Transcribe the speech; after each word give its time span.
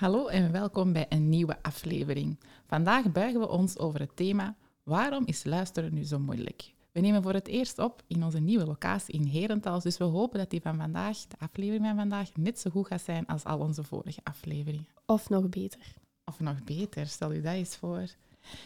Hallo 0.00 0.26
en 0.26 0.52
welkom 0.52 0.92
bij 0.92 1.06
een 1.08 1.28
nieuwe 1.28 1.62
aflevering. 1.62 2.38
Vandaag 2.66 3.12
buigen 3.12 3.40
we 3.40 3.48
ons 3.48 3.78
over 3.78 4.00
het 4.00 4.16
thema 4.16 4.56
Waarom 4.82 5.26
is 5.26 5.44
luisteren 5.44 5.94
nu 5.94 6.04
zo 6.04 6.18
moeilijk? 6.18 6.72
We 6.92 7.00
nemen 7.00 7.22
voor 7.22 7.32
het 7.32 7.46
eerst 7.46 7.78
op 7.78 8.02
in 8.06 8.24
onze 8.24 8.38
nieuwe 8.38 8.64
locatie 8.64 9.14
in 9.14 9.26
Herentals, 9.26 9.82
dus 9.82 9.98
we 9.98 10.04
hopen 10.04 10.38
dat 10.38 10.50
die 10.50 10.60
van 10.60 10.76
vandaag, 10.76 11.18
de 11.18 11.36
aflevering 11.38 11.86
van 11.86 11.96
vandaag, 11.96 12.30
net 12.36 12.60
zo 12.60 12.70
goed 12.70 12.86
gaat 12.86 13.00
zijn 13.00 13.26
als 13.26 13.44
al 13.44 13.58
onze 13.58 13.82
vorige 13.82 14.20
afleveringen. 14.22 14.88
Of 15.06 15.28
nog 15.28 15.48
beter. 15.48 15.94
Of 16.24 16.40
nog 16.40 16.64
beter, 16.64 17.06
stel 17.06 17.32
u 17.32 17.40
dat 17.40 17.52
eens 17.52 17.76
voor. 17.76 18.04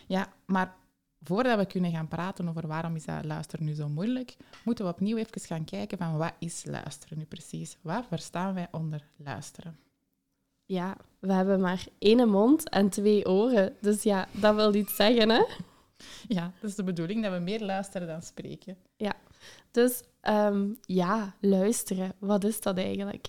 Ja, 0.06 0.32
maar 0.46 0.74
voordat 1.22 1.58
we 1.58 1.66
kunnen 1.66 1.90
gaan 1.90 2.08
praten 2.08 2.48
over 2.48 2.66
waarom 2.66 2.96
is 2.96 3.04
dat 3.04 3.24
luisteren 3.24 3.64
nu 3.64 3.72
zo 3.72 3.88
moeilijk, 3.88 4.36
moeten 4.64 4.84
we 4.84 4.90
opnieuw 4.90 5.16
even 5.16 5.40
gaan 5.40 5.64
kijken 5.64 5.98
van 5.98 6.16
wat 6.16 6.34
is 6.38 6.64
luisteren 6.64 7.18
nu 7.18 7.24
precies? 7.24 7.76
Wat 7.80 8.06
verstaan 8.08 8.54
wij 8.54 8.68
onder 8.70 9.06
luisteren? 9.16 9.83
Ja, 10.66 10.96
we 11.18 11.32
hebben 11.32 11.60
maar 11.60 11.86
één 11.98 12.28
mond 12.28 12.68
en 12.68 12.88
twee 12.88 13.28
oren. 13.28 13.76
Dus 13.80 14.02
ja, 14.02 14.28
dat 14.30 14.54
wil 14.54 14.74
iets 14.74 14.96
zeggen, 14.96 15.30
hè? 15.30 15.44
Ja, 16.28 16.52
dat 16.60 16.70
is 16.70 16.76
de 16.76 16.84
bedoeling, 16.84 17.22
dat 17.22 17.32
we 17.32 17.38
meer 17.38 17.60
luisteren 17.60 18.08
dan 18.08 18.22
spreken. 18.22 18.76
Ja, 18.96 19.12
dus 19.70 20.02
ehm, 20.20 20.68
ja, 20.80 21.34
luisteren. 21.40 22.12
Wat 22.18 22.44
is 22.44 22.60
dat 22.60 22.78
eigenlijk? 22.78 23.28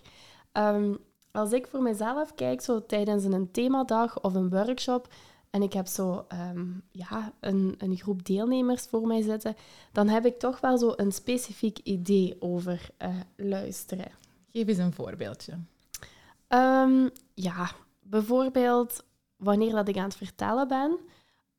Ehm, 0.52 0.94
als 1.32 1.52
ik 1.52 1.68
voor 1.68 1.82
mezelf 1.82 2.34
kijk, 2.34 2.62
zo 2.62 2.86
tijdens 2.86 3.24
een 3.24 3.52
themadag 3.52 4.22
of 4.22 4.34
een 4.34 4.50
workshop, 4.50 5.08
en 5.50 5.62
ik 5.62 5.74
heb 5.74 5.88
zo 5.88 6.26
ehm, 6.28 6.66
ja, 6.92 7.34
een, 7.40 7.76
een 7.78 7.98
groep 7.98 8.26
deelnemers 8.26 8.84
voor 8.84 9.08
mij 9.08 9.22
zitten, 9.22 9.56
dan 9.92 10.08
heb 10.08 10.26
ik 10.26 10.40
toch 10.40 10.60
wel 10.60 10.78
zo 10.78 10.94
een 10.96 11.12
specifiek 11.12 11.80
idee 11.84 12.36
over 12.40 12.90
uh, 13.02 13.10
luisteren. 13.36 14.12
Geef 14.52 14.68
eens 14.68 14.78
een 14.78 14.94
voorbeeldje. 14.94 15.54
Um, 16.50 17.10
ja, 17.34 17.72
bijvoorbeeld 18.00 19.04
wanneer 19.36 19.72
dat 19.72 19.88
ik 19.88 19.98
aan 19.98 20.04
het 20.04 20.16
vertellen 20.16 20.68
ben. 20.68 21.00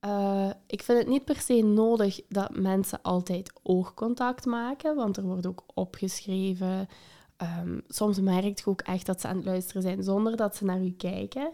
Uh, 0.00 0.50
ik 0.66 0.82
vind 0.82 0.98
het 0.98 1.08
niet 1.08 1.24
per 1.24 1.40
se 1.40 1.62
nodig 1.62 2.20
dat 2.28 2.56
mensen 2.56 3.02
altijd 3.02 3.52
oogcontact 3.62 4.44
maken, 4.44 4.96
want 4.96 5.16
er 5.16 5.22
wordt 5.22 5.46
ook 5.46 5.64
opgeschreven. 5.74 6.88
Um, 7.42 7.82
soms 7.88 8.20
merk 8.20 8.58
je 8.58 8.66
ook 8.66 8.80
echt 8.80 9.06
dat 9.06 9.20
ze 9.20 9.28
aan 9.28 9.36
het 9.36 9.44
luisteren 9.44 9.82
zijn 9.82 10.02
zonder 10.02 10.36
dat 10.36 10.56
ze 10.56 10.64
naar 10.64 10.82
u 10.82 10.90
kijken. 10.90 11.52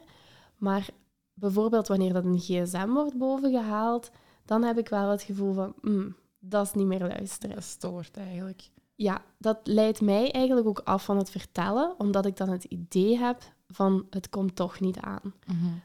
Maar 0.57 0.89
bijvoorbeeld 1.35 1.89
wanneer 1.89 2.13
dat 2.13 2.25
een 2.25 2.39
gsm 2.39 2.89
wordt 2.89 3.19
bovengehaald, 3.19 4.11
dan 4.45 4.63
heb 4.63 4.79
ik 4.79 4.89
wel 4.89 5.09
het 5.09 5.23
gevoel 5.23 5.53
van, 5.53 5.75
mm, 5.81 6.17
dat 6.39 6.67
is 6.67 6.73
niet 6.73 6.87
meer 6.87 7.07
luisteren. 7.07 7.55
Dat 7.55 7.65
stoort 7.65 8.17
eigenlijk. 8.17 8.71
Ja, 9.03 9.23
dat 9.39 9.59
leidt 9.65 10.01
mij 10.01 10.31
eigenlijk 10.31 10.67
ook 10.67 10.81
af 10.85 11.05
van 11.05 11.17
het 11.17 11.31
vertellen, 11.31 11.95
omdat 11.99 12.27
ik 12.27 12.37
dan 12.37 12.49
het 12.49 12.65
idee 12.65 13.19
heb 13.19 13.43
van 13.69 14.07
het 14.11 14.29
komt 14.29 14.57
toch 14.57 14.81
niet 14.81 14.99
aan. 14.99 15.35
Mm 15.47 15.81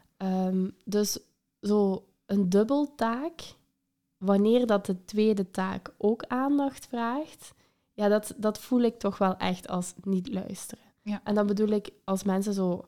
dus 0.84 1.18
zo 1.60 2.04
een 2.26 2.48
dubbeltaak, 2.48 3.54
wanneer 4.16 4.66
dat 4.66 4.86
de 4.86 5.04
tweede 5.04 5.50
taak 5.50 5.94
ook 5.96 6.24
aandacht 6.24 6.86
vraagt, 6.86 7.54
ja, 7.92 8.08
dat, 8.08 8.34
dat 8.36 8.58
voel 8.58 8.80
ik 8.80 8.98
toch 8.98 9.18
wel 9.18 9.36
echt 9.36 9.68
als 9.68 9.94
niet 10.02 10.28
luisteren. 10.28 10.84
Ja. 11.02 11.20
En 11.24 11.34
dan 11.34 11.46
bedoel 11.46 11.68
ik 11.68 11.90
als 12.04 12.22
mensen 12.22 12.54
zo 12.54 12.84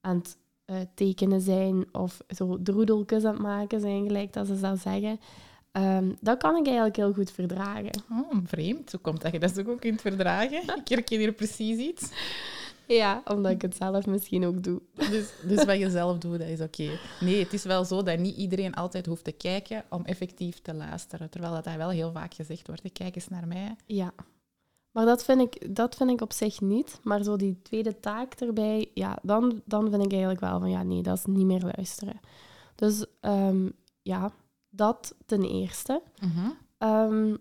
aan 0.00 0.16
het 0.16 0.38
uh, 0.66 0.76
tekenen 0.94 1.40
zijn 1.40 1.94
of 1.94 2.20
zo 2.28 2.62
droedeltjes 2.62 3.24
aan 3.24 3.32
het 3.32 3.42
maken 3.42 3.80
zijn, 3.80 4.06
gelijk 4.06 4.32
dat 4.32 4.46
ze 4.46 4.56
zou 4.56 4.76
zeggen. 4.76 5.20
Um, 5.76 6.16
dat 6.20 6.38
kan 6.38 6.56
ik 6.56 6.64
eigenlijk 6.66 6.96
heel 6.96 7.12
goed 7.12 7.30
verdragen. 7.30 8.02
Oh, 8.10 8.38
vreemd. 8.44 8.90
Hoe 8.90 9.00
komt 9.00 9.22
dat 9.22 9.32
je 9.32 9.38
dat 9.38 9.62
goed 9.64 9.78
kunt 9.78 10.00
verdragen? 10.00 10.62
ik 10.80 10.88
herken 10.88 11.18
hier 11.18 11.32
precies 11.32 11.78
iets. 11.78 12.10
Ja, 12.86 13.22
omdat 13.24 13.52
ik 13.52 13.62
het 13.62 13.76
zelf 13.76 14.06
misschien 14.06 14.46
ook 14.46 14.62
doe. 14.62 14.80
Dus, 14.94 15.32
dus 15.42 15.64
wat 15.64 15.78
je 15.78 15.90
zelf 15.90 16.18
doet, 16.18 16.38
dat 16.38 16.48
is 16.48 16.60
oké. 16.60 16.98
Nee, 17.20 17.42
het 17.42 17.52
is 17.52 17.64
wel 17.64 17.84
zo 17.84 18.02
dat 18.02 18.18
niet 18.18 18.36
iedereen 18.36 18.74
altijd 18.74 19.06
hoeft 19.06 19.24
te 19.24 19.32
kijken 19.32 19.84
om 19.88 20.04
effectief 20.04 20.60
te 20.62 20.74
luisteren. 20.74 21.30
Terwijl 21.30 21.52
dat 21.52 21.74
wel 21.76 21.90
heel 21.90 22.12
vaak 22.12 22.34
gezegd 22.34 22.66
wordt. 22.66 22.92
Kijk 22.92 23.14
eens 23.14 23.28
naar 23.28 23.46
mij. 23.46 23.76
Ja. 23.86 24.12
Maar 24.90 25.04
dat 25.06 25.24
vind 25.24 25.40
ik, 25.40 25.76
dat 25.76 25.94
vind 25.94 26.10
ik 26.10 26.20
op 26.20 26.32
zich 26.32 26.60
niet. 26.60 27.00
Maar 27.02 27.22
zo 27.22 27.36
die 27.36 27.62
tweede 27.62 28.00
taak 28.00 28.34
erbij, 28.34 28.90
ja, 28.94 29.18
dan, 29.22 29.62
dan 29.64 29.90
vind 29.90 30.04
ik 30.04 30.10
eigenlijk 30.10 30.40
wel 30.40 30.60
van 30.60 30.70
ja, 30.70 30.82
nee, 30.82 31.02
dat 31.02 31.18
is 31.18 31.24
niet 31.24 31.46
meer 31.46 31.62
luisteren. 31.76 32.20
Dus 32.74 33.04
um, 33.20 33.72
ja, 34.02 34.32
dat 34.76 35.14
ten 35.26 35.42
eerste. 35.42 36.02
Mm 36.20 37.38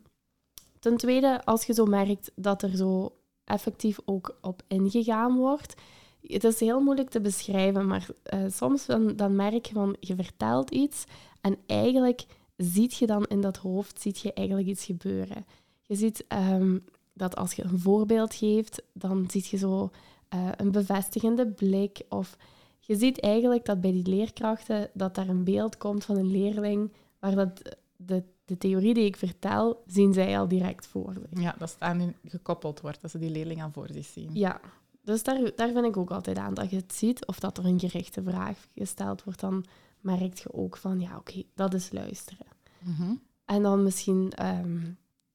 ten 0.84 0.98
tweede, 0.98 1.46
als 1.46 1.66
je 1.66 1.74
zo 1.74 1.86
merkt 1.86 2.32
dat 2.36 2.62
er 2.62 2.76
zo 2.76 3.16
effectief 3.44 4.00
ook 4.06 4.38
op 4.42 4.62
ingegaan 4.68 5.36
wordt. 5.36 5.74
Het 6.22 6.44
is 6.44 6.60
heel 6.60 6.82
moeilijk 6.82 7.10
te 7.10 7.22
beschrijven, 7.22 7.88
maar 7.88 8.08
uh, 8.34 8.40
soms 8.52 8.86
dan, 8.86 9.16
dan 9.16 9.36
merk 9.36 9.66
je 9.66 9.74
van 9.74 9.96
je 10.00 10.16
vertelt 10.16 10.72
iets 10.72 11.04
en 11.42 11.58
eigenlijk 11.66 12.26
ziet 12.58 12.94
je 12.94 13.06
dan 13.06 13.26
in 13.26 13.42
dat 13.42 13.58
hoofd 13.58 14.02
ziet 14.02 14.20
je 14.20 14.34
eigenlijk 14.34 14.68
iets 14.68 14.86
gebeuren. 14.86 15.46
Je 15.82 15.96
ziet 15.96 16.26
um, 16.50 16.86
dat 17.14 17.36
als 17.36 17.54
je 17.54 17.64
een 17.64 17.80
voorbeeld 17.80 18.34
geeft, 18.34 18.84
dan 18.94 19.26
zie 19.30 19.46
je 19.50 19.58
zo 19.58 19.90
uh, 20.36 20.50
een 20.56 20.72
bevestigende 20.72 21.48
blik 21.48 22.02
of 22.10 22.38
je 22.80 22.96
ziet 22.96 23.20
eigenlijk 23.20 23.66
dat 23.66 23.82
bij 23.82 23.92
die 23.92 24.08
leerkrachten 24.08 24.90
dat 24.94 25.16
daar 25.16 25.28
een 25.30 25.44
beeld 25.44 25.78
komt 25.78 26.06
van 26.06 26.18
een 26.18 26.32
leerling 26.32 26.92
waar 27.24 27.36
dat 27.36 27.78
de, 27.96 28.24
de 28.46 28.58
theorie 28.58 28.94
die 28.94 29.06
ik 29.06 29.16
vertel, 29.16 29.84
zien 29.88 30.14
zij 30.14 30.40
al 30.40 30.48
direct 30.48 30.88
voor 30.88 31.14
zich. 31.14 31.42
Ja, 31.42 31.56
dat 31.58 31.70
het 31.70 31.80
aan 31.80 32.16
gekoppeld 32.26 32.82
wordt, 32.82 33.02
dat 33.02 33.12
ze 33.12 33.20
die 33.20 33.30
leerling 33.30 33.62
aan 33.62 33.74
voor 33.74 33.88
zich 33.92 34.06
zien. 34.06 34.30
Ja, 34.34 34.62
dus 35.02 35.24
daar, 35.24 35.52
daar 35.56 35.72
vind 35.72 35.86
ik 35.86 35.98
ook 35.98 36.12
altijd 36.12 36.38
aan. 36.38 36.54
Dat 36.54 36.70
je 36.70 36.76
het 36.76 36.94
ziet 36.94 37.26
of 37.26 37.40
dat 37.40 37.58
er 37.58 37.66
een 37.66 37.80
gerichte 37.80 38.24
vraag 38.24 38.68
gesteld 38.76 39.24
wordt, 39.24 39.40
dan 39.40 39.66
merk 40.00 40.38
je 40.38 40.54
ook 40.54 40.78
van, 40.78 41.00
ja, 41.00 41.18
oké, 41.18 41.44
dat 41.56 41.74
is 41.74 41.92
luisteren. 41.92 42.48
Mhm. 42.80 43.16
En 43.46 43.62
dan 43.62 43.84
misschien, 43.84 44.32
ehm, 44.32 44.80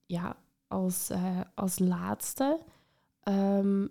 ja, 0.07 0.37
als, 0.67 1.11
uh, 1.11 1.41
als 1.55 1.79
laatste, 1.79 2.61
ehm, 3.21 3.87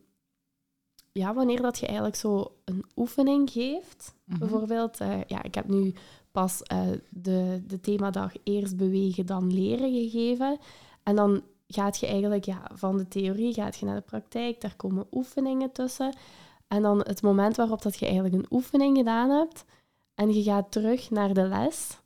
ja, 1.11 1.33
wanneer 1.33 1.61
dat 1.61 1.79
je 1.79 1.85
eigenlijk 1.85 2.15
zo 2.15 2.55
een 2.65 2.85
oefening 2.95 3.49
geeft, 3.49 4.15
mhm. 4.23 4.39
bijvoorbeeld, 4.39 5.01
uh, 5.01 5.23
ja, 5.23 5.43
ik 5.43 5.55
heb 5.55 5.67
nu 5.67 5.93
pas 6.31 6.61
uh, 6.73 6.79
de, 7.09 7.63
de 7.67 7.79
themadag 7.79 8.33
eerst 8.43 8.77
bewegen, 8.77 9.25
dan 9.25 9.53
leren 9.53 9.93
gegeven. 9.93 10.57
En 11.03 11.15
dan 11.15 11.41
gaat 11.67 11.97
je 11.97 12.05
eigenlijk 12.07 12.45
ja, 12.45 12.71
van 12.73 12.97
de 12.97 13.07
theorie 13.07 13.53
gaat 13.53 13.77
je 13.77 13.85
naar 13.85 13.95
de 13.95 14.01
praktijk, 14.01 14.61
daar 14.61 14.75
komen 14.75 15.07
oefeningen 15.11 15.71
tussen. 15.71 16.15
En 16.67 16.81
dan 16.81 16.99
het 16.99 17.21
moment 17.21 17.55
waarop 17.55 17.81
dat 17.81 17.99
je 17.99 18.05
eigenlijk 18.05 18.35
een 18.35 18.45
oefening 18.49 18.97
gedaan 18.97 19.29
hebt 19.29 19.65
en 20.15 20.33
je 20.33 20.43
gaat 20.43 20.71
terug 20.71 21.09
naar 21.09 21.33
de 21.33 21.47
les. 21.47 21.99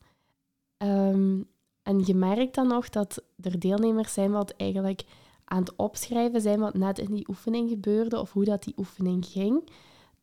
Um, 0.77 1.49
en 1.83 2.05
je 2.05 2.15
merkt 2.15 2.55
dan 2.55 2.67
nog 2.67 2.89
dat 2.89 3.23
er 3.41 3.59
deelnemers 3.59 4.13
zijn 4.13 4.31
wat 4.31 4.53
eigenlijk 4.57 5.03
aan 5.45 5.59
het 5.59 5.75
opschrijven 5.75 6.41
zijn 6.41 6.59
wat 6.59 6.73
net 6.73 6.99
in 6.99 7.13
die 7.13 7.29
oefening 7.29 7.69
gebeurde 7.69 8.19
of 8.19 8.31
hoe 8.31 8.45
dat 8.45 8.63
die 8.63 8.73
oefening 8.77 9.25
ging. 9.25 9.69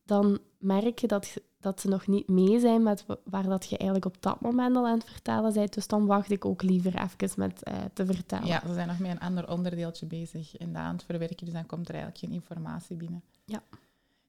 Dan 0.04 0.38
merk 0.58 0.98
je 0.98 1.06
dat 1.06 1.36
dat 1.60 1.80
ze 1.80 1.88
nog 1.88 2.06
niet 2.06 2.28
mee 2.28 2.60
zijn 2.60 2.82
met 2.82 3.04
waar 3.24 3.42
dat 3.42 3.68
je 3.68 3.76
eigenlijk 3.76 4.14
op 4.16 4.22
dat 4.22 4.40
moment 4.40 4.76
al 4.76 4.86
aan 4.86 4.98
het 4.98 5.10
vertellen 5.10 5.52
bent. 5.52 5.74
Dus 5.74 5.86
dan 5.86 6.06
wacht 6.06 6.30
ik 6.30 6.44
ook 6.44 6.62
liever 6.62 6.94
even 6.94 7.30
met 7.36 7.68
uh, 7.68 7.74
te 7.92 8.06
vertellen. 8.06 8.46
Ja, 8.46 8.62
ze 8.66 8.74
zijn 8.74 8.88
nog 8.88 8.98
met 8.98 9.10
een 9.10 9.20
ander 9.20 9.50
onderdeeltje 9.50 10.06
bezig 10.06 10.56
en 10.56 10.72
dat 10.72 10.82
aan 10.82 10.92
het 10.92 11.04
verwerken, 11.04 11.44
dus 11.44 11.54
dan 11.54 11.66
komt 11.66 11.88
er 11.88 11.94
eigenlijk 11.94 12.24
geen 12.24 12.34
informatie 12.34 12.96
binnen. 12.96 13.22
Ja. 13.44 13.62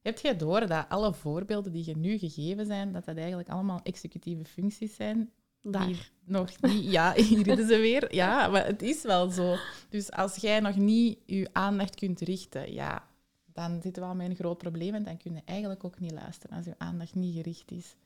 Heb 0.02 0.18
jij 0.18 0.36
door 0.36 0.66
dat 0.66 0.88
alle 0.88 1.12
voorbeelden 1.12 1.72
die 1.72 1.86
je 1.86 1.96
nu 1.96 2.18
gegeven 2.18 2.66
zijn, 2.66 2.92
dat 2.92 3.04
dat 3.04 3.16
eigenlijk 3.16 3.48
allemaal 3.48 3.80
executieve 3.82 4.44
functies 4.44 4.94
zijn? 4.94 5.30
Daar. 5.62 6.10
nog 6.24 6.60
niet... 6.60 6.84
Ja, 6.84 7.12
hier 7.28 7.58
is 7.58 7.66
ze 7.66 7.76
weer. 7.76 8.14
Ja, 8.14 8.48
maar 8.48 8.66
het 8.66 8.82
is 8.82 9.02
wel 9.02 9.30
zo. 9.30 9.56
Dus 9.88 10.10
als 10.10 10.36
jij 10.36 10.60
nog 10.60 10.76
niet 10.76 11.18
je 11.26 11.48
aandacht 11.52 11.94
kunt 11.94 12.20
richten, 12.20 12.72
ja, 12.72 13.08
dan 13.52 13.82
zitten 13.82 14.02
we 14.02 14.08
al 14.08 14.14
met 14.14 14.30
een 14.30 14.36
groot 14.36 14.58
probleem 14.58 14.94
en 14.94 15.02
dan 15.02 15.16
kun 15.16 15.34
je 15.34 15.42
eigenlijk 15.44 15.84
ook 15.84 16.00
niet 16.00 16.12
luisteren 16.12 16.56
als 16.56 16.64
je 16.64 16.74
aandacht 16.78 17.14
niet 17.14 17.34
gericht 17.34 17.70
is. 17.70 17.96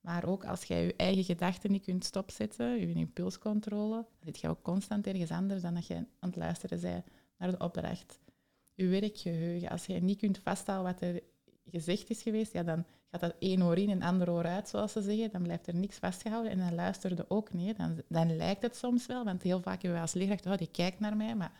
Maar 0.00 0.24
ook 0.24 0.44
als 0.44 0.64
jij 0.64 0.84
je 0.84 0.94
eigen 0.96 1.24
gedachten 1.24 1.70
niet 1.70 1.84
kunt 1.84 2.04
stopzetten, 2.04 2.80
je 2.80 2.92
impulscontrole, 2.92 3.94
dan 3.94 4.04
zit 4.20 4.38
je 4.40 4.48
ook 4.48 4.62
constant 4.62 5.06
ergens 5.06 5.30
anders 5.30 5.62
dan 5.62 5.74
dat 5.74 5.86
je 5.86 5.94
aan 5.94 6.06
het 6.18 6.36
luisteren 6.36 6.80
bent 6.80 7.04
naar 7.38 7.50
de 7.50 7.58
opdracht. 7.58 8.18
Je 8.74 8.86
werkgeheugen, 8.86 9.68
als 9.68 9.86
jij 9.86 10.00
niet 10.00 10.18
kunt 10.18 10.38
vaststellen 10.38 10.82
wat 10.82 11.00
er 11.00 11.22
gezegd 11.70 12.10
is 12.10 12.22
geweest, 12.22 12.52
ja, 12.52 12.62
dan 12.62 12.84
gaat 13.10 13.20
dat 13.20 13.34
één 13.38 13.62
oor 13.62 13.78
in 13.78 13.90
en 13.90 14.02
ander 14.02 14.30
oor 14.30 14.44
uit, 14.44 14.68
zoals 14.68 14.92
ze 14.92 15.02
zeggen. 15.02 15.30
Dan 15.30 15.42
blijft 15.42 15.66
er 15.66 15.74
niks 15.74 15.96
vastgehouden 15.96 16.52
en 16.52 16.58
dan 16.58 16.74
luisterde 16.74 17.24
ook 17.28 17.52
niet. 17.52 17.76
Dan, 17.76 18.02
dan 18.08 18.36
lijkt 18.36 18.62
het 18.62 18.76
soms 18.76 19.06
wel, 19.06 19.24
want 19.24 19.42
heel 19.42 19.60
vaak 19.60 19.82
hebben 19.82 19.92
we 19.92 20.00
als 20.00 20.14
leerkracht, 20.14 20.46
oh, 20.46 20.56
die 20.56 20.70
kijkt 20.70 21.00
naar 21.00 21.16
mij, 21.16 21.34
maar 21.34 21.52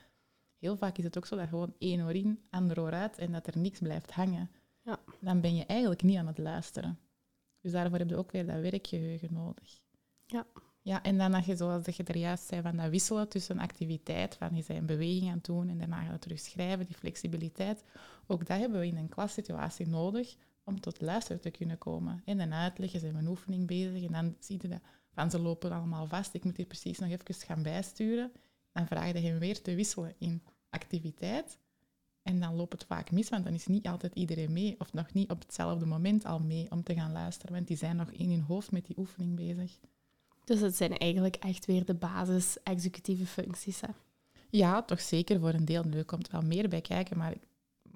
heel 0.59 0.77
vaak 0.77 0.99
is 0.99 1.05
het 1.05 1.17
ook 1.17 1.27
zo 1.27 1.37
dat 1.37 1.49
gewoon 1.49 1.75
één 1.79 2.01
oor 2.01 2.15
in, 2.15 2.41
ander 2.51 2.81
oor 2.81 2.93
uit 2.93 3.19
en 3.19 3.33
dat 3.33 3.47
er 3.47 3.59
niks 3.59 3.79
blijft 3.79 4.11
hangen. 4.11 4.51
Ja. 4.83 4.99
Dan 5.21 5.41
ben 5.41 5.57
je 5.57 5.67
eigenlijk 5.67 6.03
niet 6.03 6.17
aan 6.17 6.27
het 6.27 6.39
luisteren. 6.39 6.99
Dus 7.61 7.73
daarvoor 7.73 7.99
heb 7.99 8.09
je 8.09 8.17
ook 8.17 8.33
weer 8.33 8.47
dat 8.47 8.61
werkgeheugen 8.61 9.33
nodig. 9.33 9.81
Ja. 10.27 10.47
Ja, 10.83 11.03
en 11.03 11.19
dan 11.19 11.33
dat 11.33 11.45
je, 11.45 11.57
zoals 11.57 11.97
je 11.97 12.03
er 12.03 12.17
juist 12.17 12.47
zei, 12.47 12.63
van 12.63 12.77
dat 12.77 12.91
wisselen 12.91 13.29
tussen 13.29 13.59
activiteit, 13.59 14.35
van 14.35 14.57
je 14.57 14.65
bent 14.67 14.79
een 14.79 14.87
beweging 14.87 15.29
aan 15.29 15.35
het 15.37 15.45
doen 15.45 15.69
en 15.69 15.79
daarna 15.79 16.03
ga 16.03 16.13
je 16.13 16.19
terug 16.19 16.39
schrijven, 16.39 16.87
die 16.87 16.95
flexibiliteit. 16.95 17.85
Ook 18.27 18.47
dat 18.47 18.59
hebben 18.59 18.81
we 18.81 18.87
in 18.87 18.97
een 18.97 19.09
klassituatie 19.09 19.87
nodig 19.87 20.37
om 20.65 20.81
tot 20.81 21.01
luisteren 21.01 21.41
te 21.41 21.51
kunnen 21.51 21.79
komen. 21.79 22.23
En 22.25 22.39
dan 22.39 22.53
uitleggen, 22.53 23.01
zijn 23.01 23.13
we 23.13 23.19
een 23.19 23.29
oefening 23.29 23.67
bezig 23.67 24.03
en 24.03 24.13
dan 24.13 24.37
zie 24.39 24.59
je 24.63 24.69
dat 24.69 24.81
van 25.11 25.31
ze 25.31 25.39
lopen 25.39 25.73
allemaal 25.73 26.07
vast, 26.07 26.35
ik 26.35 26.45
moet 26.45 26.57
hier 26.57 26.67
precies 26.67 26.99
nog 26.99 27.11
even 27.11 27.35
gaan 27.35 27.63
bijsturen. 27.63 28.33
Dan 28.79 28.87
vraag 28.87 29.13
je 29.13 29.19
hem 29.19 29.39
weer 29.39 29.63
te 29.63 29.75
wisselen 29.75 30.15
in 30.19 30.43
activiteit. 30.71 31.59
En 32.23 32.41
dan 32.41 32.55
loopt 32.55 32.73
het 32.73 32.85
vaak 32.85 33.11
mis, 33.11 33.29
want 33.29 33.45
dan 33.45 33.55
is 33.55 33.67
niet 33.67 33.87
altijd 33.87 34.15
iedereen 34.15 34.53
mee, 34.53 34.75
of 34.79 34.93
nog 34.93 35.13
niet 35.13 35.31
op 35.31 35.41
hetzelfde 35.41 35.87
moment 35.87 36.25
al 36.25 36.39
mee 36.39 36.71
om 36.71 36.83
te 36.83 36.95
gaan 36.95 37.13
luisteren, 37.13 37.55
want 37.55 37.67
die 37.67 37.77
zijn 37.77 37.97
nog 37.97 38.11
in 38.11 38.31
hun 38.31 38.41
hoofd 38.41 38.73
met 38.73 38.87
die 38.87 38.99
oefening 38.99 39.37
bezig. 39.37 39.79
Dus 40.45 40.61
het 40.61 40.77
zijn 40.77 40.99
eigenlijk 40.99 41.37
echt 41.37 41.67
weer 41.67 41.85
de 41.85 41.95
basis-executieve 41.95 43.27
functies. 43.27 43.81
Hè? 43.81 43.89
Ja, 44.51 44.83
toch 44.83 45.01
zeker 45.01 45.41
voor 45.41 45.53
een 45.53 45.65
deel. 45.65 45.83
Nu 45.83 46.03
komt 46.03 46.31
wel 46.31 46.43
meer 46.43 46.69
bij 46.69 46.81
kijken, 46.81 47.19
maar 47.19 47.35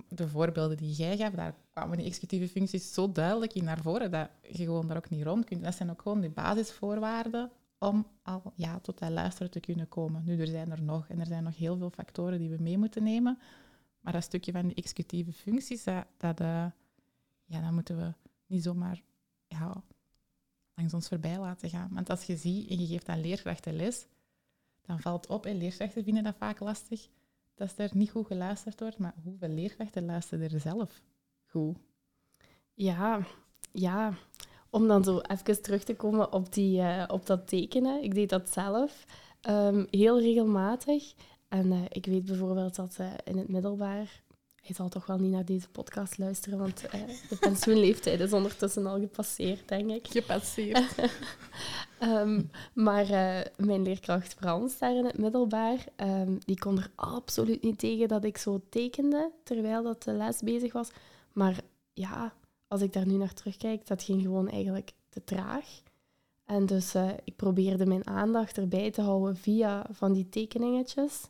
de 0.08 0.29
voorbeelden 0.29 0.76
die 0.76 0.93
jij 0.93 1.17
gaf, 1.17 1.32
daar 1.32 1.55
kwamen 1.70 1.96
die 1.96 2.06
executieve 2.06 2.49
functies 2.49 2.93
zo 2.93 3.12
duidelijk 3.12 3.55
in 3.55 3.64
naar 3.64 3.82
voren 3.82 4.11
dat 4.11 4.29
je 4.50 4.64
gewoon 4.64 4.88
daar 4.88 4.96
ook 4.96 5.11
niet 5.11 5.25
rond 5.25 5.44
kunt. 5.44 5.62
Dat 5.62 5.75
zijn 5.75 5.90
ook 5.90 6.02
gewoon 6.02 6.20
de 6.20 6.31
basisvoorwaarden 6.31 7.50
om 7.82 8.06
al 8.23 8.52
ja, 8.55 8.79
tot 8.79 8.99
dat 8.99 9.11
luisteren 9.11 9.50
te 9.50 9.61
kunnen 9.61 9.88
komen. 9.88 10.25
Nu, 10.25 10.40
er 10.40 10.46
zijn 10.46 10.70
er 10.70 10.82
nog 10.82 11.08
en 11.08 11.20
er 11.20 11.26
zijn 11.26 11.44
nog 11.44 11.56
heel 11.56 11.76
veel 11.76 11.90
factoren 11.90 12.38
die 12.38 12.50
we 12.50 12.62
mee 12.62 12.79
moeten 12.79 13.02
nemen. 13.02 13.38
Maar 14.00 14.12
dat 14.12 14.23
stukje 14.23 14.52
van 14.52 14.67
die 14.67 14.76
executieve 14.76 15.32
functies, 15.32 15.84
dat, 16.17 16.40
uh, 16.40 16.67
ja, 17.44 17.61
dat 17.61 17.73
moeten 17.73 17.96
we 17.96 18.14
niet 18.46 18.62
zomaar 18.62 19.02
ja, 19.46 19.82
langs 20.75 20.94
ons 20.94 21.08
voorbij 21.08 21.38
laten 21.38 21.70
gaan. 21.70 21.90
Want 21.93 22.11
als 22.11 22.25
je 22.25 22.37
ziet 22.37 22.70
en 22.70 22.81
je 22.81 22.87
geeft 22.87 23.08
aan 23.08 23.20
leerkrachten 23.20 23.76
les, 23.76 24.06
dan 24.81 25.00
valt 25.00 25.26
op, 25.26 25.46
en 25.46 25.56
leerkrachten 25.56 26.05
vinden 26.05 26.23
dat 26.23 26.37
vaak 26.37 26.61
lastig, 26.61 27.08
dat 27.55 27.79
er 27.79 27.90
niet 27.94 28.11
goed 28.11 28.26
geluisterd 28.26 28.81
wordt. 28.81 28.99
Maar 28.99 29.14
hoeveel 29.23 29.49
leerkrachten 29.49 30.05
luisteren 30.05 30.50
er 30.50 30.61
zelf 30.61 31.02
goed? 31.44 31.76
Ja, 32.75 33.26
ja. 33.73 34.14
Om 34.74 34.88
dan 34.88 35.04
zo 35.04 35.20
even 35.20 35.62
terug 35.62 35.84
te 35.84 35.94
komen 35.94 36.32
op, 36.32 36.52
die, 36.52 36.80
uh, 36.80 37.04
op 37.06 37.26
dat 37.26 37.48
tekenen. 37.48 38.02
Ik 38.02 38.14
deed 38.14 38.28
dat 38.28 38.50
zelf 38.50 39.04
um, 39.48 39.86
heel 39.90 40.20
regelmatig. 40.20 41.12
En 41.48 41.66
uh, 41.66 41.78
ik 41.88 42.06
weet 42.06 42.24
bijvoorbeeld 42.24 42.74
dat 42.74 42.96
uh, 43.00 43.12
in 43.24 43.38
het 43.38 43.48
middelbaar 43.48 44.22
hij 44.62 44.74
zal 44.74 44.88
toch 44.88 45.06
wel 45.06 45.19
niet 45.19 45.32
naar 45.32 45.44
deze 45.44 45.69
podcast 45.69 46.19
luisteren, 46.19 46.58
want 46.58 46.80
de 47.28 47.36
pensioenleeftijd 47.40 48.20
is 48.20 48.32
ondertussen 48.32 48.86
al 48.86 49.00
gepasseerd, 49.00 49.69
denk 49.69 49.90
ik. 49.90 50.08
Gepasseerd. 50.08 50.94
um, 52.02 52.50
maar 52.86 53.06
mijn 53.56 53.82
leerkracht 53.82 54.34
Frans 54.34 54.78
daar 54.78 54.96
in 54.96 55.04
het 55.04 55.19
middelbaar, 55.19 55.84
um, 55.96 56.38
die 56.44 56.58
kon 56.58 56.78
er 56.78 56.90
absoluut 56.94 57.62
niet 57.62 57.78
tegen 57.78 58.08
dat 58.08 58.24
ik 58.24 58.38
zo 58.38 58.60
tekende 58.69 59.30
terwijl 59.44 59.82
dat 59.82 60.02
de 60.02 60.12
les 60.12 60.40
bezig 60.40 60.72
was. 60.72 60.88
Maar 61.32 61.60
ja, 61.92 62.32
als 62.72 62.80
ik 62.80 62.92
daar 62.92 63.06
nu 63.06 63.14
naar 63.14 63.34
terugkijk, 63.34 63.86
dat 63.86 64.02
ging 64.02 64.22
gewoon 64.22 64.48
eigenlijk 64.48 64.92
te 65.08 65.24
traag. 65.24 65.82
En 66.44 66.66
dus 66.66 66.94
uh, 66.94 67.10
ik 67.24 67.36
probeerde 67.36 67.86
mijn 67.86 68.06
aandacht 68.06 68.58
erbij 68.58 68.90
te 68.90 69.00
houden 69.02 69.36
via 69.36 69.86
van 69.90 70.12
die 70.12 70.28
tekeningetjes. 70.28 71.26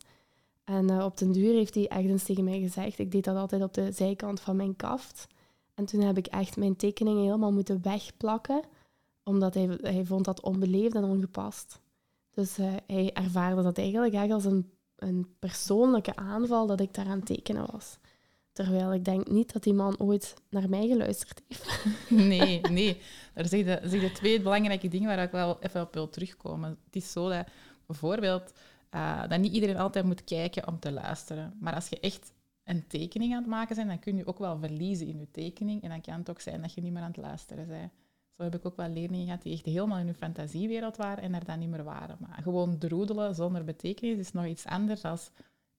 En 0.63 0.91
uh, 0.91 1.05
op 1.05 1.17
den 1.17 1.31
duur 1.31 1.53
heeft 1.53 1.75
hij 1.75 1.87
echt 1.87 2.05
eens 2.05 2.23
tegen 2.23 2.43
mij 2.43 2.59
gezegd, 2.59 2.99
ik 2.99 3.11
deed 3.11 3.23
dat 3.23 3.35
altijd 3.35 3.63
op 3.63 3.73
de 3.73 3.91
zijkant 3.91 4.39
van 4.39 4.55
mijn 4.55 4.75
kaft. 4.75 5.27
En 5.73 5.85
toen 5.85 6.01
heb 6.01 6.17
ik 6.17 6.27
echt 6.27 6.57
mijn 6.57 6.75
tekeningen 6.75 7.23
helemaal 7.23 7.53
moeten 7.53 7.81
wegplakken, 7.81 8.61
omdat 9.23 9.53
hij, 9.53 9.77
hij 9.81 10.05
vond 10.05 10.25
dat 10.25 10.41
onbeleefd 10.41 10.95
en 10.95 11.03
ongepast. 11.03 11.79
Dus 12.29 12.59
uh, 12.59 12.73
hij 12.87 13.13
ervaarde 13.13 13.61
dat 13.61 13.77
eigenlijk 13.77 14.13
echt 14.13 14.31
als 14.31 14.45
een, 14.45 14.71
een 14.95 15.27
persoonlijke 15.39 16.15
aanval 16.15 16.67
dat 16.67 16.79
ik 16.79 16.93
daaraan 16.93 17.23
tekenen 17.23 17.71
was. 17.71 17.97
Terwijl 18.53 18.93
ik 18.93 19.05
denk 19.05 19.27
niet 19.27 19.53
dat 19.53 19.63
die 19.63 19.73
man 19.73 19.99
ooit 19.99 20.33
naar 20.49 20.69
mij 20.69 20.87
geluisterd 20.87 21.41
heeft. 21.47 21.85
Nee, 22.27 22.61
nee. 22.79 23.01
Daar 23.33 23.45
zeg 23.45 23.65
je, 23.65 23.89
zeg 23.89 24.01
je 24.01 24.11
twee 24.11 24.41
belangrijke 24.41 24.87
dingen 24.87 25.07
waar 25.07 25.23
ik 25.23 25.31
wel 25.31 25.57
even 25.61 25.81
op 25.81 25.93
wil 25.93 26.09
terugkomen. 26.09 26.69
Het 26.85 26.95
is 26.95 27.11
zo 27.11 27.29
dat 27.29 27.47
bijvoorbeeld 27.85 28.53
uh, 28.95 29.27
dat 29.27 29.39
niet 29.39 29.53
iedereen 29.53 29.77
altijd 29.77 30.05
moet 30.05 30.23
kijken 30.23 30.67
om 30.67 30.79
te 30.79 30.91
luisteren. 30.91 31.57
Maar 31.59 31.75
als 31.75 31.89
je 31.89 31.99
echt 31.99 32.33
een 32.63 32.87
tekening 32.87 33.33
aan 33.33 33.41
het 33.41 33.47
maken 33.49 33.75
bent, 33.75 33.87
dan 33.87 33.99
kun 33.99 34.15
je 34.17 34.27
ook 34.27 34.39
wel 34.39 34.59
verliezen 34.59 35.07
in 35.07 35.19
je 35.19 35.31
tekening. 35.31 35.83
En 35.83 35.89
dan 35.89 36.01
kan 36.01 36.13
het 36.13 36.29
ook 36.29 36.41
zijn 36.41 36.61
dat 36.61 36.73
je 36.73 36.81
niet 36.81 36.93
meer 36.93 37.01
aan 37.01 37.07
het 37.07 37.17
luisteren 37.17 37.67
bent. 37.67 37.91
Zo 38.29 38.43
heb 38.43 38.55
ik 38.55 38.65
ook 38.65 38.75
wel 38.75 38.89
leerlingen 38.89 39.25
gehad 39.25 39.41
die 39.41 39.53
echt 39.53 39.65
helemaal 39.65 39.97
in 39.97 40.05
hun 40.05 40.15
fantasiewereld 40.15 40.97
waren 40.97 41.23
en 41.23 41.33
er 41.33 41.45
dan 41.45 41.59
niet 41.59 41.69
meer 41.69 41.83
waren. 41.83 42.17
Maar 42.19 42.39
gewoon 42.41 42.77
droedelen 42.77 43.35
zonder 43.35 43.63
betekenis 43.63 44.17
is 44.17 44.31
nog 44.31 44.45
iets 44.45 44.65
anders 44.65 45.01
dan 45.01 45.17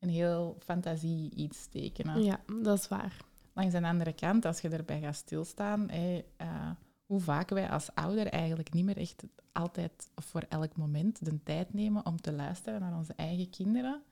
een 0.04 0.10
heel 0.10 0.56
fantasie 0.58 1.34
iets 1.34 1.66
tekenen. 1.66 2.22
Ja, 2.22 2.40
dat 2.62 2.78
is 2.78 2.88
waar. 2.88 3.16
Langs 3.52 3.72
de 3.72 3.82
andere 3.82 4.12
kant, 4.12 4.44
als 4.44 4.60
je 4.60 4.68
erbij 4.68 5.00
gaat 5.00 5.16
stilstaan, 5.16 5.88
hey, 5.90 6.24
uh, 6.40 6.70
hoe 7.06 7.20
vaak 7.20 7.50
wij 7.50 7.70
als 7.70 7.94
ouder 7.94 8.26
eigenlijk 8.26 8.72
niet 8.72 8.84
meer 8.84 8.96
echt 8.96 9.22
altijd 9.52 10.10
of 10.14 10.24
voor 10.24 10.44
elk 10.48 10.76
moment 10.76 11.24
de 11.24 11.42
tijd 11.42 11.74
nemen 11.74 12.06
om 12.06 12.20
te 12.20 12.32
luisteren 12.32 12.80
naar 12.80 12.96
onze 12.96 13.12
eigen 13.16 13.50
kinderen. 13.50 14.02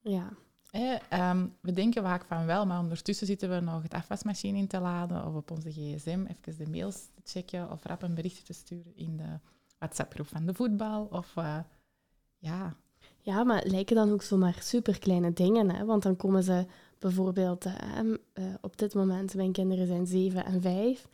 Ja. 0.00 0.28
Eh, 0.70 1.42
we 1.60 1.72
denken 1.72 2.02
vaak 2.02 2.24
van 2.24 2.46
wel, 2.46 2.66
maar 2.66 2.80
ondertussen 2.80 3.26
zitten 3.26 3.50
we 3.50 3.60
nog 3.60 3.82
het 3.82 3.94
afwasmachine 3.94 4.58
in 4.58 4.66
te 4.66 4.80
laden 4.80 5.26
of 5.26 5.34
op 5.34 5.50
onze 5.50 5.70
gsm 5.70 6.24
even 6.26 6.64
de 6.64 6.70
mails 6.70 7.08
te 7.14 7.20
checken 7.24 7.70
of 7.70 7.84
rap 7.84 8.02
een 8.02 8.14
berichtje 8.14 8.42
te 8.42 8.52
sturen 8.52 8.96
in 8.96 9.16
de 9.16 9.38
WhatsApp-groep 9.78 10.26
van 10.26 10.46
de 10.46 10.54
voetbal. 10.54 11.04
Of, 11.04 11.36
uh, 11.36 11.58
ja. 12.38 12.76
Ja, 13.28 13.44
maar 13.44 13.58
het 13.62 13.70
lijken 13.70 13.96
dan 13.96 14.12
ook 14.12 14.22
zomaar 14.22 14.56
superkleine 14.60 15.32
dingen. 15.32 15.70
Hè? 15.70 15.84
Want 15.84 16.02
dan 16.02 16.16
komen 16.16 16.42
ze 16.42 16.66
bijvoorbeeld, 16.98 17.66
uh, 17.66 18.14
op 18.60 18.78
dit 18.78 18.94
moment, 18.94 19.34
mijn 19.34 19.52
kinderen 19.52 19.86
zijn 19.86 20.06
zeven 20.06 20.44
en 20.44 20.60
vijf. 20.60 21.08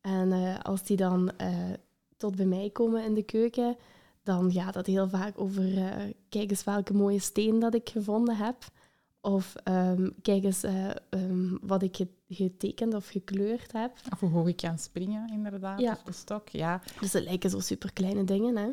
En 0.00 0.30
uh, 0.30 0.58
als 0.58 0.82
die 0.82 0.96
dan 0.96 1.30
uh, 1.40 1.48
tot 2.16 2.36
bij 2.36 2.46
mij 2.46 2.70
komen 2.70 3.04
in 3.04 3.14
de 3.14 3.22
keuken, 3.22 3.76
dan 4.22 4.52
gaat 4.52 4.74
dat 4.74 4.86
heel 4.86 5.08
vaak 5.08 5.40
over 5.40 5.72
uh, 5.72 5.86
kijk 6.28 6.50
eens 6.50 6.64
welke 6.64 6.94
mooie 6.94 7.18
steen 7.18 7.58
dat 7.58 7.74
ik 7.74 7.88
gevonden 7.88 8.36
heb. 8.36 8.56
Of 9.20 9.54
um, 9.64 10.14
kijk 10.22 10.44
eens 10.44 10.62
um, 11.10 11.58
wat 11.62 11.82
ik 11.82 11.98
getekend 12.28 12.94
of 12.94 13.08
gekleurd 13.08 13.72
heb. 13.72 13.92
Of 14.12 14.20
hoe 14.20 14.30
hoog 14.30 14.48
ik 14.48 14.56
kan 14.56 14.78
springen, 14.78 15.32
inderdaad. 15.32 15.80
Ja. 15.80 15.92
Of 15.92 16.02
de 16.02 16.12
stok, 16.12 16.48
ja. 16.48 16.82
Dus 17.00 17.12
het 17.12 17.24
lijken 17.24 17.50
zo 17.50 17.60
super 17.60 17.92
kleine 17.92 18.24
dingen, 18.24 18.56
hè. 18.56 18.68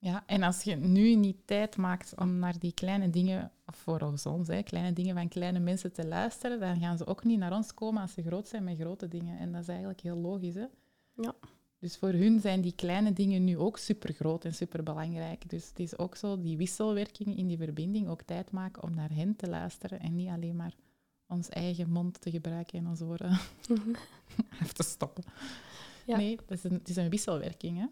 Ja, 0.00 0.22
en 0.26 0.42
als 0.42 0.62
je 0.62 0.76
nu 0.76 1.14
niet 1.14 1.46
tijd 1.46 1.76
maakt 1.76 2.12
om 2.16 2.38
naar 2.38 2.58
die 2.58 2.72
kleine 2.72 3.10
dingen, 3.10 3.52
of 3.66 3.76
voor 3.76 4.00
ons, 4.00 4.48
hè, 4.48 4.62
kleine 4.62 4.92
dingen 4.92 5.14
van 5.14 5.28
kleine 5.28 5.58
mensen 5.58 5.92
te 5.92 6.06
luisteren, 6.06 6.60
dan 6.60 6.80
gaan 6.80 6.98
ze 6.98 7.06
ook 7.06 7.24
niet 7.24 7.38
naar 7.38 7.52
ons 7.52 7.74
komen 7.74 8.02
als 8.02 8.12
ze 8.12 8.22
groot 8.22 8.48
zijn 8.48 8.64
met 8.64 8.78
grote 8.78 9.08
dingen. 9.08 9.38
En 9.38 9.52
dat 9.52 9.62
is 9.62 9.68
eigenlijk 9.68 10.00
heel 10.00 10.16
logisch. 10.16 10.54
Hè? 10.54 10.66
Ja. 11.14 11.34
Dus 11.78 11.96
voor 11.96 12.12
hun 12.12 12.40
zijn 12.40 12.60
die 12.60 12.72
kleine 12.72 13.12
dingen 13.12 13.44
nu 13.44 13.58
ook 13.58 13.78
super 13.78 14.12
groot 14.12 14.44
en 14.44 14.54
super 14.54 14.82
belangrijk. 14.82 15.50
Dus 15.50 15.68
het 15.68 15.78
is 15.78 15.98
ook 15.98 16.16
zo 16.16 16.40
die 16.40 16.56
wisselwerking 16.56 17.36
in 17.36 17.46
die 17.46 17.56
verbinding, 17.56 18.08
ook 18.08 18.22
tijd 18.22 18.50
maken 18.50 18.82
om 18.82 18.94
naar 18.94 19.14
hen 19.14 19.36
te 19.36 19.48
luisteren 19.48 20.00
en 20.00 20.14
niet 20.14 20.28
alleen 20.28 20.56
maar 20.56 20.74
ons 21.26 21.48
eigen 21.48 21.90
mond 21.90 22.20
te 22.20 22.30
gebruiken 22.30 22.78
en 22.78 22.86
ons 22.86 23.00
oren 23.00 23.38
even 24.60 24.74
te 24.74 24.82
stoppen. 24.82 25.24
Ja. 26.06 26.16
Nee, 26.16 26.38
het 26.46 26.50
is, 26.50 26.64
een, 26.64 26.72
het 26.72 26.88
is 26.88 26.96
een 26.96 27.08
wisselwerking. 27.08 27.78
Hè? 27.78 27.86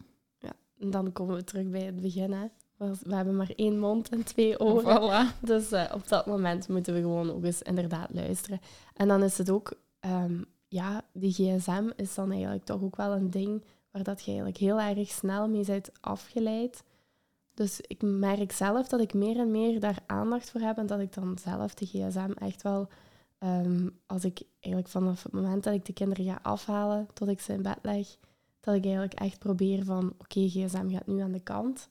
Dan 0.78 1.12
komen 1.12 1.37
we 1.37 1.45
terug 1.45 1.71
bij 1.71 1.83
het 1.83 2.00
begin. 2.00 2.33
Hè. 2.33 2.47
We 2.76 3.14
hebben 3.14 3.37
maar 3.37 3.52
één 3.56 3.78
mond 3.78 4.09
en 4.09 4.25
twee 4.25 4.61
oren. 4.66 5.33
Dus 5.40 5.73
uh, 5.73 5.90
op 5.95 6.09
dat 6.09 6.26
moment 6.26 6.68
moeten 6.68 6.95
we 6.95 7.00
gewoon 7.00 7.30
ook 7.30 7.45
eens 7.45 7.62
inderdaad 7.62 8.09
luisteren. 8.12 8.61
En 8.95 9.09
dan 9.09 9.23
is 9.23 9.38
het 9.38 9.50
ook, 9.50 9.80
um, 10.00 10.45
ja, 10.68 11.02
die 11.12 11.33
gsm 11.33 11.90
is 11.97 12.14
dan 12.14 12.30
eigenlijk 12.30 12.64
toch 12.64 12.83
ook 12.83 12.97
wel 12.97 13.12
een 13.12 13.30
ding 13.30 13.64
waar 13.90 14.02
dat 14.02 14.21
je 14.21 14.26
eigenlijk 14.26 14.59
heel 14.59 14.80
erg 14.80 15.09
snel 15.09 15.49
mee 15.49 15.64
bent 15.64 15.90
afgeleid. 16.00 16.83
Dus 17.54 17.80
ik 17.80 18.02
merk 18.02 18.52
zelf 18.52 18.88
dat 18.88 19.00
ik 19.00 19.14
meer 19.14 19.38
en 19.38 19.50
meer 19.50 19.80
daar 19.80 19.99
aandacht 20.06 20.50
voor 20.50 20.61
heb 20.61 20.78
en 20.78 20.87
dat 20.87 21.00
ik 21.00 21.14
dan 21.14 21.38
zelf 21.42 21.75
de 21.75 21.87
gsm 21.87 22.30
echt 22.38 22.62
wel, 22.62 22.88
um, 23.38 23.99
als 24.06 24.25
ik 24.25 24.42
eigenlijk 24.61 24.92
vanaf 24.92 25.23
het 25.23 25.33
moment 25.33 25.64
dat 25.64 25.75
ik 25.75 25.85
de 25.85 25.92
kinderen 25.92 26.25
ga 26.25 26.38
afhalen 26.42 27.09
tot 27.12 27.28
ik 27.28 27.40
ze 27.40 27.52
in 27.52 27.62
bed 27.62 27.78
leg, 27.83 28.16
dat 28.66 28.75
ik 28.75 28.85
eigenlijk 28.85 29.14
echt 29.14 29.38
probeer 29.38 29.85
van, 29.85 30.14
oké, 30.18 30.49
gsm 30.49 30.88
gaat 30.88 31.06
nu 31.06 31.20
aan 31.20 31.32
de 31.32 31.40
kant. 31.40 31.88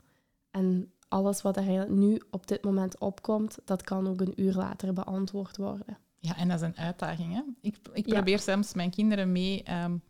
En 0.51 0.91
alles 1.07 1.41
wat 1.41 1.57
er 1.57 1.91
nu 1.91 2.21
op 2.31 2.47
dit 2.47 2.63
moment 2.63 2.97
opkomt, 2.99 3.57
dat 3.65 3.81
kan 3.81 4.07
ook 4.07 4.21
een 4.21 4.41
uur 4.41 4.53
later 4.53 4.93
beantwoord 4.93 5.57
worden. 5.57 5.97
Ja, 6.19 6.37
en 6.37 6.47
dat 6.47 6.61
is 6.61 6.67
een 6.67 6.77
uitdaging. 6.77 7.33
Hè? 7.33 7.41
Ik, 7.61 7.77
ik 7.93 8.05
probeer 8.05 8.39
soms 8.39 8.73
mijn 8.73 8.89
kinderen 8.89 9.31
mee 9.31 9.63
um, 9.83 10.01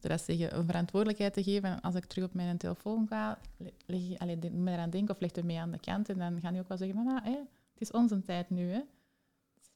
zeggen, 0.00 0.56
een 0.56 0.64
verantwoordelijkheid 0.64 1.32
te 1.32 1.42
geven. 1.42 1.70
En 1.70 1.80
als 1.80 1.94
ik 1.94 2.04
terug 2.04 2.24
op 2.24 2.34
mijn 2.34 2.56
telefoon 2.56 3.06
ga, 3.08 3.38
leg 3.86 4.00
je 4.00 4.18
allee, 4.18 4.50
me 4.50 4.72
eraan 4.72 4.90
denken 4.90 5.14
of 5.14 5.20
leg 5.20 5.34
het 5.34 5.44
mee 5.44 5.60
aan 5.60 5.70
de 5.70 5.80
kant. 5.80 6.08
En 6.08 6.18
dan 6.18 6.40
gaan 6.40 6.52
die 6.52 6.60
ook 6.60 6.68
wel 6.68 6.78
zeggen 6.78 6.96
van, 6.96 7.16
ah, 7.16 7.24
hé, 7.24 7.38
het 7.72 7.80
is 7.80 7.90
onze 7.90 8.22
tijd 8.22 8.50
nu. 8.50 8.70
Hè? 8.70 8.80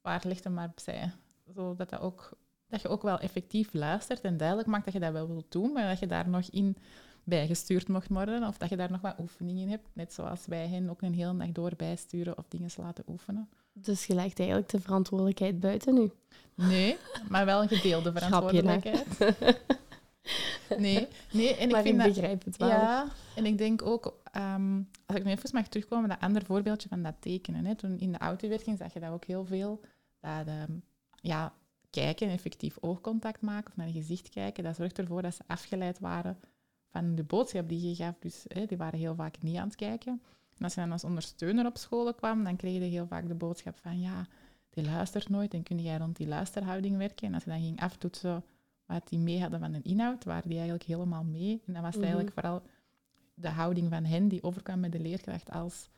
Waar 0.01 0.23
ligt 0.25 0.45
hem 0.45 0.55
maar 0.55 0.69
opzij. 0.69 1.12
Zodat 1.55 1.91
dat, 1.91 2.01
ook, 2.01 2.39
dat 2.73 2.83
je 2.83 2.88
ook 2.88 3.02
wel 3.02 3.19
effectief 3.19 3.73
luistert 3.73 4.21
en 4.21 4.37
duidelijk 4.37 4.69
maakt 4.69 4.85
dat 4.85 4.95
je 4.95 5.00
dat 5.00 5.12
wel 5.12 5.29
wilt 5.29 5.52
doen, 5.52 5.73
maar 5.73 5.88
dat 5.88 5.99
je 5.99 6.07
daar 6.07 6.29
nog 6.29 6.50
in 6.50 6.76
bijgestuurd 7.25 7.88
mocht 7.88 8.09
worden 8.09 8.49
of 8.49 8.59
dat 8.59 8.69
je 8.69 8.76
daar 8.76 8.91
nog 8.91 9.00
wat 9.00 9.19
oefeningen 9.19 9.69
hebt. 9.69 9.88
Net 9.93 10.12
zoals 10.12 10.47
wij 10.47 10.69
hen 10.69 10.91
ook 10.91 11.02
een 11.02 11.14
hele 11.14 11.37
dag 11.37 11.49
door 11.49 11.73
bijsturen 11.76 12.38
of 12.38 12.49
dingen 12.49 12.71
laten 12.76 13.05
oefenen. 13.09 13.49
Dus 13.73 14.07
je 14.07 14.14
legt 14.14 14.38
eigenlijk 14.38 14.69
de 14.69 14.81
verantwoordelijkheid 14.81 15.61
buiten 15.61 15.95
nu? 15.95 16.11
Nee, 16.55 16.97
maar 17.29 17.45
wel 17.45 17.62
een 17.62 17.69
gedeelde 17.69 18.12
verantwoordelijkheid. 18.12 19.07
nee, 20.79 21.09
nee, 21.33 21.57
en 21.57 21.67
ik 21.67 21.73
maar 21.73 21.83
vind 21.83 22.00
ik 22.00 22.07
begrijp 22.07 22.45
het 22.45 22.57
wel. 22.57 22.69
Ja, 22.69 23.07
en 23.37 23.47
ik 23.47 23.59
denk 23.59 23.83
ook, 23.83 24.21
ehm, 24.33 24.81
als 25.07 25.17
ik 25.17 25.25
nu 25.25 25.31
even 25.31 25.50
mag 25.52 25.69
terugkomen, 25.69 26.09
dat 26.09 26.21
andere 26.21 26.45
voorbeeldje 26.45 26.88
van 26.88 27.02
dat 27.02 27.14
tekenen. 27.21 27.64
Hè. 27.64 27.75
Toen 27.75 27.99
in 27.99 28.12
de 28.12 28.19
autowerking 28.19 28.79
zag 28.79 28.93
je 28.93 29.00
dat 29.00 29.11
ook 29.11 29.25
heel 29.25 29.45
veel. 29.45 29.81
Dat, 30.21 30.47
um, 30.47 30.83
ja, 31.21 31.52
kijken, 31.93 32.29
effectief 32.29 32.77
oogcontact 32.81 33.41
maken 33.41 33.71
of 33.71 33.77
naar 33.77 33.87
je 33.87 33.93
gezicht 33.93 34.29
kijken, 34.29 34.65
dat 34.65 34.77
zorgt 34.77 34.99
ervoor 34.99 35.23
dat 35.23 35.35
ze 35.35 35.43
afgeleid 35.47 35.99
waren 35.99 36.39
van 36.91 37.15
de 37.15 37.25
boodschap 37.25 37.69
die 37.69 37.89
je 37.89 37.95
gaf. 37.95 38.19
Dus 38.19 38.45
hè, 38.49 38.67
die 38.67 38.77
waren 38.77 38.99
heel 38.99 39.15
vaak 39.15 39.43
niet 39.43 39.57
aan 39.57 39.67
het 39.67 39.77
kijken. 39.77 40.23
En 40.59 40.65
als 40.65 40.75
je 40.75 40.81
dan 40.81 40.93
als 40.93 41.05
ondersteuner 41.05 41.67
op 41.67 41.77
scholen 41.77 42.15
kwam, 42.15 42.45
dan 42.45 42.57
kreeg 42.57 42.73
je 42.75 42.81
heel 42.81 43.07
vaak 43.07 43.29
de 43.29 43.35
boodschap 43.35 43.79
van 43.83 44.01
ja, 44.01 44.27
die 44.71 44.85
luistert 44.85 45.29
nooit 45.29 45.55
en 45.55 45.63
kun 45.63 45.79
jij 45.83 45.97
rond 45.97 46.17
die 46.17 46.27
luisterhouding 46.27 46.97
werken. 46.97 47.27
En 47.27 47.35
als 47.35 47.45
je 47.45 47.51
dan 47.51 47.61
ging 47.61 47.81
aftoetsen 47.81 48.45
wat 48.87 49.09
die 49.09 49.19
mee 49.19 49.41
hadden 49.41 49.61
van 49.61 49.75
een 49.75 49.85
inhoud, 49.85 50.25
waren 50.25 50.49
die 50.49 50.59
eigenlijk 50.59 50.89
helemaal 50.89 51.25
mee. 51.25 51.63
En 51.67 51.73
dan 51.73 51.83
was 51.83 51.95
het 51.95 52.05
eigenlijk 52.05 52.35
mhm. 52.35 52.41
vooral 52.41 52.63
de 53.35 53.49
houding 53.49 53.89
van 53.89 54.05
hen 54.05 54.29
die 54.29 54.43
overkwam 54.43 54.81
met 54.81 54.93
de 54.93 55.01
leerkracht 55.01 55.51
als 55.51 55.89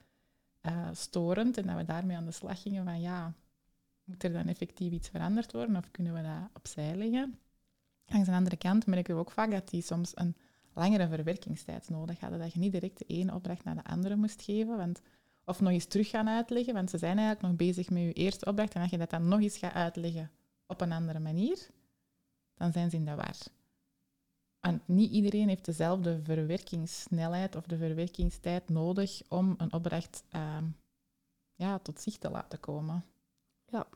uh, 0.62 0.88
storend. 0.92 1.56
En 1.56 1.66
dat 1.66 1.76
we 1.76 1.84
daarmee 1.84 2.16
aan 2.16 2.24
de 2.24 2.30
slag 2.30 2.62
gingen 2.62 2.84
van 2.84 3.00
ja, 3.00 3.34
moet 4.04 4.24
er 4.24 4.32
dan 4.32 4.48
effectief 4.48 4.92
iets 4.92 5.08
veranderd 5.08 5.52
worden 5.52 5.76
of 5.76 5.90
kunnen 5.90 6.14
we 6.14 6.22
dat 6.22 6.50
opzij 6.52 6.94
leggen? 6.96 7.38
Aan 8.06 8.22
de 8.22 8.32
andere 8.32 8.56
kant 8.56 8.86
merken 8.86 9.14
we 9.14 9.20
ook 9.20 9.30
vaak 9.30 9.50
dat 9.50 9.68
die 9.68 9.82
soms 9.82 10.12
een 10.14 10.36
langere 10.74 11.08
verwerkingstijd 11.08 11.88
nodig 11.88 12.20
hadden. 12.20 12.38
Dat 12.38 12.52
je 12.52 12.58
niet 12.58 12.72
direct 12.72 12.98
de 12.98 13.04
ene 13.04 13.34
opdracht 13.34 13.64
naar 13.64 13.74
de 13.74 13.84
andere 13.84 14.16
moest 14.16 14.42
geven. 14.42 14.76
Want, 14.76 15.00
of 15.44 15.60
nog 15.60 15.72
eens 15.72 15.84
terug 15.84 16.08
gaan 16.08 16.28
uitleggen, 16.28 16.74
want 16.74 16.90
ze 16.90 16.98
zijn 16.98 17.18
eigenlijk 17.18 17.48
nog 17.48 17.56
bezig 17.56 17.90
met 17.90 18.02
je 18.02 18.12
eerste 18.12 18.46
opdracht. 18.46 18.74
En 18.74 18.82
als 18.82 18.90
je 18.90 18.98
dat 18.98 19.10
dan 19.10 19.28
nog 19.28 19.40
eens 19.40 19.58
gaat 19.58 19.72
uitleggen 19.74 20.30
op 20.66 20.80
een 20.80 20.92
andere 20.92 21.18
manier, 21.18 21.68
dan 22.54 22.72
zijn 22.72 22.90
ze 22.90 22.96
in 22.96 23.04
de 23.04 23.14
war. 23.14 23.36
Want 24.60 24.88
niet 24.88 25.10
iedereen 25.10 25.48
heeft 25.48 25.64
dezelfde 25.64 26.20
verwerkingssnelheid 26.22 27.56
of 27.56 27.66
de 27.66 27.76
verwerkingstijd 27.76 28.68
nodig 28.68 29.22
om 29.28 29.54
een 29.56 29.72
opdracht 29.72 30.24
ehm, 30.30 30.64
ja, 31.54 31.78
tot 31.78 32.00
zich 32.00 32.18
te 32.18 32.30
laten 32.30 32.60
komen. 32.60 33.04
Ja, 33.74 33.86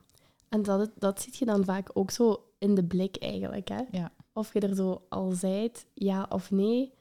en 0.49 0.63
dat, 0.63 0.91
dat 0.97 1.21
zie 1.21 1.33
je 1.39 1.45
dan 1.45 1.65
vaak 1.65 1.91
ook 1.93 2.11
zo 2.11 2.45
in 2.59 2.75
de 2.75 2.85
blik 2.85 3.17
eigenlijk. 3.17 3.69
Hè? 3.69 3.83
Ja. 3.91 4.13
Of 4.33 4.53
je 4.53 4.61
er 4.61 4.75
zo 4.75 5.03
al 5.09 5.31
zijt, 5.31 5.87
ja 5.95 6.27
of 6.29 6.51
nee. 6.51 6.93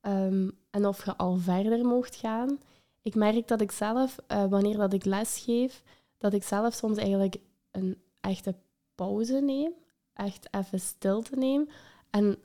Ehm, 0.00 0.50
en 0.70 0.86
of 0.86 1.04
je 1.04 1.16
al 1.16 1.36
verder 1.36 1.84
mocht 1.86 2.16
gaan. 2.16 2.58
Ik 3.02 3.14
merk 3.14 3.48
dat 3.48 3.60
ik 3.60 3.70
zelf, 3.70 4.16
uh, 4.28 4.44
wanneer 4.44 4.76
dat 4.76 4.92
ik 4.92 5.04
les 5.04 5.38
geef, 5.38 5.82
dat 6.18 6.32
ik 6.32 6.42
zelf 6.42 6.74
soms 6.74 6.98
eigenlijk 6.98 7.36
een 7.70 7.98
echte 8.20 8.54
pauze 8.94 9.40
neem. 9.40 9.72
Echt 10.12 10.48
even 10.50 10.80
stilte 10.80 11.36
neem. 11.36 11.68
En 12.10 12.38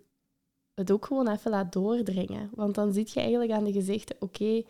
het 0.74 0.92
ook 0.92 1.06
gewoon 1.06 1.28
even 1.28 1.52
laat 1.52 1.74
doordringen. 1.74 2.50
Want 2.54 2.76
dan 2.76 2.94
zie 2.94 3.10
je 3.14 3.20
eigenlijk 3.20 3.52
aan 3.52 3.64
de 3.64 3.72
gezichten, 3.72 4.16
oké, 4.20 4.64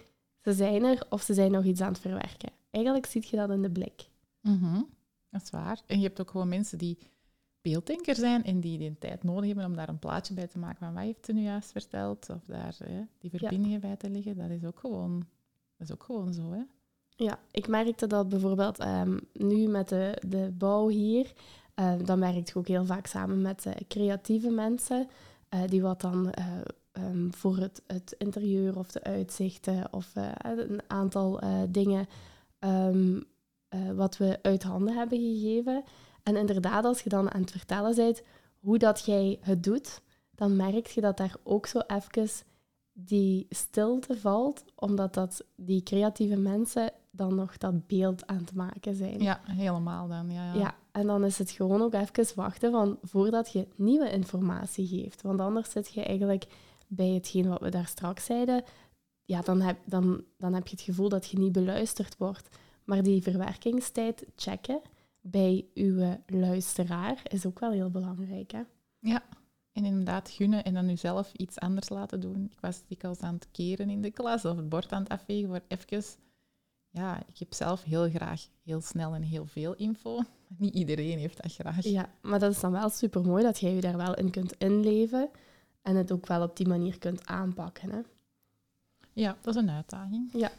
ze 0.43 0.53
zijn 0.53 0.83
er 0.83 1.05
of 1.09 1.21
ze 1.21 1.33
zijn 1.33 1.51
nog 1.51 1.63
iets 1.63 1.81
aan 1.81 1.91
het 1.91 2.01
verwerken. 2.01 2.51
Eigenlijk 2.71 3.05
zie 3.05 3.25
je 3.29 3.38
dat 3.38 3.49
in 3.49 3.61
de 3.61 3.71
blik. 3.71 4.09
Mm 4.41 4.97
Dat 5.29 5.41
is 5.41 5.50
waar. 5.50 5.81
En 5.86 6.00
je 6.00 6.07
hebt 6.07 6.21
ook 6.21 6.31
gewoon 6.31 6.48
mensen 6.48 6.77
die 6.77 6.98
beelddenker 7.62 8.15
zijn 8.15 8.43
en 8.43 8.59
die 8.59 8.77
de 8.77 8.98
tijd 9.00 9.24
nodig 9.24 9.45
hebben 9.45 9.65
om 9.65 9.75
daar 9.75 9.89
een 9.89 10.00
plaatje 10.00 10.33
bij 10.33 10.48
te 10.48 10.59
maken 10.59 10.77
van 10.77 10.93
wat 10.93 11.03
heeft 11.03 11.25
ze 11.25 11.33
nu 11.33 11.41
juist 11.41 11.71
verteld, 11.71 12.29
of 12.29 12.43
daar 12.45 12.75
hè, 12.83 13.01
die 13.17 13.29
verbindingen 13.29 13.79
bij 13.79 13.95
te 13.95 14.09
leggen, 14.09 14.38
dat 14.38 14.50
is 14.50 14.65
ook 14.65 14.79
gewoon, 14.79 15.27
dat 15.77 15.88
is 15.88 15.93
ook 15.93 16.03
gewoon 16.03 16.33
zo. 16.33 16.51
Hè? 16.51 16.62
Ja, 17.15 17.39
ik 17.51 17.67
merkte 17.67 18.07
dat 18.07 18.29
bijvoorbeeld 18.29 18.86
um, 18.86 19.19
nu 19.33 19.67
met 19.67 19.89
de, 19.89 20.21
de 20.27 20.51
bouw 20.57 20.88
hier, 20.88 21.33
uh, 21.75 21.93
dan 22.05 22.19
werk 22.19 22.36
ik 22.36 22.57
ook 22.57 22.67
heel 22.67 22.86
vaak 22.86 23.05
samen 23.05 23.41
met 23.41 23.65
uh, 23.65 23.74
creatieve 23.88 24.50
mensen, 24.50 25.07
uh, 25.50 25.62
die 25.67 25.81
wat 25.81 26.01
dan 26.01 26.33
um, 26.93 27.33
voor 27.33 27.57
het, 27.57 27.81
het 27.88 28.15
interieur 28.17 28.77
of 28.77 28.91
de 28.91 29.03
uitzichten 29.03 29.93
of 29.93 30.12
een 30.41 30.81
aantal 30.88 31.39
dingen 31.69 32.07
um, 32.59 33.24
wat 33.95 34.17
we 34.17 34.39
uit 34.41 34.63
handen 34.63 34.95
hebben 34.95 35.19
gegeven, 35.19 35.83
en 36.23 36.35
inderdaad, 36.35 36.85
als 36.85 37.01
je 37.01 37.09
dan 37.09 37.33
aan 37.33 37.41
het 37.41 37.51
vertellen 37.51 37.95
bent 37.95 38.21
hoe 38.59 38.77
dat 38.77 39.05
jij 39.05 39.38
het 39.41 39.63
doet, 39.63 40.01
dan 40.35 40.55
merk 40.55 40.88
je 40.88 41.01
dat 41.01 41.17
daar 41.17 41.35
ook 41.43 41.65
zo 41.65 41.79
even 41.88 42.29
die 42.93 43.45
stilte 43.49 44.17
valt, 44.17 44.63
omdat 44.75 45.13
dat 45.13 45.45
die 45.55 45.83
creatieve 45.83 46.35
mensen 46.35 46.91
dan 47.11 47.35
nog 47.35 47.57
dat 47.57 47.88
beeld 47.88 48.27
aan 48.27 48.38
het 48.38 48.53
maken 48.53 48.95
zijn. 48.95 49.21
Ja, 49.21 49.41
helemaal 49.43 50.07
dan. 50.07 50.31
Ja, 50.31 50.53
ja. 50.53 50.59
ja 50.59 50.75
en 50.91 51.07
dan 51.07 51.25
is 51.25 51.38
het 51.38 51.51
gewoon 51.51 51.81
ook 51.81 51.93
even 51.93 52.35
wachten 52.35 52.71
van, 52.71 52.97
voordat 53.01 53.51
je 53.51 53.67
nieuwe 53.75 54.11
informatie 54.11 54.88
geeft. 54.88 55.21
Want 55.21 55.39
anders 55.39 55.71
zit 55.71 55.93
je 55.93 56.03
eigenlijk 56.03 56.45
bij 56.88 57.07
hetgeen 57.07 57.49
wat 57.49 57.61
we 57.61 57.69
daar 57.69 57.88
straks 57.88 58.25
zeiden, 58.25 58.63
ja, 59.25 59.41
dan 59.41 59.61
heb, 59.61 59.77
dan, 59.85 60.23
dan 60.38 60.53
heb 60.53 60.67
je 60.67 60.75
het 60.75 60.85
gevoel 60.85 61.09
dat 61.09 61.29
je 61.29 61.38
niet 61.38 61.51
beluisterd 61.51 62.17
wordt. 62.17 62.49
Maar 62.89 63.03
die 63.03 63.22
verwerkingstijd 63.22 64.25
checken, 64.36 64.81
bij 65.22 65.65
uw 65.74 66.17
luisteraar 66.25 67.22
is 67.24 67.46
ook 67.46 67.60
wel 67.60 67.72
heel 67.72 67.89
belangrijk. 67.89 68.51
Hè? 68.51 68.62
Ja, 69.00 69.24
en 69.72 69.86
inderdaad 69.86 70.29
gunnen 70.29 70.63
en 70.63 70.74
dan 70.74 70.98
zelf 70.98 71.34
iets 71.34 71.60
anders 71.60 71.89
laten 71.89 72.19
doen. 72.19 72.50
Ik 72.51 72.60
was 72.60 72.81
dikwijls 72.88 73.19
aan 73.19 73.34
het 73.34 73.48
keren 73.51 73.89
in 73.89 74.01
de 74.01 74.12
klas 74.12 74.46
of 74.46 74.58
het 74.58 74.69
bord 74.69 74.91
aan 74.91 75.01
het 75.03 75.12
afvegen 75.12 75.48
voor 75.48 75.62
even... 75.67 76.03
Ja, 76.89 77.19
ik 77.27 77.38
heb 77.38 77.53
zelf 77.53 77.84
heel 77.84 78.10
graag 78.10 78.48
heel 78.63 78.81
snel 78.81 79.13
en 79.13 79.22
heel 79.22 79.46
veel 79.46 79.75
info. 79.75 80.22
Niet 80.58 80.74
iedereen 80.75 81.17
heeft 81.17 81.41
dat 81.41 81.53
graag. 81.53 81.84
Ja, 81.84 82.10
maar 82.22 82.39
dat 82.39 82.51
is 82.51 82.60
dan 82.60 82.72
wel 82.72 82.89
super 82.89 83.22
mooi 83.22 83.43
dat 83.43 83.60
jij 83.60 83.74
je 83.74 83.81
daar 83.81 83.98
wel 83.98 84.15
in 84.15 84.31
kunt 84.31 84.53
inleven 84.53 85.29
en 85.81 85.96
het 85.96 86.12
ook 86.12 86.27
wel 86.27 86.43
op 86.43 86.58
die 86.58 86.67
manier 86.67 86.98
kunt 86.98 87.25
aanpakken. 87.25 87.91
Hè? 87.91 88.00
Ja, 89.19 89.35
dat 89.41 89.55
is 89.55 89.61
een 89.61 89.69
uitdaging. 89.69 90.29
Ja. 90.33 90.51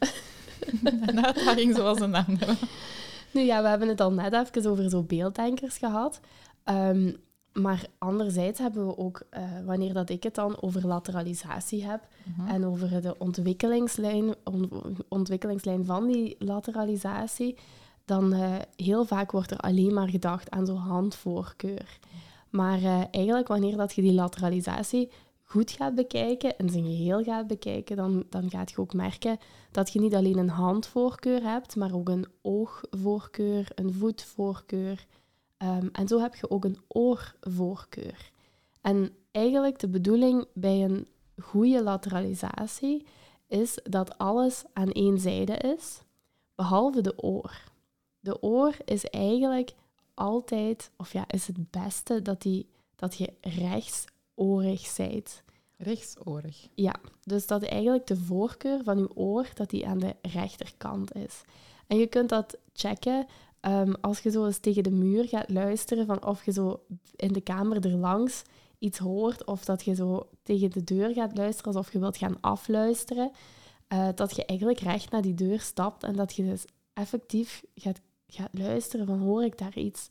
een 1.07 1.25
uitdaging 1.26 1.76
zoals 1.76 2.00
een 2.00 2.14
andere. 2.14 2.55
Nu 3.31 3.40
ja, 3.40 3.62
we 3.62 3.69
hebben 3.69 3.88
het 3.88 4.00
al 4.00 4.12
net 4.12 4.33
even 4.33 4.71
over 4.71 4.90
zo 4.90 5.02
beelddenkers 5.02 5.79
gehad. 5.79 6.21
Um, 6.64 7.17
maar 7.52 7.87
anderzijds 7.99 8.59
hebben 8.59 8.87
we 8.87 8.97
ook, 8.97 9.23
uh, 9.31 9.43
wanneer 9.64 9.93
dat 9.93 10.11
ik 10.11 10.23
het 10.23 10.35
dan 10.35 10.62
over 10.62 10.87
lateralisatie 10.87 11.87
heb 11.87 12.07
mhm. 12.25 12.49
en 12.49 12.67
over 12.67 13.02
de 13.02 13.19
ontwikkelingslijn, 13.19 14.35
ontwikkelingslijn 15.09 15.85
van 15.85 16.07
die 16.07 16.37
lateralisatie, 16.38 17.57
dan 18.05 18.35
uh, 18.35 18.55
heel 18.76 19.05
vaak 19.05 19.31
wordt 19.31 19.50
er 19.50 19.59
alleen 19.59 19.95
maar 19.95 20.09
gedacht 20.09 20.50
aan 20.50 20.67
zo'n 20.67 20.76
handvoorkeur. 20.76 21.99
Maar 22.50 22.81
uh, 22.81 23.02
eigenlijk 23.11 23.49
wanneer 23.49 23.76
dat 23.76 23.95
je 23.95 24.02
die 24.02 24.12
lateralisatie 24.12 25.11
goed 25.50 25.71
gaat 25.71 25.95
bekijken 25.95 26.59
en 26.59 26.71
zijn 26.71 26.85
geheel 26.85 27.23
gaat 27.23 27.47
bekijken, 27.47 27.97
dan, 27.97 28.25
dan 28.28 28.50
gaat 28.50 28.71
je 28.71 28.78
ook 28.78 28.95
merken 28.95 29.38
dat 29.71 29.92
je 29.92 30.00
niet 30.00 30.14
alleen 30.14 30.38
een 30.38 30.49
handvoorkeur 30.49 31.42
hebt, 31.42 31.76
maar 31.76 31.95
ook 31.95 32.09
een 32.09 32.26
oogvoorkeur, 32.42 33.71
een 33.75 33.95
voetvoorkeur. 33.95 35.07
Um, 35.59 35.88
en 35.92 36.09
zo 36.09 36.21
heb 36.21 36.35
je 36.35 36.50
ook 36.50 36.64
een 36.64 36.78
oorvoorkeur. 36.88 38.30
En 38.80 39.14
eigenlijk 39.30 39.78
de 39.78 39.88
bedoeling 39.88 40.47
bij 40.54 40.85
een 40.85 41.07
goede 41.38 41.83
lateralisatie 41.83 43.07
is 43.47 43.78
dat 43.83 44.19
alles 44.19 44.64
aan 44.73 44.90
één 44.90 45.19
zijde 45.19 45.57
is, 45.57 46.02
behalve 46.54 47.00
de 47.00 47.23
oor. 47.23 47.62
De 48.21 48.42
oor 48.42 48.76
is 48.85 49.04
eigenlijk 49.04 49.73
altijd, 50.14 50.90
of 50.97 51.12
ja, 51.12 51.25
is 51.28 51.47
het 51.47 51.71
beste 51.71 52.23
dat, 52.23 52.42
die, 52.42 52.69
dat 52.97 53.16
je 53.16 53.33
rechts 53.40 54.04
orig 54.41 54.87
zijt. 54.87 55.43
Rechtsorig? 55.77 56.69
Ja, 56.75 56.95
dus 57.25 57.47
dat 57.47 57.63
eigenlijk 57.63 58.07
de 58.07 58.17
voorkeur 58.17 58.81
van 58.85 58.99
je 58.99 59.17
oor 59.17 59.49
dat 59.55 59.71
die 59.71 59.87
aan 59.87 59.99
de 59.99 60.17
rechterkant 60.23 61.15
is. 61.15 61.43
En 61.87 61.99
je 61.99 62.07
kunt 62.07 62.29
dat 62.29 62.59
checken 62.73 63.27
um, 63.61 63.95
als 64.01 64.21
je 64.21 64.31
zo 64.31 64.47
eens 64.47 64.59
tegen 64.59 64.83
de 64.83 64.91
muur 64.91 65.29
gaat 65.29 65.51
luisteren, 65.51 66.07
van 66.07 66.27
of 66.27 66.45
je 66.45 66.53
zo 66.53 66.83
in 67.17 67.33
de 67.33 67.41
kamer 67.41 67.85
erlangs 67.85 68.43
iets 68.79 68.99
hoort, 68.99 69.45
of 69.45 69.65
dat 69.65 69.85
je 69.85 69.95
zo 69.95 70.29
tegen 70.43 70.71
de 70.71 70.85
deur 70.85 71.13
gaat 71.13 71.37
luisteren 71.37 71.75
alsof 71.75 71.93
je 71.93 71.99
wilt 71.99 72.17
gaan 72.17 72.41
afluisteren, 72.41 73.31
uh, 73.93 74.09
dat 74.15 74.37
je 74.37 74.45
eigenlijk 74.45 74.81
recht 74.81 75.11
naar 75.11 75.23
die 75.23 75.35
deur 75.35 75.61
stapt 75.61 76.03
en 76.03 76.17
dat 76.17 76.35
je 76.35 76.45
dus 76.45 76.65
effectief 76.93 77.63
gaat, 77.75 78.01
gaat 78.27 78.59
luisteren 78.59 79.07
van 79.07 79.19
hoor 79.19 79.45
ik 79.45 79.59
daar 79.59 79.79
iets. 79.79 80.09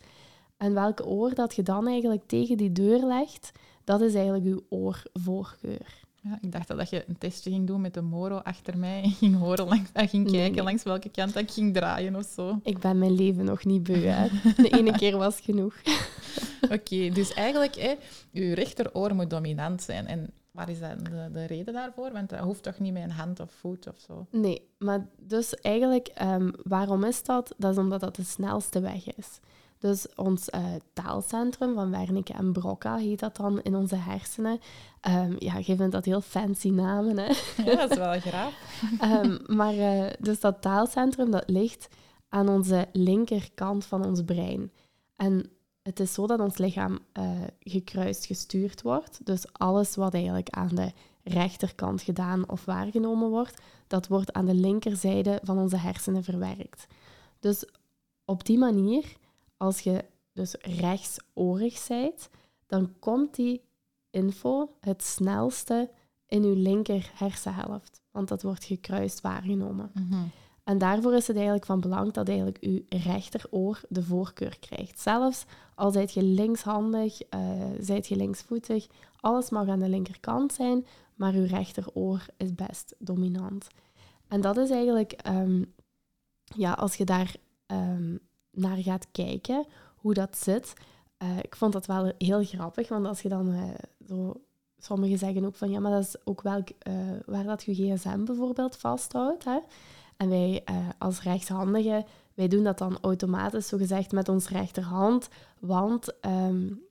En 0.58 0.74
welke 0.74 1.06
oor 1.06 1.34
dat 1.34 1.56
je 1.56 1.64
dan 1.64 1.88
eigenlijk 1.88 2.28
tegen 2.28 2.58
die 2.58 2.72
deur 2.72 3.06
legt, 3.06 3.52
dat 3.89 4.01
is 4.01 4.13
eigenlijk 4.13 4.46
je 4.46 4.63
oorvoorkeur. 4.69 6.08
Ja, 6.22 6.38
ik 6.41 6.51
dacht 6.51 6.67
dat 6.67 6.89
je 6.89 7.03
een 7.08 7.17
testje 7.17 7.50
ging 7.50 7.67
doen 7.67 7.81
met 7.81 7.93
de 7.93 8.01
moro 8.01 8.36
achter 8.36 8.77
mij 8.77 9.03
en 9.03 9.12
ging, 9.12 9.38
horen 9.38 9.67
langs, 9.67 9.89
en 9.93 10.08
ging 10.08 10.31
kijken 10.31 10.63
langs 10.63 10.84
welke 10.84 11.10
kant 11.10 11.36
ik 11.36 11.51
ging 11.51 11.74
draaien 11.74 12.15
of 12.15 12.25
zo. 12.25 12.60
Ik 12.63 12.79
ben 12.79 12.98
mijn 12.98 13.15
leven 13.15 13.46
nog 13.46 13.65
niet 13.65 13.84
beu. 13.84 14.05
Hè. 14.05 14.27
De 14.63 14.69
ene 14.69 14.91
keer 14.91 15.17
was 15.17 15.39
genoeg. 15.39 15.75
Oké, 16.62 17.10
dus 17.10 17.34
eigenlijk, 17.34 17.75
hè, 17.75 17.96
je 18.31 18.53
rechteroor 18.53 19.15
moet 19.15 19.29
dominant 19.29 19.81
zijn. 19.81 20.08
En 20.08 20.34
waar 20.51 20.69
is 20.69 20.79
dat 20.79 21.05
de, 21.05 21.29
de, 21.31 21.46
reden 21.46 21.74
daarvoor? 21.74 22.12
Want 22.12 22.29
dat 22.29 22.39
hoeft 22.39 22.63
toch 22.63 22.79
niet 22.79 22.93
met 22.93 23.03
een 23.03 23.12
hand 23.12 23.39
of 23.39 23.51
voet 23.51 23.88
of 23.88 24.00
zo? 24.00 24.27
Nee, 24.31 24.62
maar 24.77 25.08
dus 25.17 25.53
eigenlijk, 25.55 26.12
um, 26.22 26.51
waarom 26.63 27.03
is 27.03 27.24
dat? 27.24 27.53
Dat 27.58 27.72
is 27.72 27.77
omdat 27.77 28.00
dat 28.00 28.15
de 28.15 28.24
snelste 28.24 28.79
weg 28.79 29.15
is. 29.15 29.39
Dus 29.80 30.16
ons 30.16 30.50
uh, 30.50 30.66
taalcentrum 30.94 31.74
van 31.74 31.92
Wernicke 31.92 32.34
en 32.34 32.52
Brocca 32.52 32.98
heet 32.98 33.20
dat 33.20 33.36
dan 33.36 33.62
in 33.62 33.76
onze 33.76 33.96
hersenen. 33.96 34.60
Um, 35.08 35.36
ja, 35.38 35.58
je 35.58 35.76
vindt 35.76 35.92
dat 35.92 36.06
heel 36.06 36.22
fancy 36.22 36.70
namen, 36.70 37.18
hè? 37.18 37.34
Ja, 37.64 37.76
dat 37.76 37.92
is 37.92 37.98
wel 37.98 38.20
graag. 38.20 38.54
um, 39.24 39.40
maar 39.46 39.76
uh, 39.76 40.10
dus 40.20 40.40
dat 40.40 40.62
taalcentrum, 40.62 41.32
dat 41.32 41.50
ligt 41.50 41.88
aan 42.30 42.50
onze 42.50 42.88
linkerkant 42.92 43.86
van 43.86 44.06
ons 44.06 44.24
brein. 44.24 44.72
En 45.16 45.50
het 45.82 46.00
is 46.00 46.14
zo 46.14 46.28
dat 46.28 46.40
ons 46.40 46.58
lichaam 46.58 47.00
uh, 47.14 47.30
gekruist 47.60 48.26
gestuurd 48.26 48.82
wordt. 48.82 49.26
Dus 49.26 49.54
alles 49.54 49.96
wat 49.96 50.14
eigenlijk 50.14 50.50
aan 50.50 50.76
de 50.76 50.92
rechterkant 51.24 52.02
gedaan 52.02 52.50
of 52.50 52.66
waargenomen 52.66 53.30
wordt, 53.30 53.62
dat 53.88 54.08
wordt 54.08 54.34
aan 54.34 54.46
de 54.46 54.54
linkerzijde 54.54 55.40
van 55.44 55.58
onze 55.58 55.78
hersenen 55.78 56.24
verwerkt. 56.24 56.88
Dus 57.40 57.66
op 58.26 58.46
die 58.46 58.58
manier 58.58 59.18
als 59.60 59.80
je 59.80 60.06
dus 60.34 60.56
rechtsorig 60.62 61.88
bent, 61.88 62.30
dan 62.68 62.94
komt 63.00 63.36
die 63.36 63.62
info 64.10 64.75
het 64.80 65.04
snelste 65.04 65.89
in 66.28 66.44
je 66.44 66.56
linker 66.56 67.12
hersenhelft. 67.13 68.01
Want 68.12 68.28
dat 68.28 68.42
wordt 68.42 68.63
gekruist 68.63 69.22
waargenomen. 69.22 69.92
Mhm. 69.94 70.24
En 70.63 70.78
daarvoor 70.78 71.13
is 71.13 71.28
het 71.28 71.36
eigenlijk 71.36 71.66
van 71.66 71.80
belang 71.80 72.12
dat 72.12 72.28
eigenlijk 72.28 72.58
je 72.62 72.86
rechteroor 72.89 73.82
de 73.89 74.04
voorkeur 74.04 74.60
krijgt. 74.60 75.00
Zelfs 75.00 75.46
al 75.75 75.92
zijt 75.92 76.13
je 76.13 76.24
linkshandig, 76.24 77.22
uh, 77.34 77.39
zijt 77.80 78.08
je 78.08 78.16
linksvoetig, 78.16 78.88
alles 79.20 79.50
mag 79.50 79.68
aan 79.68 79.80
de 79.80 79.89
linkerkant 79.89 80.54
zijn, 80.54 80.86
maar 81.16 81.36
je 81.36 81.46
rechteroor 81.46 82.25
is 82.38 82.56
best 82.56 82.96
dominant. 82.98 83.68
En 84.28 84.42
dat 84.42 84.58
is 84.58 84.70
eigenlijk, 84.70 85.28
um, 85.28 85.74
ja, 86.44 86.74
als 86.74 86.96
je 86.96 87.06
daar 87.06 87.36
um, 87.68 88.20
naar 88.60 88.78
gaat 88.78 89.08
kijken, 89.12 89.66
hoe 89.96 90.13
dat 90.13 90.38
zit. 90.38 90.74
Uh, 91.24 91.38
ik 91.38 91.56
vond 91.56 91.74
dat 91.74 91.86
wel 91.86 92.12
heel 92.18 92.44
grappig, 92.44 92.89
want 92.89 93.06
als 93.06 93.22
je 93.22 93.30
dan 93.30 93.54
uh, 93.54 93.63
zo... 94.08 94.42
Sommigen 94.82 95.18
zeggen 95.18 95.46
ook 95.46 95.56
van, 95.56 95.72
ja, 95.72 95.80
maar 95.80 95.92
dat 95.92 96.04
is 96.04 96.16
ook 96.24 96.42
welk, 96.42 96.70
uh, 96.88 96.94
waar 97.25 97.44
dat 97.44 97.63
je 97.63 97.74
gsm 97.74 98.25
bijvoorbeeld 98.25 98.75
vasthoudt. 98.78 99.44
Hè? 99.44 99.60
En 100.18 100.30
wij 100.30 100.63
als 100.98 101.22
rechtshandigen, 101.22 102.06
wij 102.34 102.48
doen 102.48 102.63
dat 102.63 102.78
dan 102.78 102.98
automatisch, 103.01 103.68
zogezegd, 103.68 104.12
met 104.12 104.30
ons 104.30 104.50
rechterhand. 104.50 105.30
Want 105.60 106.13
um, 106.25 106.82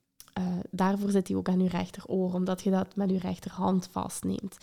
daarvoor 0.70 1.10
zit 1.10 1.28
hij 1.28 1.36
ook 1.36 1.48
aan 1.48 1.60
je 1.60 1.68
rechteroor, 1.68 2.34
omdat 2.34 2.62
je 2.62 2.70
dat 2.70 2.96
met 2.96 3.10
je 3.10 3.18
rechterhand 3.18 3.88
vastneemt. 3.90 4.56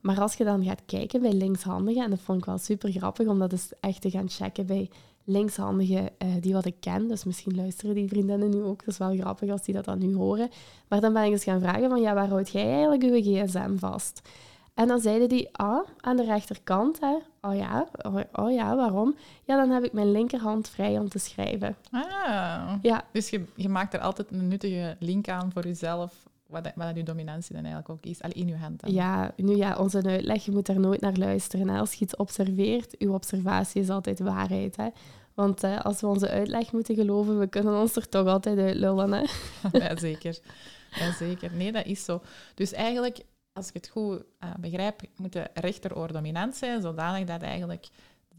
Maar 0.00 0.20
als 0.20 0.34
je 0.34 0.44
dan 0.44 0.64
gaat 0.64 0.82
kijken 0.86 1.20
bij 1.20 1.32
linkshandigen, 1.32 2.04
en 2.04 2.10
dat 2.10 2.20
vond 2.20 2.38
ik 2.38 2.44
wel 2.44 2.58
super 2.58 2.90
grappig 2.92 3.26
om 3.26 3.38
dat 3.38 3.52
eens 3.52 3.72
echt 3.80 4.00
te 4.00 4.10
gaan 4.10 4.28
checken 4.28 4.66
bij 4.66 4.90
linkshandige 5.24 6.12
uh, 6.18 6.28
die 6.40 6.52
wat 6.52 6.64
ik 6.64 6.76
ken. 6.80 7.08
Dus 7.08 7.24
misschien 7.24 7.56
luisteren 7.56 7.94
die 7.94 8.08
vriendinnen 8.08 8.50
nu 8.50 8.62
ook. 8.62 8.78
Dat 8.78 8.88
is 8.88 8.98
wel 8.98 9.16
grappig 9.16 9.50
als 9.50 9.62
die 9.62 9.74
dat 9.74 9.84
dan 9.84 9.98
nu 9.98 10.14
horen. 10.14 10.50
Maar 10.88 11.00
dan 11.00 11.12
ben 11.12 11.24
ik 11.24 11.30
eens 11.30 11.44
gaan 11.44 11.60
vragen 11.60 11.88
van, 11.88 12.00
ja, 12.00 12.14
waar 12.14 12.28
houd 12.28 12.50
jij 12.50 12.70
eigenlijk 12.70 13.02
je 13.02 13.44
gsm 13.44 13.76
vast? 13.76 14.22
En 14.74 14.88
dan 14.88 15.00
zeiden 15.00 15.28
die, 15.28 15.48
ah, 15.52 15.86
aan 16.00 16.16
de 16.16 16.24
rechterkant, 16.24 17.00
hè. 17.00 17.16
Oh 17.40 17.56
ja, 17.56 17.86
oh, 18.02 18.16
oh, 18.32 18.52
ja, 18.52 18.76
waarom? 18.76 19.14
Ja, 19.44 19.56
dan 19.56 19.70
heb 19.70 19.84
ik 19.84 19.92
mijn 19.92 20.12
linkerhand 20.12 20.68
vrij 20.68 20.98
om 20.98 21.08
te 21.08 21.18
schrijven. 21.18 21.76
Ah, 21.90 22.74
ja. 22.82 23.04
dus 23.12 23.30
je, 23.30 23.44
je 23.54 23.68
maakt 23.68 23.94
er 23.94 24.00
altijd 24.00 24.30
een 24.30 24.48
nuttige 24.48 24.96
link 24.98 25.28
aan 25.28 25.52
voor 25.52 25.62
jezelf 25.62 26.26
wat, 26.52 26.72
wat 26.74 26.96
je 26.96 27.02
dominantie 27.02 27.54
dan 27.54 27.64
eigenlijk 27.64 27.94
ook 27.94 28.04
is, 28.04 28.22
al 28.22 28.30
in 28.32 28.48
je 28.48 28.56
hand. 28.56 28.80
Dan. 28.80 28.92
Ja, 28.92 29.32
nu 29.36 29.56
ja, 29.56 29.76
onze 29.76 30.02
uitleg, 30.02 30.44
je 30.44 30.50
moet 30.50 30.66
daar 30.66 30.80
nooit 30.80 31.00
naar 31.00 31.16
luisteren. 31.16 31.68
Als 31.68 31.92
je 31.92 32.04
iets 32.04 32.16
observeert, 32.16 32.98
uw 32.98 33.14
observatie 33.14 33.80
is 33.80 33.90
altijd 33.90 34.18
waarheid. 34.18 34.76
Hè? 34.76 34.88
Want 35.34 35.64
uh, 35.64 35.80
als 35.80 36.00
we 36.00 36.06
onze 36.06 36.28
uitleg 36.28 36.72
moeten 36.72 36.94
geloven, 36.94 37.38
we 37.38 37.46
kunnen 37.46 37.80
ons 37.80 37.96
er 37.96 38.08
toch 38.08 38.26
altijd 38.26 38.58
uit 38.58 38.74
lullen. 38.74 39.12
Hè? 39.12 39.24
ja, 39.78 39.96
zeker. 39.96 40.38
ja, 40.90 41.12
zeker. 41.12 41.54
Nee, 41.54 41.72
dat 41.72 41.86
is 41.86 42.04
zo. 42.04 42.22
Dus 42.54 42.72
eigenlijk, 42.72 43.24
als 43.52 43.68
ik 43.68 43.74
het 43.74 43.88
goed 43.88 44.22
uh, 44.44 44.50
begrijp, 44.60 45.00
moet 45.16 45.32
de 45.32 45.50
rechteroor 45.54 46.12
dominant 46.12 46.56
zijn, 46.56 46.82
zodanig 46.82 47.26
dat 47.26 47.42
eigenlijk 47.42 47.88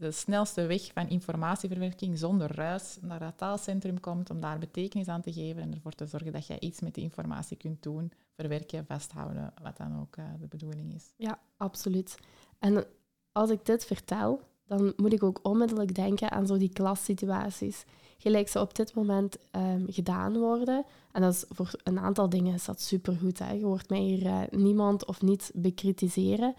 de 0.04 0.10
snelste 0.10 0.66
weg 0.66 0.92
van 0.92 1.08
informatieverwerking 1.08 2.18
zonder 2.18 2.54
ruis 2.54 2.98
naar 3.00 3.22
het 3.22 3.38
taalcentrum 3.38 4.00
komt 4.00 4.30
om 4.30 4.40
daar 4.40 4.58
betekenis 4.58 5.08
aan 5.08 5.20
te 5.20 5.32
geven 5.32 5.62
en 5.62 5.74
ervoor 5.74 5.92
te 5.92 6.06
zorgen 6.06 6.32
dat 6.32 6.46
je 6.46 6.60
iets 6.60 6.80
met 6.80 6.94
die 6.94 7.04
informatie 7.04 7.56
kunt 7.56 7.82
doen, 7.82 8.12
verwerken, 8.36 8.86
vasthouden, 8.86 9.52
wat 9.62 9.76
dan 9.76 10.00
ook 10.00 10.16
uh, 10.16 10.24
de 10.40 10.46
bedoeling 10.46 10.94
is. 10.94 11.12
Ja, 11.16 11.38
absoluut. 11.56 12.18
En 12.58 12.84
als 13.32 13.50
ik 13.50 13.66
dit 13.66 13.84
vertel, 13.84 14.40
dan 14.66 14.92
moet 14.96 15.12
ik 15.12 15.22
ook 15.22 15.40
onmiddellijk 15.42 15.94
denken 15.94 16.30
aan 16.30 16.46
zo 16.46 16.56
die 16.56 16.72
klassituaties. 16.72 17.84
Gelijk 18.18 18.48
ze 18.48 18.60
op 18.60 18.74
dit 18.74 18.94
moment 18.94 19.36
um, 19.52 19.84
gedaan 19.88 20.38
worden. 20.38 20.84
En 21.12 21.22
dat 21.22 21.32
is 21.32 21.44
voor 21.48 21.70
een 21.82 21.98
aantal 21.98 22.28
dingen 22.28 22.54
is 22.54 22.64
dat 22.64 22.80
supergoed. 22.80 23.38
Hè. 23.38 23.52
Je 23.52 23.64
hoort 23.64 23.88
mij 23.88 24.00
hier 24.00 24.22
uh, 24.22 24.42
niemand 24.50 25.06
of 25.06 25.22
niet 25.22 25.50
bekritiseren. 25.54 26.54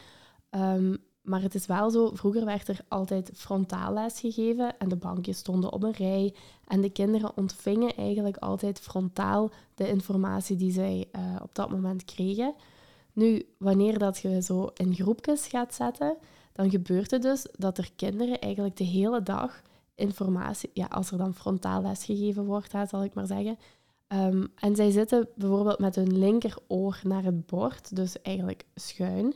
Um, 0.49 0.97
maar 1.25 1.41
het 1.41 1.55
is 1.55 1.65
wel 1.65 1.89
zo, 1.89 2.11
vroeger 2.13 2.45
werd 2.45 2.67
er 2.67 2.79
altijd 2.87 3.31
frontaal 3.33 3.93
les 3.93 4.19
gegeven 4.19 4.77
en 4.77 4.89
de 4.89 4.95
bankjes 4.95 5.37
stonden 5.37 5.73
op 5.73 5.83
een 5.83 5.91
rij. 5.91 6.33
En 6.67 6.81
de 6.81 6.89
kinderen 6.89 7.37
ontvingen 7.37 7.95
eigenlijk 7.95 8.37
altijd 8.37 8.79
frontaal 8.79 9.51
de 9.75 9.89
informatie 9.89 10.55
die 10.55 10.71
zij 10.71 11.07
uh, 11.15 11.21
op 11.41 11.55
dat 11.55 11.69
moment 11.69 12.05
kregen. 12.05 12.53
Nu, 13.13 13.45
wanneer 13.57 13.97
dat 13.97 14.17
je 14.17 14.41
zo 14.41 14.69
in 14.73 14.95
groepjes 14.95 15.47
gaat 15.47 15.73
zetten, 15.73 16.17
dan 16.53 16.69
gebeurt 16.69 17.11
het 17.11 17.21
dus 17.21 17.47
dat 17.57 17.77
er 17.77 17.89
kinderen 17.95 18.39
eigenlijk 18.39 18.77
de 18.77 18.83
hele 18.83 19.23
dag 19.23 19.61
informatie, 19.95 20.69
ja, 20.73 20.85
als 20.85 21.11
er 21.11 21.17
dan 21.17 21.33
frontaal 21.33 21.81
les 21.81 22.03
gegeven 22.03 22.45
wordt, 22.45 22.73
zal 22.87 23.03
ik 23.03 23.13
maar 23.13 23.27
zeggen. 23.27 23.57
Um, 24.07 24.47
en 24.55 24.75
zij 24.75 24.91
zitten 24.91 25.27
bijvoorbeeld 25.35 25.79
met 25.79 25.95
hun 25.95 26.17
linkeroor 26.17 26.99
naar 27.03 27.23
het 27.23 27.45
bord, 27.45 27.95
dus 27.95 28.21
eigenlijk 28.21 28.65
schuin. 28.75 29.35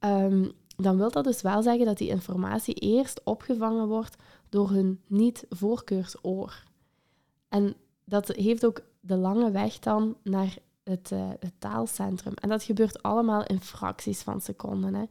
Um, 0.00 0.52
dan 0.82 0.96
wil 0.96 1.10
dat 1.10 1.24
dus 1.24 1.42
wel 1.42 1.62
zeggen 1.62 1.86
dat 1.86 1.98
die 1.98 2.08
informatie 2.08 2.74
eerst 2.74 3.20
opgevangen 3.24 3.88
wordt 3.88 4.16
door 4.48 4.70
hun 4.70 5.00
niet-voorkeursoor. 5.06 6.64
En 7.48 7.74
dat 8.04 8.28
heeft 8.28 8.66
ook 8.66 8.80
de 9.00 9.16
lange 9.16 9.50
weg 9.50 9.78
dan 9.78 10.16
naar 10.22 10.56
het, 10.84 11.10
uh, 11.12 11.28
het, 11.40 11.52
taalcentrum. 11.58 12.34
En 12.34 12.48
dat 12.48 12.62
gebeurt 12.62 13.02
allemaal 13.02 13.44
in 13.44 13.60
fracties 13.60 14.22
van 14.22 14.40
seconden. 14.40 14.94
Hè. 14.94 15.04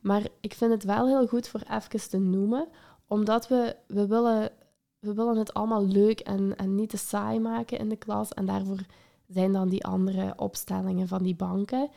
Maar 0.00 0.22
ik 0.40 0.54
vind 0.54 0.70
het 0.70 0.84
wel 0.84 1.06
heel 1.06 1.26
goed 1.26 1.48
voor 1.48 1.62
even 1.70 2.08
te 2.08 2.18
noemen, 2.18 2.68
omdat 3.06 3.48
we, 3.48 3.76
we, 3.86 4.06
willen, 4.06 4.50
we 4.98 5.14
willen 5.14 5.36
het 5.36 5.54
allemaal 5.54 5.86
leuk 5.86 6.20
en, 6.20 6.56
en 6.56 6.74
niet 6.74 6.90
te 6.90 6.96
saai 6.96 7.38
maken 7.38 7.78
in 7.78 7.88
de 7.88 7.96
klas. 7.96 8.32
En 8.32 8.46
daarvoor 8.46 8.84
zijn 9.28 9.52
dan 9.52 9.68
die 9.68 9.84
andere 9.84 10.32
opstellingen 10.36 11.08
van 11.08 11.22
die 11.22 11.34
banken. 11.34 11.90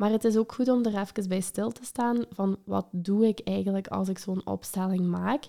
Maar 0.00 0.10
het 0.10 0.24
is 0.24 0.36
ook 0.36 0.52
goed 0.52 0.68
om 0.68 0.84
er 0.84 0.98
even 0.98 1.28
bij 1.28 1.40
stil 1.40 1.70
te 1.70 1.84
staan 1.84 2.24
van 2.30 2.58
wat 2.64 2.86
doe 2.90 3.26
ik 3.26 3.40
eigenlijk 3.44 3.88
als 3.88 4.08
ik 4.08 4.18
zo'n 4.18 4.46
opstelling 4.46 5.06
maak 5.06 5.44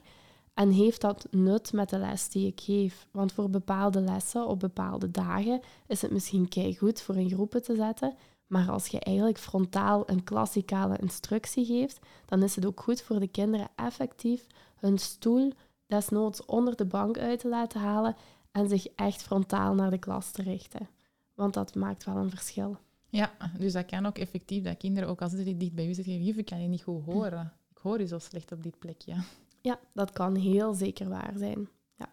en 0.54 0.70
heeft 0.70 1.02
dat 1.02 1.28
nut 1.30 1.74
met 1.74 1.90
de 1.90 1.98
les 1.98 2.30
die 2.30 2.48
ik 2.48 2.62
geef? 2.62 3.08
Want 3.12 3.32
voor 3.32 3.50
bepaalde 3.50 4.02
lessen 4.02 4.48
op 4.48 4.60
bepaalde 4.60 5.12
dagen 5.12 5.62
is 5.88 6.02
het 6.02 6.12
misschien 6.12 6.78
goed 6.78 7.02
voor 7.02 7.16
in 7.16 7.30
groepen 7.30 7.64
te 7.64 7.76
zetten, 7.76 8.16
maar 8.48 8.70
als 8.70 8.88
je 8.88 9.00
eigenlijk 9.00 9.38
frontaal 9.38 10.04
een 10.10 10.24
klassikale 10.24 10.98
instructie 10.98 11.66
geeft, 11.66 12.00
dan 12.26 12.44
is 12.44 12.56
het 12.56 12.66
ook 12.66 12.82
goed 12.82 13.02
voor 13.02 13.20
de 13.20 13.28
kinderen 13.28 13.70
effectief 13.76 14.48
hun 14.76 14.98
stoel 14.98 15.52
desnoods 15.88 16.46
onder 16.46 16.76
de 16.76 16.86
bank 16.86 17.18
uit 17.18 17.40
te 17.40 17.48
laten 17.48 17.80
halen 17.80 18.16
en 18.52 18.70
zich 18.70 18.88
echt 18.88 19.22
frontaal 19.22 19.74
naar 19.74 19.90
de 19.90 20.00
klas 20.00 20.32
te 20.32 20.42
richten. 20.42 20.90
Want 21.34 21.54
dat 21.54 21.76
maakt 21.76 22.04
wel 22.04 22.16
een 22.16 22.30
verschil. 22.30 22.78
Ja, 23.12 23.32
dus 23.58 23.74
dat 23.74 23.86
kan 23.86 24.06
ook 24.06 24.18
effectief, 24.18 24.64
dat 24.64 24.78
kinderen, 24.78 25.10
ook 25.10 25.22
als 25.22 25.32
ze 25.32 25.58
dicht 25.58 25.74
bij 25.74 25.88
u 25.88 25.94
zitten, 25.94 26.38
ik 26.38 26.46
kan 26.46 26.62
je 26.62 26.68
niet 26.68 26.84
goed 26.84 27.04
horen. 27.04 27.54
Ik 27.70 27.78
hoor 27.78 28.00
je 28.00 28.08
zo 28.08 28.20
slecht 28.20 28.52
op 28.52 28.64
dit 28.64 28.80
plekje. 28.80 29.16
Ja, 29.62 29.80
dat 29.94 30.12
kan 30.12 30.36
heel 30.36 30.74
zeker 30.74 31.10
waar 31.10 31.34
zijn. 31.38 31.70
Ja. 31.96 32.10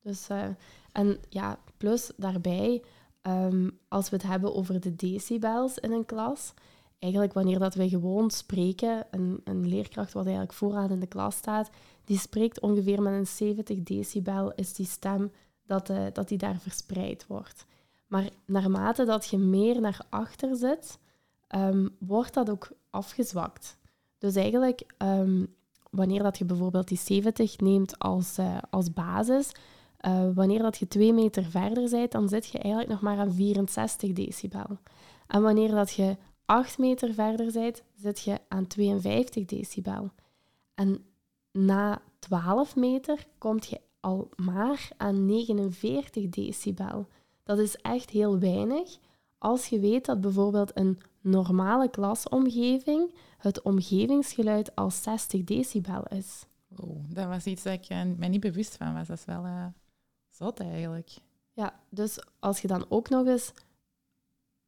Dus, 0.00 0.28
uh, 0.30 0.44
en 0.92 1.18
ja, 1.28 1.58
plus 1.76 2.10
daarbij, 2.16 2.82
um, 3.22 3.78
als 3.88 4.10
we 4.10 4.16
het 4.16 4.24
hebben 4.24 4.54
over 4.54 4.80
de 4.80 4.96
decibels 4.96 5.78
in 5.78 5.92
een 5.92 6.06
klas, 6.06 6.54
eigenlijk 6.98 7.32
wanneer 7.32 7.58
dat 7.58 7.74
wij 7.74 7.88
gewoon 7.88 8.30
spreken, 8.30 9.06
een, 9.10 9.40
een 9.44 9.68
leerkracht 9.68 10.12
wat 10.12 10.24
eigenlijk 10.24 10.54
vooraan 10.54 10.90
in 10.90 11.00
de 11.00 11.06
klas 11.06 11.36
staat, 11.36 11.70
die 12.04 12.18
spreekt 12.18 12.60
ongeveer 12.60 13.02
met 13.02 13.12
een 13.12 13.26
70 13.26 13.82
decibel, 13.82 14.52
is 14.54 14.74
die 14.74 14.86
stem 14.86 15.32
dat, 15.66 15.90
uh, 15.90 16.06
dat 16.12 16.28
die 16.28 16.38
daar 16.38 16.58
verspreid 16.58 17.26
wordt. 17.26 17.66
Maar 18.08 18.28
naarmate 18.44 19.04
dat 19.04 19.26
je 19.26 19.38
meer 19.38 19.80
naar 19.80 20.00
achter 20.08 20.56
zit, 20.56 20.98
um, 21.56 21.96
wordt 21.98 22.34
dat 22.34 22.50
ook 22.50 22.68
afgezwakt. 22.90 23.78
Dus 24.18 24.34
eigenlijk, 24.34 24.94
um, 24.98 25.54
wanneer 25.90 26.22
dat 26.22 26.38
je 26.38 26.44
bijvoorbeeld 26.44 26.88
die 26.88 26.98
70 26.98 27.58
neemt 27.58 27.98
als, 27.98 28.38
uh, 28.38 28.58
als 28.70 28.92
basis, 28.92 29.52
uh, 30.06 30.28
wanneer 30.34 30.62
dat 30.62 30.78
je 30.78 30.88
twee 30.88 31.12
meter 31.12 31.44
verder 31.44 31.90
bent, 31.90 32.12
dan 32.12 32.28
zit 32.28 32.46
je 32.46 32.58
eigenlijk 32.58 32.92
nog 32.92 33.00
maar 33.00 33.18
aan 33.18 33.32
64 33.32 34.12
decibel. 34.12 34.78
En 35.26 35.42
wanneer 35.42 35.70
dat 35.70 35.92
je 35.92 36.16
8 36.44 36.78
meter 36.78 37.14
verder 37.14 37.52
bent, 37.52 37.82
zit 37.94 38.20
je 38.20 38.38
aan 38.48 38.66
52 38.66 39.44
decibel. 39.44 40.10
En 40.74 41.04
na 41.52 42.00
12 42.18 42.76
meter 42.76 43.26
kom 43.38 43.56
je 43.68 43.80
al 44.00 44.28
maar 44.36 44.88
aan 44.96 45.26
49 45.26 46.28
decibel. 46.28 47.06
Dat 47.48 47.58
is 47.58 47.76
echt 47.76 48.10
heel 48.10 48.38
weinig 48.38 48.98
als 49.38 49.66
je 49.66 49.78
weet 49.80 50.04
dat 50.04 50.20
bijvoorbeeld 50.20 50.76
een 50.76 51.00
normale 51.20 51.90
klasomgeving 51.90 53.14
het 53.38 53.62
omgevingsgeluid 53.62 54.74
al 54.74 54.90
60 54.90 55.44
decibel 55.44 56.02
is. 56.02 56.46
Oh, 56.76 57.04
dat 57.08 57.26
was 57.26 57.44
iets 57.44 57.62
dat 57.62 57.72
ik 57.72 57.90
uh, 57.90 58.02
mij 58.16 58.28
niet 58.28 58.40
bewust 58.40 58.76
van 58.76 58.94
was. 58.94 59.06
Dat 59.06 59.18
is 59.18 59.24
wel 59.24 59.44
uh, 59.46 59.66
zot 60.30 60.60
eigenlijk. 60.60 61.10
Ja, 61.52 61.80
dus 61.88 62.18
als 62.38 62.60
je 62.60 62.68
dan 62.68 62.86
ook 62.88 63.08
nog 63.08 63.26
eens 63.26 63.52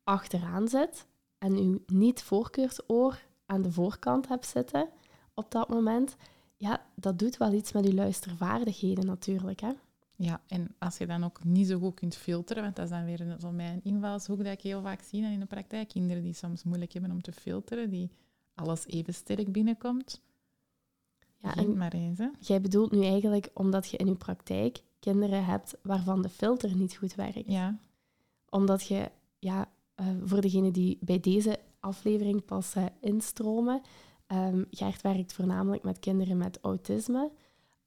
achteraan 0.04 0.68
zit 0.68 1.06
en 1.38 1.70
je 1.70 1.82
niet-voorkeursoor 1.86 3.22
aan 3.46 3.62
de 3.62 3.72
voorkant 3.72 4.28
hebt 4.28 4.46
zitten 4.46 4.88
op 5.34 5.50
dat 5.50 5.68
moment, 5.68 6.16
ja, 6.56 6.86
dat 6.94 7.18
doet 7.18 7.36
wel 7.36 7.52
iets 7.52 7.72
met 7.72 7.84
je 7.84 7.94
luistervaardigheden 7.94 9.06
natuurlijk. 9.06 9.60
Hè? 9.60 9.72
Ja, 10.22 10.40
en 10.46 10.74
als 10.78 10.98
je 10.98 11.06
dan 11.06 11.24
ook 11.24 11.44
niet 11.44 11.66
zo 11.66 11.78
goed 11.78 11.94
kunt 11.94 12.16
filteren, 12.16 12.62
want 12.62 12.76
dat 12.76 12.84
is 12.84 12.90
dan 12.90 13.04
weer 13.04 13.36
zo 13.38 13.50
mijn 13.50 13.80
invalshoek 13.82 14.44
dat 14.44 14.52
ik 14.52 14.60
heel 14.60 14.82
vaak 14.82 15.02
zie 15.02 15.22
in 15.22 15.40
de 15.40 15.46
praktijk, 15.46 15.88
kinderen 15.88 16.22
die 16.22 16.32
soms 16.32 16.64
moeilijk 16.64 16.92
hebben 16.92 17.10
om 17.10 17.22
te 17.22 17.32
filteren, 17.32 17.90
die 17.90 18.10
alles 18.54 18.86
even 18.86 19.14
sterk 19.14 19.52
binnenkomt. 19.52 20.22
Ja, 21.36 21.54
en 21.54 21.76
maar 21.76 21.92
eens. 21.92 22.18
Hè? 22.18 22.28
Jij 22.38 22.60
bedoelt 22.60 22.90
nu 22.90 23.04
eigenlijk 23.04 23.50
omdat 23.54 23.90
je 23.90 23.96
in 23.96 24.06
je 24.06 24.14
praktijk 24.14 24.82
kinderen 24.98 25.44
hebt 25.44 25.76
waarvan 25.82 26.22
de 26.22 26.28
filter 26.28 26.76
niet 26.76 26.96
goed 26.96 27.14
werkt. 27.14 27.42
Ja. 27.46 27.78
Omdat 28.48 28.86
je, 28.86 29.10
ja, 29.38 29.68
uh, 30.00 30.06
voor 30.24 30.40
degenen 30.40 30.72
die 30.72 30.98
bij 31.00 31.20
deze 31.20 31.58
aflevering 31.78 32.44
pas 32.44 32.76
uh, 32.76 32.84
instromen, 33.00 33.82
um, 34.28 34.66
Gert 34.70 35.02
werkt 35.02 35.32
voornamelijk 35.32 35.82
met 35.82 35.98
kinderen 35.98 36.36
met 36.36 36.58
autisme. 36.60 37.30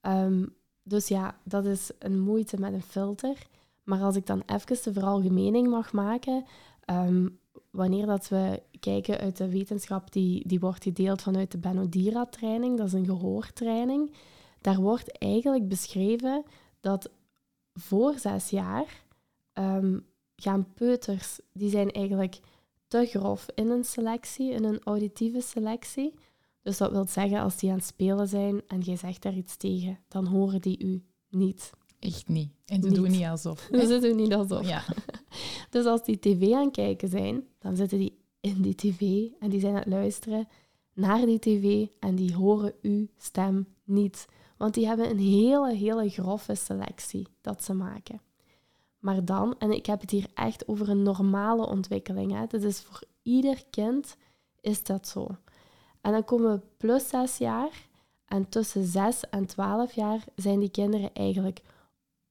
Um, 0.02 0.56
dus 0.84 1.08
ja, 1.08 1.38
dat 1.44 1.66
is 1.66 1.92
een 2.00 2.20
moeite 2.20 2.60
met 2.60 2.74
een 2.74 2.82
filter. 2.82 3.48
Maar 3.84 4.02
als 4.02 4.16
ik 4.16 4.26
dan 4.26 4.44
even 4.46 4.84
de 4.84 4.94
veralgemening 4.94 5.68
mag 5.68 5.94
maken, 5.94 6.46
um, 6.86 7.40
wanneer 7.70 8.06
dat 8.06 8.30
we 8.30 8.62
kijken 8.80 9.18
uit 9.18 9.38
de 9.38 9.50
wetenschap 9.50 10.12
die, 10.12 10.48
die 10.48 10.60
wordt 10.60 10.84
gedeeld 10.84 11.22
vanuit 11.22 11.52
de 11.52 11.58
Benodira-training, 11.58 12.78
dat 12.78 12.88
is 12.88 12.94
een 12.94 13.06
gehoortraining, 13.06 14.12
daar 14.62 14.82
wordt 14.82 15.18
eigenlijk 15.18 15.68
beschreven 15.68 16.44
dat 16.80 17.10
voor 17.74 18.20
zes 18.20 18.50
jaar 18.50 19.04
um, 19.54 20.06
gaan 20.36 20.74
peuters, 20.74 21.40
die 21.54 21.70
zijn 21.70 21.92
eigenlijk 21.92 22.40
te 22.88 23.06
grof 23.06 23.46
in 23.56 23.70
een 23.70 23.84
selectie, 23.84 24.52
in 24.52 24.64
een 24.64 24.82
auditieve 24.84 25.42
selectie. 25.42 26.14
Dus 26.64 26.78
dat 26.78 26.92
wil 26.92 27.06
zeggen, 27.08 27.40
als 27.40 27.58
die 27.58 27.70
aan 27.70 27.78
het 27.78 27.86
spelen 27.86 28.28
zijn 28.28 28.62
en 28.68 28.80
jij 28.80 28.96
zegt 28.96 29.22
daar 29.22 29.36
iets 29.36 29.58
tegen, 29.58 30.00
dan 30.08 30.26
horen 30.26 30.62
die 30.62 30.84
u 30.84 31.04
niet. 31.30 31.72
Echt 32.00 32.28
niet. 32.28 32.52
En 32.66 32.82
ze 32.82 32.92
doen 32.92 33.12
niet 33.12 33.26
alsof. 33.26 33.70
Ze 33.88 34.00
doen 34.02 34.16
niet 34.16 34.34
alsof. 34.34 34.68
Ja. 34.68 34.84
dus 35.70 35.86
als 35.86 36.04
die 36.04 36.20
tv 36.20 36.54
aan 36.54 36.66
het 36.66 36.74
kijken 36.74 37.10
zijn, 37.10 37.44
dan 37.60 37.76
zitten 37.76 37.98
die 37.98 38.18
in 38.40 38.62
die 38.62 38.76
tv 38.76 39.02
en 39.40 39.50
die 39.50 39.60
zijn 39.60 39.74
aan 39.74 39.80
het 39.80 39.90
luisteren 39.90 40.48
naar 40.94 41.26
die 41.26 41.40
tv 41.40 41.88
en 42.00 42.16
die 42.16 42.36
horen 42.36 42.74
uw 42.82 43.08
stem 43.18 43.68
niet. 43.84 44.26
Want 44.58 44.74
die 44.74 44.88
hebben 44.88 45.10
een 45.10 45.20
hele, 45.20 45.74
hele 45.74 46.10
grove 46.10 46.56
selectie 46.56 47.28
dat 47.42 47.64
ze 47.64 47.74
maken. 47.74 48.22
Maar 49.00 49.26
dan, 49.26 49.56
en 49.58 49.72
ik 49.72 49.86
heb 49.86 50.02
het 50.02 50.12
hier 50.12 50.28
echt 50.34 50.68
over 50.68 50.90
een 50.90 51.04
normale 51.04 51.66
ontwikkeling, 51.66 52.32
hè, 52.32 52.48
dat 52.48 52.64
is 52.64 52.82
voor 52.82 53.04
ieder 53.22 53.64
kind 53.70 54.16
is 54.62 54.84
dat 54.84 55.08
zo. 55.08 55.38
En 56.04 56.12
dan 56.12 56.24
komen 56.24 56.52
we 56.52 56.62
plus 56.78 57.08
zes 57.08 57.38
jaar. 57.38 57.88
En 58.26 58.50
tussen 58.50 58.86
6 58.86 59.30
en 59.30 59.46
12 59.46 59.94
jaar 59.94 60.24
zijn 60.36 60.60
die 60.60 60.70
kinderen 60.70 61.14
eigenlijk 61.14 61.62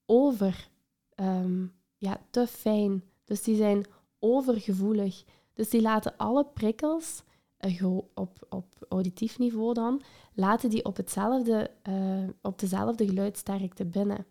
over, 0.07 0.69
um, 1.15 1.73
ja, 1.97 2.21
te 2.31 2.47
fijn. 2.47 3.03
Dus 3.25 3.43
die 3.43 3.57
zijn 3.57 3.85
overgevoelig. 4.19 5.25
Dus 5.55 5.71
die 5.71 5.81
laten 5.81 6.17
alle 6.17 6.45
prikkels, 6.45 7.23
uh, 7.61 7.97
op, 8.15 8.47
op 8.49 8.67
auditief 8.89 9.39
niveau 9.39 9.75
dan, 9.75 10.03
laten 10.35 10.71
die 10.71 10.85
op, 10.85 10.97
hetzelfde, 10.97 11.71
uh, 11.89 12.29
op 12.43 12.59
dezelfde 12.59 13.07
geluidsterkte 13.07 13.85
binnen. 13.85 14.27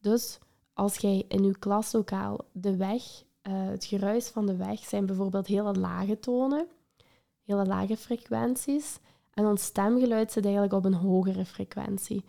Dus 0.00 0.38
als 0.72 0.96
jij 0.96 1.24
in 1.28 1.44
je 1.44 1.58
klaslokaal 1.58 2.38
de 2.52 2.76
weg, 2.76 3.02
uh, 3.02 3.68
het 3.68 3.84
geruis 3.84 4.28
van 4.28 4.46
de 4.46 4.56
weg 4.56 4.78
zijn 4.78 5.06
bijvoorbeeld 5.06 5.46
hele 5.46 5.74
lage 5.74 6.18
tonen, 6.18 6.66
hele 7.50 7.66
lage 7.66 7.96
frequenties. 7.96 8.98
En 9.34 9.46
ons 9.46 9.62
stemgeluid 9.62 10.32
zit 10.32 10.44
eigenlijk 10.44 10.74
op 10.74 10.84
een 10.84 10.94
hogere 10.94 11.44
frequentie. 11.44 12.24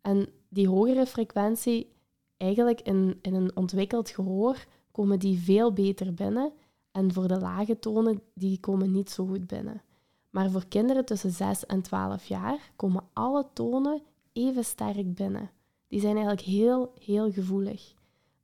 En 0.00 0.28
die 0.48 0.68
hogere 0.68 1.06
frequentie, 1.06 1.92
eigenlijk 2.36 2.80
in, 2.80 3.18
in 3.22 3.34
een 3.34 3.56
ontwikkeld 3.56 4.10
gehoor, 4.10 4.66
komen 4.90 5.18
die 5.18 5.38
veel 5.38 5.72
beter 5.72 6.14
binnen. 6.14 6.52
En 6.92 7.12
voor 7.12 7.28
de 7.28 7.40
lage 7.40 7.78
tonen, 7.78 8.20
die 8.34 8.60
komen 8.60 8.90
niet 8.90 9.10
zo 9.10 9.26
goed 9.26 9.46
binnen. 9.46 9.82
Maar 10.30 10.50
voor 10.50 10.66
kinderen 10.68 11.04
tussen 11.04 11.30
6 11.30 11.66
en 11.66 11.82
12 11.82 12.26
jaar 12.26 12.72
komen 12.76 13.04
alle 13.12 13.46
tonen 13.52 14.02
even 14.32 14.64
sterk 14.64 15.14
binnen. 15.14 15.50
Die 15.88 16.00
zijn 16.00 16.16
eigenlijk 16.16 16.46
heel, 16.46 16.92
heel 17.00 17.32
gevoelig. 17.32 17.94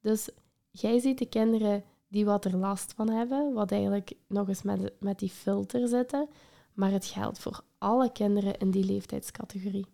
Dus 0.01 0.29
jij 0.71 0.99
ziet 0.99 1.19
de 1.19 1.27
kinderen 1.27 1.85
die 2.11 2.25
wat 2.25 2.45
er 2.45 2.57
last 2.57 2.93
van 2.93 3.11
hebben, 3.11 3.53
wat 3.53 3.73
eigenlijk 3.73 4.13
nog 4.27 4.49
eens 4.49 4.63
met, 4.63 4.93
met 5.01 5.19
die 5.19 5.31
filter 5.31 5.89
zitten. 5.89 6.29
Maar 6.73 6.91
het 6.91 7.05
geldt 7.05 7.39
voor 7.39 7.61
alle 7.79 8.13
kinderen 8.13 8.59
in 8.59 8.71
die 8.71 8.85
leeftijdscategorie. 8.85 9.87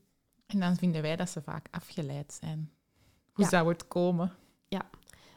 En 0.47 0.61
dan 0.61 0.77
vinden 0.77 1.03
wij 1.03 1.17
dat 1.17 1.31
ze 1.31 1.43
vaak 1.43 1.69
afgeleid 1.71 2.39
zijn. 2.41 2.71
Hoe 3.33 3.47
zou 3.47 3.69
het 3.69 3.89
komen? 3.89 4.33
Ja, 4.69 4.91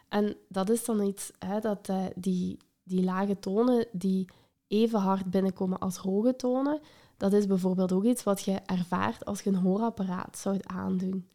en 0.10 0.36
dat 0.48 0.70
is 0.70 0.86
dan 0.86 1.02
iets, 1.02 1.32
hè, 1.40 1.60
dat 1.60 1.90
uh, 1.90 2.06
die, 2.16 2.58
die 2.84 3.04
lage 3.04 3.40
tonen 3.40 3.88
die 3.92 4.28
even 4.68 5.00
hard 5.00 5.26
binnenkomen 5.26 5.80
als 5.80 5.98
hoge 5.98 6.36
tonen, 6.36 6.80
dat 7.18 7.34
is 7.34 7.48
bijvoorbeeld 7.48 7.92
ook 7.92 8.04
iets 8.04 8.24
wat 8.24 8.42
je 8.42 8.54
ervaart 8.66 9.26
als 9.26 9.42
je 9.42 9.50
een 9.50 9.56
hoorapparaat 9.56 10.38
zou 10.38 10.60
aandoen. 10.62 11.28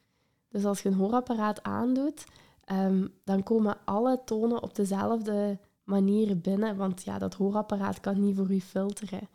Dus 0.48 0.64
als 0.64 0.82
je 0.82 0.88
een 0.88 0.94
hoorapparaat 0.94 1.62
aandoet, 1.62 2.24
um, 2.72 3.12
dan 3.24 3.42
komen 3.42 3.76
alle 3.84 4.20
tonen 4.24 4.62
op 4.62 4.74
dezelfde 4.74 5.58
manier 5.84 6.38
binnen, 6.38 6.76
want 6.76 7.02
ja, 7.02 7.18
dat 7.18 7.34
hoorapparaat 7.34 8.00
kan 8.00 8.20
niet 8.20 8.36
voor 8.36 8.50
u 8.50 8.60
filteren. 8.60 9.28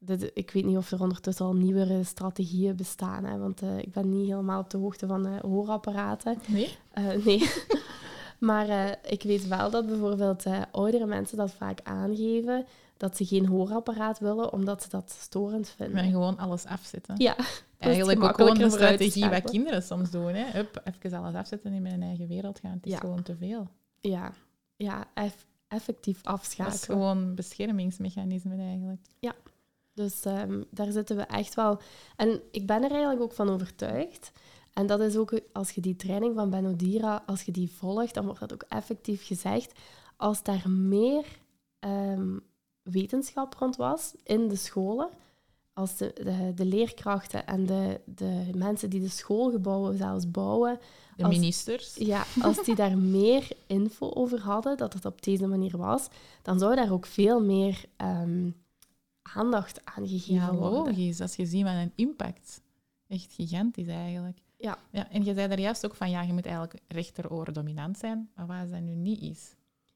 Dit, 0.00 0.30
ik 0.34 0.50
weet 0.50 0.64
niet 0.64 0.76
of 0.76 0.90
er 0.90 1.00
ondertussen 1.00 1.46
al 1.46 1.54
nieuwere 1.54 2.04
strategieën 2.04 2.76
bestaan, 2.76 3.24
hè, 3.24 3.38
want 3.38 3.62
uh, 3.62 3.78
ik 3.78 3.92
ben 3.92 4.08
niet 4.08 4.28
helemaal 4.28 4.60
op 4.60 4.70
de 4.70 4.78
hoogte 4.78 5.06
van 5.06 5.26
uh, 5.26 5.40
hoorapparaten. 5.40 6.38
Nee? 6.46 6.76
Uh, 6.98 7.24
nee. 7.24 7.50
maar 8.48 8.98
ik 9.02 9.22
weet 9.22 9.48
wel 9.48 9.70
dat 9.70 9.86
bijvoorbeeld 9.86 10.44
oudere 10.72 11.06
mensen 11.06 11.36
dat 11.36 11.52
vaak 11.52 11.80
aangeven, 11.82 12.66
dat 12.96 13.16
ze 13.16 13.26
geen 13.26 13.46
hoorapparaat 13.46 14.18
willen, 14.18 14.52
omdat 14.52 14.82
ze 14.82 14.88
dat 14.88 15.16
storend 15.20 15.68
vinden. 15.68 15.94
Maar 15.94 16.04
gewoon 16.04 16.38
alles 16.38 16.64
afzetten. 16.64 17.14
Ja. 17.16 17.36
Eigenlijk 17.78 18.22
ook 18.22 18.34
gewoon 18.34 18.60
een 18.60 18.70
strategie 18.70 19.28
wat 19.28 19.50
kinderen 19.50 19.82
soms 19.82 20.10
doen. 20.10 20.34
Hè. 20.34 20.50
Hup, 20.50 20.82
even 20.84 21.18
alles 21.18 21.34
afzetten 21.34 21.72
in 21.72 21.82
mijn 21.82 22.02
eigen 22.02 22.28
wereld 22.28 22.58
gaan. 22.58 22.72
Het 22.72 22.86
is 22.86 22.98
gewoon 22.98 23.22
te 23.22 23.36
veel. 23.36 23.68
Ja, 24.00 24.32
ja 24.76 25.04
eff 25.14 25.46
effectief 25.68 26.24
afschakelen. 26.24 26.70
Dat 26.70 26.80
is 26.80 26.86
gewoon 26.86 27.34
beschermingsmechanisme 27.34 28.56
eigenlijk. 28.56 29.00
Ja, 29.18 29.34
dus 29.94 30.24
um, 30.24 30.64
daar 30.70 30.92
zitten 30.92 31.16
we 31.16 31.22
echt 31.22 31.54
wel... 31.54 31.80
En 32.16 32.40
ik 32.50 32.66
ben 32.66 32.84
er 32.84 32.90
eigenlijk 32.90 33.22
ook 33.22 33.32
van 33.32 33.48
overtuigd. 33.48 34.32
En 34.72 34.86
dat 34.86 35.00
is 35.00 35.16
ook, 35.16 35.40
als 35.52 35.70
je 35.70 35.80
die 35.80 35.96
training 35.96 36.34
van 36.34 36.50
Benodira, 36.50 37.22
als 37.26 37.42
je 37.42 37.52
die 37.52 37.70
volgt, 37.70 38.14
dan 38.14 38.24
wordt 38.24 38.40
dat 38.40 38.52
ook 38.52 38.64
effectief 38.68 39.26
gezegd. 39.26 39.78
Als 40.16 40.42
daar 40.42 40.70
meer 40.70 41.24
um, 41.80 42.40
wetenschap 42.82 43.54
rond 43.54 43.76
was 43.76 44.14
in 44.24 44.48
de 44.48 44.56
scholen, 44.56 45.08
als 45.78 45.96
de, 45.96 46.12
de, 46.14 46.52
de, 46.54 46.64
leerkrachten 46.64 47.46
en 47.46 47.66
de, 47.66 48.00
de 48.04 48.50
mensen 48.54 48.90
die 48.90 49.00
de 49.00 49.08
schoolgebouwen 49.08 49.96
zelfs 49.96 50.30
bouwen... 50.30 50.78
De 51.16 51.28
ministers. 51.28 51.94
Ja, 51.94 52.24
als 52.42 52.64
die 52.64 52.74
daar 52.74 52.98
meer 53.18 53.48
info 53.66 54.10
over 54.10 54.40
hadden, 54.40 54.76
dat 54.76 54.92
het 54.92 55.04
op 55.04 55.22
deze 55.22 55.46
manier 55.46 55.76
was, 55.76 56.08
dan 56.42 56.58
zou 56.58 56.74
daar 56.74 56.92
ook 56.92 57.06
veel 57.06 57.42
meer 57.42 57.84
um, 57.96 58.54
aandacht 59.22 59.80
aan 59.84 60.08
gegeven 60.08 60.34
ja, 60.34 60.54
worden. 60.54 60.84
logisch. 60.84 61.20
Als 61.20 61.36
je 61.36 61.46
ziet 61.46 61.62
wat 61.62 61.72
een 61.72 61.92
impact 61.94 62.62
echt 63.08 63.32
gigantisch 63.32 63.88
eigenlijk. 63.88 64.38
Ja. 64.56 64.78
ja. 64.90 65.10
En 65.10 65.24
je 65.24 65.34
zei 65.34 65.48
daar 65.48 65.60
juist 65.60 65.84
ook 65.84 65.94
van, 65.94 66.10
ja, 66.10 66.22
je 66.22 66.32
moet 66.32 66.46
eigenlijk 66.46 66.80
rechteroor 66.88 67.52
dominant 67.52 67.98
zijn. 67.98 68.30
Maar 68.34 68.46
wat 68.46 68.56
als 68.60 68.70
dat 68.70 68.80
nu 68.80 68.94
niet 68.94 69.20
is? 69.20 69.54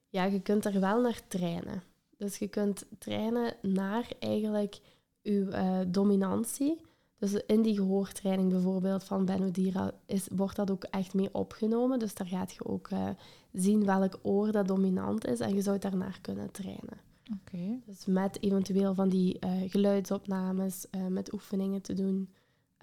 Ja, 0.09 0.25
je 0.25 0.40
kunt 0.40 0.64
er 0.64 0.81
wel 0.81 1.01
naar 1.01 1.21
trainen. 1.29 1.83
Dus 2.16 2.38
je 2.38 2.49
kunt 2.49 2.85
trainen 2.99 3.55
naar 3.62 4.09
eigenlijk 4.18 4.81
je 5.22 5.40
uh, 5.50 5.78
dominantie. 5.88 6.80
Dus 7.18 7.32
in 7.46 7.62
die 7.62 7.74
gehoortraining 7.74 8.50
bijvoorbeeld 8.50 9.04
van 9.04 9.24
Benodira 9.24 9.92
is, 10.06 10.28
wordt 10.32 10.56
dat 10.56 10.70
ook 10.70 10.85
echt 10.85 11.14
mee 11.14 11.35
opgenomen. 11.35 11.98
Dus 11.98 12.14
daar 12.14 12.26
gaat 12.26 12.52
je 12.52 12.64
ook 12.64 12.90
uh, 12.90 13.08
zien 13.52 13.85
welk 13.85 14.18
oor 14.22 14.52
dat 14.52 14.68
dominant 14.68 15.26
is 15.26 15.40
en 15.40 15.54
je 15.54 15.62
zou 15.62 15.78
daarnaar 15.78 16.18
kunnen 16.20 16.50
trainen. 16.50 17.00
Oké. 17.40 17.80
Dus 17.87 18.06
met 18.06 18.42
eventueel 18.42 18.94
van 18.94 19.08
die 19.08 19.37
uh, 19.40 19.70
geluidsopnames, 19.70 20.87
met 21.08 21.32
oefeningen 21.32 21.82
te 21.82 21.92
doen, 21.92 22.28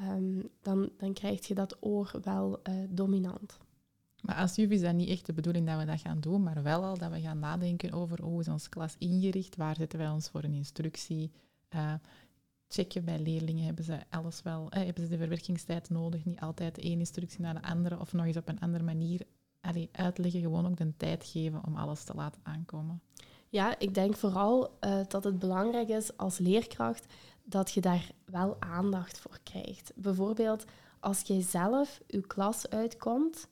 um, 0.01 0.49
dan, 0.61 0.89
dan 0.97 1.13
krijg 1.13 1.47
je 1.47 1.55
dat 1.55 1.77
oor 1.79 2.11
wel 2.23 2.61
dominant. 2.89 3.57
Maar 4.21 4.35
als 4.35 4.55
juf 4.55 4.69
is 4.69 4.81
dat 4.81 4.93
niet 4.93 5.09
echt 5.09 5.25
de 5.25 5.33
bedoeling 5.33 5.67
dat 5.67 5.79
we 5.79 5.85
dat 5.85 5.99
gaan 5.99 6.19
doen, 6.19 6.43
maar 6.43 6.63
wel 6.63 6.83
al 6.83 6.97
dat 6.97 7.11
we 7.11 7.19
gaan 7.19 7.39
nadenken 7.39 7.91
over 7.91 8.21
hoe 8.21 8.39
is 8.39 8.47
onze 8.47 8.69
klas 8.69 8.95
ingericht, 8.97 9.55
waar 9.55 9.75
zetten 9.75 9.99
wij 9.99 10.09
ons 10.09 10.29
voor 10.29 10.43
een 10.43 10.53
instructie, 10.53 11.31
uh, 11.75 11.93
checken 12.69 13.05
bij 13.05 13.19
leerlingen, 13.19 13.65
hebben 13.65 13.83
ze 13.83 13.99
alles 14.09 14.41
wel, 14.41 14.69
eh, 14.69 14.83
hebben 14.85 15.03
ze 15.03 15.09
de 15.09 15.17
verwerkingstijd 15.17 15.89
nodig, 15.89 16.25
niet 16.25 16.39
altijd 16.39 16.75
de 16.75 16.81
ene 16.81 16.99
instructie 16.99 17.41
naar 17.41 17.61
de 17.61 17.67
andere 17.67 17.99
of 17.99 18.13
nog 18.13 18.25
eens 18.25 18.37
op 18.37 18.47
een 18.47 18.59
andere 18.59 18.83
manier 18.83 19.21
uitleggen, 19.91 20.41
gewoon 20.41 20.67
ook 20.67 20.77
de 20.77 20.97
tijd 20.97 21.25
geven 21.25 21.61
om 21.65 21.75
alles 21.75 22.03
te 22.03 22.13
laten 22.15 22.41
aankomen. 22.43 23.01
Ja, 23.49 23.79
ik 23.79 23.93
denk 23.93 24.15
vooral 24.15 24.77
uh, 24.81 24.99
dat 25.07 25.23
het 25.23 25.39
belangrijk 25.39 25.87
is 25.87 26.17
als 26.17 26.37
leerkracht 26.37 27.05
dat 27.43 27.71
je 27.71 27.81
daar 27.81 28.11
wel 28.25 28.57
aandacht 28.59 29.19
voor 29.19 29.39
krijgt. 29.43 29.91
Bijvoorbeeld 29.95 30.65
als 30.99 31.21
jij 31.21 31.41
zelf 31.41 32.01
je 32.07 32.21
klas 32.21 32.69
uitkomt 32.69 33.47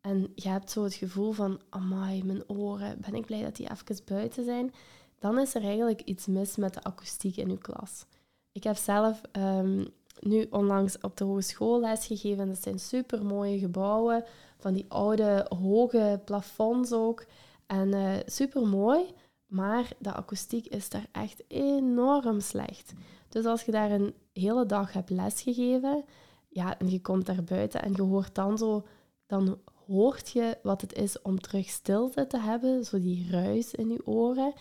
en 0.00 0.32
je 0.34 0.48
hebt 0.48 0.70
zo 0.70 0.84
het 0.84 0.94
gevoel 0.94 1.32
van, 1.32 1.60
amai, 1.68 2.24
mijn 2.24 2.48
oren, 2.48 3.00
ben 3.00 3.14
ik 3.14 3.26
blij 3.26 3.42
dat 3.42 3.56
die 3.56 3.70
even 3.70 4.04
buiten 4.04 4.44
zijn, 4.44 4.72
dan 5.18 5.38
is 5.38 5.54
er 5.54 5.62
eigenlijk 5.62 6.00
iets 6.00 6.26
mis 6.26 6.56
met 6.56 6.74
de 6.74 6.82
akoestiek 6.82 7.36
in 7.36 7.48
je 7.48 7.58
klas. 7.58 8.06
Ik 8.52 8.64
heb 8.64 8.76
zelf 8.76 9.20
um, 9.32 9.86
nu 10.20 10.46
onlangs 10.50 10.98
op 11.00 11.16
de 11.16 11.24
hogeschool 11.24 11.80
les 11.80 12.06
gegeven. 12.06 12.48
Dat 12.48 12.62
zijn 12.62 12.78
super 12.78 13.24
mooie 13.24 13.58
gebouwen, 13.58 14.24
van 14.58 14.72
die 14.72 14.84
oude 14.88 15.46
hoge 15.60 16.20
plafonds 16.24 16.92
ook. 16.92 17.24
En 17.66 17.88
uh, 17.88 18.18
eh, 18.18 18.22
super 18.26 18.66
mooi, 18.66 19.14
maar 19.46 19.88
de 19.98 20.12
akoestiek 20.12 20.66
is 20.66 20.88
daar 20.88 21.06
echt 21.12 21.42
enorm 21.48 22.40
slecht. 22.40 22.92
Dus 23.28 23.44
als 23.44 23.62
je 23.62 23.72
daar 23.72 23.90
een 23.90 24.14
hele 24.32 24.66
dag 24.66 24.92
hebt 24.92 25.10
lesgegeven, 25.10 26.04
ja, 26.48 26.78
en 26.78 26.90
je 26.90 27.00
komt 27.00 27.26
daar 27.26 27.44
buiten 27.44 27.82
en 27.82 27.92
je 27.92 28.02
hoort 28.02 28.34
dan 28.34 28.58
zo, 28.58 28.86
dan 29.26 29.58
hoort 29.86 30.30
je 30.30 30.58
wat 30.62 30.80
het 30.80 30.94
is 30.94 31.22
om 31.22 31.40
terug 31.40 31.68
stilte 31.68 32.26
te 32.26 32.38
hebben, 32.38 32.84
zo 32.84 33.00
die 33.00 33.30
ruis 33.30 33.74
in 33.74 33.88
je 33.88 34.06
oren 34.06 34.52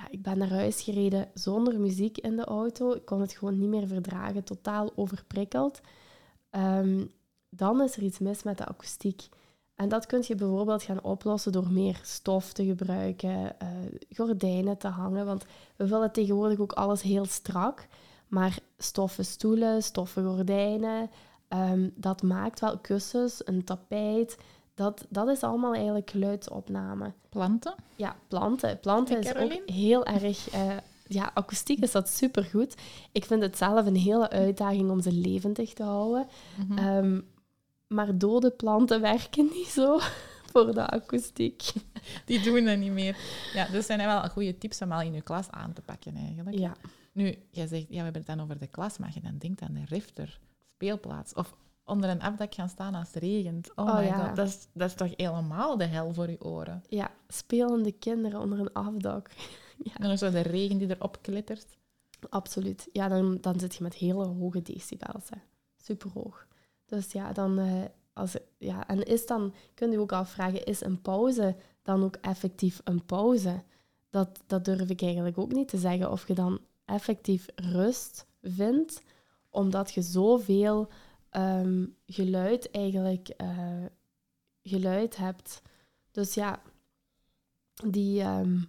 ja, 0.00 0.10
ik 0.10 0.22
ben 0.22 0.38
naar 0.38 0.50
huis 0.50 0.82
gereden 0.82 1.30
zonder 1.34 1.80
muziek 1.80 2.18
in 2.18 2.36
de 2.36 2.44
auto. 2.44 2.92
Ik 2.92 3.04
kon 3.04 3.20
het 3.20 3.32
gewoon 3.32 3.58
niet 3.58 3.68
meer 3.68 3.86
verdragen, 3.86 4.44
totaal 4.44 4.92
overprikkeld. 4.94 5.80
Ehm, 6.50 7.04
dan 7.48 7.82
is 7.82 7.96
er 7.96 8.02
iets 8.02 8.18
mis 8.18 8.42
met 8.42 8.58
de 8.58 8.66
akoestiek. 8.66 9.28
En 9.74 9.88
dat 9.88 10.06
kun 10.06 10.24
je 10.26 10.34
bijvoorbeeld 10.34 10.82
gaan 10.82 11.02
oplossen 11.02 11.52
door 11.52 11.72
meer 11.72 12.00
stof 12.02 12.52
te 12.52 12.64
gebruiken, 12.64 13.56
uh, 13.62 13.68
gordijnen 14.10 14.78
te 14.78 14.88
hangen. 14.88 15.26
Want 15.26 15.44
we 15.76 15.88
willen 15.88 16.12
tegenwoordig 16.12 16.58
ook 16.58 16.72
alles 16.72 17.02
heel 17.02 17.24
strak. 17.24 17.86
Maar 18.28 18.58
stoffen 18.78 19.24
stoelen, 19.24 19.82
stoffen 19.82 20.24
gordijnen, 20.24 21.10
ehm, 21.48 21.88
dat 21.94 22.22
maakt 22.22 22.60
wel 22.60 22.78
kussens, 22.78 23.46
een 23.46 23.64
tapijt. 23.64 24.36
Dat, 24.74 25.06
dat 25.08 25.28
is 25.28 25.42
allemaal 25.42 25.74
eigenlijk 25.74 26.10
geluidsopname. 26.10 27.12
Planten? 27.28 27.74
Ja, 27.96 28.16
planten. 28.28 28.80
Planten 28.80 29.20
is 29.20 29.34
ook 29.34 29.62
heel 29.66 30.04
erg... 30.04 30.54
Uh, 30.54 30.76
ja, 31.06 31.30
akoestiek 31.34 31.78
is 31.78 31.92
dat 31.92 32.08
supergoed. 32.08 32.74
Ik 33.12 33.24
vind 33.24 33.42
het 33.42 33.56
zelf 33.56 33.86
een 33.86 33.96
hele 33.96 34.30
uitdaging 34.30 34.90
om 34.90 35.00
ze 35.00 35.12
levendig 35.12 35.72
te 35.72 35.82
houden. 35.82 36.26
Mm 36.56 36.78
-hmm. 36.78 37.24
maar 37.86 38.18
dode 38.18 38.50
planten 38.50 39.00
werken 39.00 39.48
niet 39.52 39.66
zo 39.66 39.98
voor 40.52 40.74
de 40.74 40.86
akoestiek. 40.86 41.72
Die 42.24 42.40
doen 42.40 42.64
dat 42.64 42.78
niet 42.78 42.92
meer. 42.92 43.16
Ja, 43.54 43.66
dus 43.66 43.86
zijn 43.86 43.98
wel 43.98 44.28
goede 44.28 44.58
tips 44.58 44.82
om 44.82 44.92
al 44.92 45.00
in 45.00 45.12
je 45.12 45.22
klas 45.22 45.50
aan 45.50 45.72
te 45.72 45.82
pakken 45.82 46.16
eigenlijk. 46.16 46.58
Ja. 46.58 46.76
Nu, 47.12 47.34
jij 47.50 47.66
zegt, 47.66 47.86
ja, 47.88 47.96
we 47.96 48.02
hebben 48.02 48.22
het 48.26 48.36
dan 48.36 48.40
over 48.40 48.58
de 48.58 48.66
klas, 48.66 48.98
maar 48.98 49.10
je 49.14 49.20
dan 49.20 49.38
denkt 49.38 49.62
aan 49.62 49.74
de 49.74 49.84
rifter, 49.84 50.40
speelplaats. 50.66 51.34
Of 51.34 51.54
onder 51.84 52.10
een 52.10 52.22
afdak 52.22 52.54
gaan 52.54 52.68
staan 52.68 52.94
als 52.94 53.14
het 53.14 53.22
regent. 53.22 53.70
Oh, 53.74 53.96
oh 53.96 54.04
ja. 54.04 54.26
god, 54.26 54.36
dat 54.36 54.46
is, 54.46 54.68
dat 54.72 54.88
is 54.88 54.94
toch 54.94 55.12
helemaal 55.16 55.76
de 55.76 55.84
hel 55.84 56.14
voor 56.14 56.30
je 56.30 56.44
oren? 56.44 56.82
Ja, 56.88 57.10
spelende 57.28 57.92
kinderen 57.92 58.40
onder 58.40 58.58
een 58.58 58.72
afdak. 58.72 59.30
ja. 59.88 59.94
En 59.94 60.08
dan 60.08 60.18
zo 60.18 60.30
de 60.30 60.40
regen 60.40 60.78
die 60.78 60.96
erop 60.96 61.18
klittert. 61.22 61.78
Absoluut. 62.28 62.88
Ja, 62.92 63.08
dan, 63.08 63.38
dan 63.40 63.60
zit 63.60 63.74
je 63.74 63.82
met 63.82 63.94
hele 63.94 64.24
hoge 64.24 64.62
decibels. 64.62 65.28
Hè. 65.28 65.36
Superhoog. 65.76 66.46
Dus 66.86 67.12
ja, 67.12 67.32
dan... 67.32 67.58
Uh, 67.58 67.84
als, 68.12 68.36
ja, 68.58 68.86
en 68.86 69.02
is 69.02 69.26
dan, 69.26 69.54
kun 69.74 69.90
je 69.90 69.98
ook 69.98 70.12
afvragen, 70.12 70.64
is 70.64 70.84
een 70.84 71.00
pauze 71.00 71.56
dan 71.82 72.04
ook 72.04 72.16
effectief 72.16 72.80
een 72.84 73.04
pauze? 73.04 73.62
Dat, 74.10 74.42
dat 74.46 74.64
durf 74.64 74.88
ik 74.88 75.02
eigenlijk 75.02 75.38
ook 75.38 75.52
niet 75.52 75.68
te 75.68 75.78
zeggen. 75.78 76.10
Of 76.10 76.28
je 76.28 76.34
dan 76.34 76.60
effectief 76.84 77.46
rust 77.54 78.26
vindt, 78.42 79.02
omdat 79.50 79.92
je 79.92 80.02
zoveel 80.02 80.88
Ehm, 81.30 81.86
geluid 82.06 82.70
eigenlijk 82.70 83.34
uh, 83.42 83.84
geluid 84.62 85.16
hebt. 85.16 85.62
Dus 86.10 86.34
ja, 86.34 86.62
die, 87.84 88.22
um, 88.22 88.66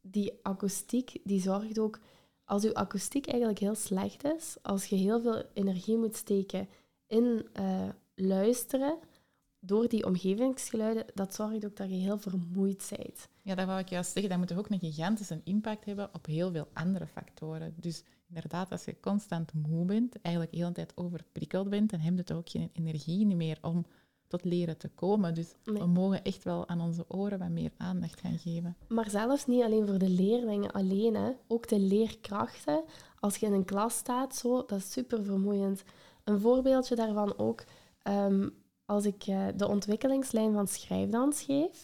die 0.00 0.38
akoestiek 0.42 1.20
die 1.24 1.40
zorgt 1.40 1.78
ook, 1.78 2.00
als 2.44 2.64
uw 2.64 2.74
akoestiek 2.74 3.26
eigenlijk 3.26 3.58
heel 3.58 3.74
slecht 3.74 4.24
is, 4.24 4.56
als 4.62 4.84
je 4.84 4.96
heel 4.96 5.20
veel 5.20 5.42
energie 5.52 5.96
moet 5.96 6.16
steken 6.16 6.68
in 7.06 7.48
uh, 7.60 7.88
luisteren 8.14 8.98
door 9.58 9.88
die 9.88 10.06
omgevingsgeluiden, 10.06 11.04
dat 11.14 11.34
zorgt 11.34 11.64
ook 11.64 11.76
dat 11.76 11.88
je 11.88 11.96
heel 11.96 12.18
vermoeid 12.18 12.92
bent. 12.96 13.28
Ja, 13.42 13.54
dat 13.54 13.66
wou 13.66 13.78
ik 13.78 13.88
juist 13.88 14.12
zeggen. 14.12 14.30
Dat 14.30 14.38
moet 14.38 14.58
ook 14.58 14.70
een 14.70 14.92
gigantische 14.92 15.40
impact 15.44 15.84
hebben 15.84 16.14
op 16.14 16.26
heel 16.26 16.50
veel 16.50 16.68
andere 16.72 17.06
factoren. 17.06 17.74
Dus 17.76 18.02
inderdaad, 18.34 18.70
als 18.70 18.84
je 18.84 19.00
constant 19.00 19.52
moe 19.52 19.84
bent, 19.84 20.20
eigenlijk 20.22 20.54
de 20.54 20.60
hele 20.60 20.72
tijd 20.72 20.92
overprikkeld 20.96 21.70
bent, 21.70 21.90
dan 21.90 22.00
heb 22.00 22.28
je 22.28 22.34
ook 22.34 22.48
geen 22.48 22.70
energie 22.72 23.26
meer 23.26 23.58
om 23.60 23.86
tot 24.26 24.44
leren 24.44 24.76
te 24.78 24.88
komen. 24.88 25.34
Dus 25.34 25.54
we 25.64 25.86
mogen 25.86 26.24
echt 26.24 26.44
wel 26.44 26.68
aan 26.68 26.80
onze 26.80 27.04
oren 27.08 27.38
wat 27.38 27.48
meer 27.48 27.72
aandacht 27.76 28.20
gaan 28.20 28.38
geven. 28.38 28.76
Maar 28.88 29.10
zelfs 29.10 29.46
niet 29.46 29.62
alleen 29.62 29.86
voor 29.86 29.98
de 29.98 30.08
leerlingen 30.08 30.72
alleen, 30.72 31.14
hè. 31.14 31.30
ook 31.46 31.68
de 31.68 31.78
leerkrachten. 31.78 32.84
Als 33.20 33.36
je 33.36 33.46
in 33.46 33.52
een 33.52 33.64
klas 33.64 33.96
staat, 33.96 34.36
zo, 34.36 34.64
dat 34.66 34.78
is 34.78 34.92
super 34.92 35.24
vermoeiend. 35.24 35.82
Een 36.24 36.40
voorbeeldje 36.40 36.94
daarvan 36.94 37.38
ook, 37.38 37.64
um, 38.08 38.54
als 38.84 39.04
ik 39.04 39.26
uh, 39.26 39.46
de 39.56 39.68
ontwikkelingslijn 39.68 40.52
van 40.52 40.68
schrijfdans 40.68 41.42
geef, 41.42 41.82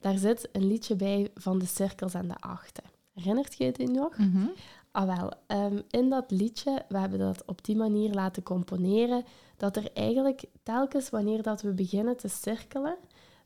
daar 0.00 0.18
zit 0.18 0.48
een 0.52 0.66
liedje 0.66 0.96
bij 0.96 1.30
van 1.34 1.58
de 1.58 1.66
cirkels 1.66 2.14
en 2.14 2.28
de 2.28 2.40
achten. 2.40 2.84
Herinnert 3.12 3.56
je 3.56 3.64
het 3.64 3.78
nog? 3.78 4.18
Mm 4.18 4.52
Ah 4.92 5.16
wel, 5.16 5.32
ehm, 5.46 5.80
in 5.90 6.08
dat 6.08 6.30
liedje, 6.30 6.84
we 6.88 6.98
hebben 6.98 7.18
dat 7.18 7.42
op 7.46 7.64
die 7.64 7.76
manier 7.76 8.12
laten 8.12 8.42
componeren, 8.42 9.24
dat 9.56 9.76
er 9.76 9.92
eigenlijk 9.92 10.44
telkens 10.62 11.10
wanneer 11.10 11.42
dat 11.42 11.62
we 11.62 11.72
beginnen 11.72 12.16
te 12.16 12.28
cirkelen, 12.28 12.96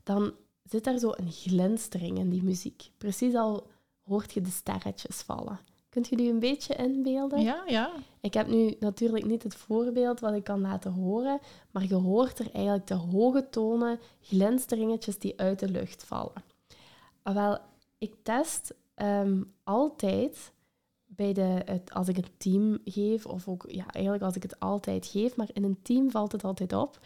dan 0.03 0.33
zit 0.63 0.83
daar 0.83 0.97
zo 0.97 1.11
een 1.15 1.31
glinstering 1.31 2.17
in 2.17 2.29
die 2.29 2.43
muziek. 2.43 2.91
Precies 2.97 3.35
al 3.35 3.67
hoort 4.03 4.33
je 4.33 4.41
de 4.41 4.49
sterretjes 4.49 5.15
vallen. 5.15 5.59
Kunt 5.89 6.07
je 6.07 6.15
die 6.15 6.31
een 6.31 6.39
beetje 6.39 6.75
inbeelden? 6.75 7.41
Ja, 7.41 7.63
ja. 7.65 7.91
Ik 8.19 8.33
heb 8.33 8.47
nu 8.47 8.75
natuurlijk 8.79 9.25
niet 9.25 9.43
het 9.43 9.55
voorbeeld 9.55 10.19
wat 10.19 10.33
ik 10.33 10.43
kan 10.43 10.61
laten 10.61 10.91
horen, 10.91 11.39
maar 11.71 11.83
je 11.83 11.95
hoort 11.95 12.39
er 12.39 12.51
eigenlijk 12.53 12.87
de 12.87 12.93
hoge 12.93 13.49
tonen, 13.49 13.99
glinsteringetjes 14.21 15.19
die 15.19 15.39
uit 15.39 15.59
de 15.59 15.69
lucht 15.69 16.03
vallen. 16.03 16.43
Ah, 17.23 17.33
wel, 17.33 17.57
ik 17.97 18.15
test 18.23 18.73
ehm, 18.95 19.43
altijd 19.63 20.51
bij 21.17 21.33
de, 21.33 21.61
het, 21.65 21.93
als 21.93 22.07
ik 22.07 22.17
een 22.17 22.37
team 22.37 22.77
geef, 22.85 23.25
of 23.25 23.47
ook 23.47 23.65
ja, 23.67 23.85
eigenlijk 23.91 24.23
als 24.23 24.35
ik 24.35 24.43
het 24.43 24.59
altijd 24.59 25.05
geef, 25.05 25.35
maar 25.35 25.49
in 25.53 25.63
een 25.63 25.81
team 25.81 26.11
valt 26.11 26.31
het 26.31 26.43
altijd 26.43 26.73
op, 26.73 26.99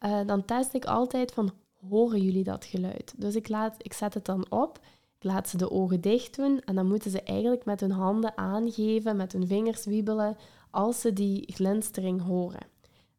uh, 0.00 0.20
dan 0.26 0.44
test 0.44 0.74
ik 0.74 0.84
altijd 0.84 1.32
van, 1.32 1.52
horen 1.88 2.22
jullie 2.22 2.44
dat 2.44 2.64
geluid? 2.64 3.14
Dus 3.16 3.34
ik, 3.34 3.48
laat, 3.48 3.74
ik 3.78 3.92
zet 3.92 4.14
het 4.14 4.24
dan 4.24 4.50
op, 4.50 4.78
ik 5.18 5.24
laat 5.24 5.48
ze 5.48 5.56
de 5.56 5.70
ogen 5.70 6.00
dicht 6.00 6.36
doen 6.36 6.60
en 6.60 6.74
dan 6.74 6.86
moeten 6.86 7.10
ze 7.10 7.22
eigenlijk 7.22 7.64
met 7.64 7.80
hun 7.80 7.90
handen 7.90 8.36
aangeven, 8.36 9.16
met 9.16 9.32
hun 9.32 9.46
vingers 9.46 9.84
wiebelen, 9.84 10.36
als 10.70 11.00
ze 11.00 11.12
die 11.12 11.52
glinstering 11.52 12.22
horen. 12.22 12.66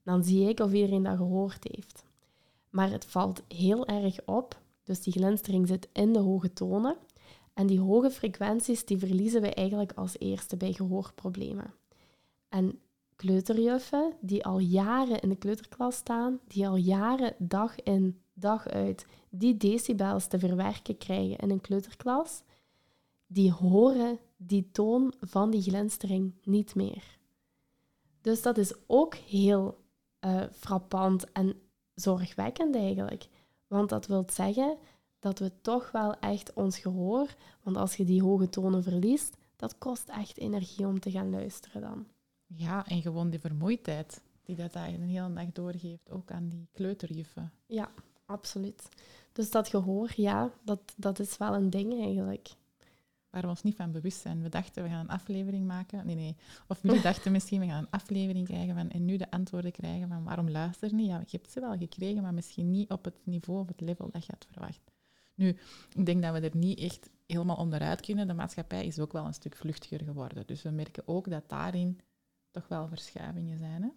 Dan 0.03 0.23
zie 0.23 0.49
ik 0.49 0.59
of 0.59 0.73
iedereen 0.73 1.03
dat 1.03 1.17
gehoord 1.17 1.67
heeft. 1.71 2.03
Maar 2.69 2.91
het 2.91 3.05
valt 3.05 3.43
heel 3.47 3.87
erg 3.87 4.17
op, 4.25 4.59
dus 4.83 5.01
die 5.01 5.13
glinstering 5.13 5.67
zit 5.67 5.87
in 5.93 6.13
de 6.13 6.19
hoge 6.19 6.53
tonen. 6.53 6.95
En 7.59 7.67
die 7.67 7.79
hoge 7.79 8.09
frequenties 8.09 8.85
die 8.85 8.97
verliezen 8.97 9.41
we 9.41 9.53
eigenlijk 9.53 9.91
als 9.91 10.19
eerste 10.19 10.57
bij 10.57 10.73
gehoorproblemen. 10.73 11.73
En 12.49 12.79
kleuterjuffen 13.15 14.13
die 14.21 14.45
al 14.45 14.59
jaren 14.59 15.19
in 15.19 15.29
de 15.29 15.35
kleuterklas 15.35 15.95
staan, 15.95 16.39
die 16.47 16.67
al 16.67 16.75
jaren 16.75 17.35
dag 17.37 17.75
in 17.75 18.21
dag 18.33 18.67
uit 18.67 19.05
die 19.29 19.57
decibels 19.57 20.27
te 20.27 20.39
verwerken 20.39 20.97
krijgen 20.97 21.37
in 21.37 21.49
een 21.49 21.61
kleuterklas, 21.61 22.43
die 23.27 23.51
horen 23.51 24.19
die 24.37 24.69
toon 24.71 25.13
van 25.19 25.49
die 25.49 25.61
glinstering 25.61 26.33
niet 26.43 26.75
meer. 26.75 27.17
Dus 28.21 28.41
dat 28.41 28.57
is 28.57 28.73
ook 28.87 29.15
heel 29.15 29.77
uh, 30.25 30.43
frappant 30.51 31.31
en 31.31 31.55
zorgwekkend 31.93 32.75
eigenlijk. 32.75 33.27
Want 33.67 33.89
dat 33.89 34.07
wil 34.07 34.25
zeggen 34.31 34.77
dat 35.19 35.39
we 35.39 35.51
toch 35.61 35.91
wel 35.91 36.19
echt 36.19 36.53
ons 36.53 36.77
gehoor, 36.79 37.35
want 37.63 37.77
als 37.77 37.95
je 37.95 38.05
die 38.05 38.21
hoge 38.21 38.49
tonen 38.49 38.83
verliest, 38.83 39.37
dat 39.55 39.77
kost 39.77 40.09
echt 40.09 40.37
energie 40.37 40.87
om 40.87 40.99
te 40.99 41.11
gaan 41.11 41.29
luisteren 41.29 41.81
dan. 41.81 42.05
Ja, 42.45 42.85
en 42.87 43.01
gewoon 43.01 43.29
die 43.29 43.39
vermoeidheid 43.39 44.21
die 44.43 44.55
dat 44.55 44.73
eigenlijk 44.73 45.03
een 45.03 45.15
hele 45.15 45.33
dag 45.33 45.51
doorgeeft, 45.51 46.11
ook 46.11 46.31
aan 46.31 46.47
die 46.47 46.67
kleuterjuffen. 46.71 47.51
Ja, 47.65 47.91
absoluut. 48.25 48.89
Dus 49.31 49.51
dat 49.51 49.67
gehoor, 49.67 50.11
ja, 50.15 50.51
dat, 50.63 50.79
dat 50.95 51.19
is 51.19 51.37
wel 51.37 51.53
een 51.53 51.69
ding 51.69 52.01
eigenlijk. 52.01 52.49
Waar 53.29 53.41
we 53.41 53.47
ons 53.47 53.63
niet 53.63 53.75
van 53.75 53.91
bewust 53.91 54.21
zijn. 54.21 54.41
We 54.41 54.49
dachten, 54.49 54.83
we 54.83 54.89
gaan 54.89 54.99
een 54.99 55.09
aflevering 55.09 55.67
maken. 55.67 56.05
Nee, 56.05 56.15
nee. 56.15 56.35
Of 56.67 56.81
jullie 56.81 57.01
dachten 57.01 57.31
misschien, 57.31 57.59
we 57.59 57.67
gaan 57.67 57.83
een 57.83 57.89
aflevering 57.89 58.45
krijgen 58.47 58.75
van, 58.75 58.89
en 58.89 59.05
nu 59.05 59.17
de 59.17 59.31
antwoorden 59.31 59.71
krijgen 59.71 60.07
van 60.07 60.23
waarom 60.23 60.49
luister 60.49 60.93
niet? 60.93 61.07
Ja, 61.07 61.19
je 61.19 61.37
hebt 61.37 61.51
ze 61.51 61.59
wel 61.59 61.77
gekregen, 61.77 62.21
maar 62.21 62.33
misschien 62.33 62.71
niet 62.71 62.89
op 62.89 63.05
het 63.05 63.15
niveau 63.23 63.59
of 63.59 63.67
het 63.67 63.81
level 63.81 64.09
dat 64.09 64.25
je 64.25 64.31
had 64.31 64.47
verwacht. 64.51 64.91
Nu, 65.39 65.57
ik 65.95 66.05
denk 66.05 66.21
dat 66.21 66.33
we 66.33 66.49
er 66.49 66.57
niet 66.57 66.79
echt 66.79 67.09
helemaal 67.25 67.55
onderuit 67.55 68.01
kunnen. 68.01 68.27
De 68.27 68.33
maatschappij 68.33 68.85
is 68.85 68.99
ook 68.99 69.11
wel 69.11 69.25
een 69.25 69.33
stuk 69.33 69.55
vluchtiger 69.55 70.03
geworden. 70.03 70.47
Dus 70.47 70.61
we 70.61 70.69
merken 70.69 71.07
ook 71.07 71.29
dat 71.29 71.49
daarin 71.49 71.99
toch 72.51 72.67
wel 72.67 72.87
verschuivingen 72.87 73.57
zijn. 73.57 73.83
Hè? 73.83 73.89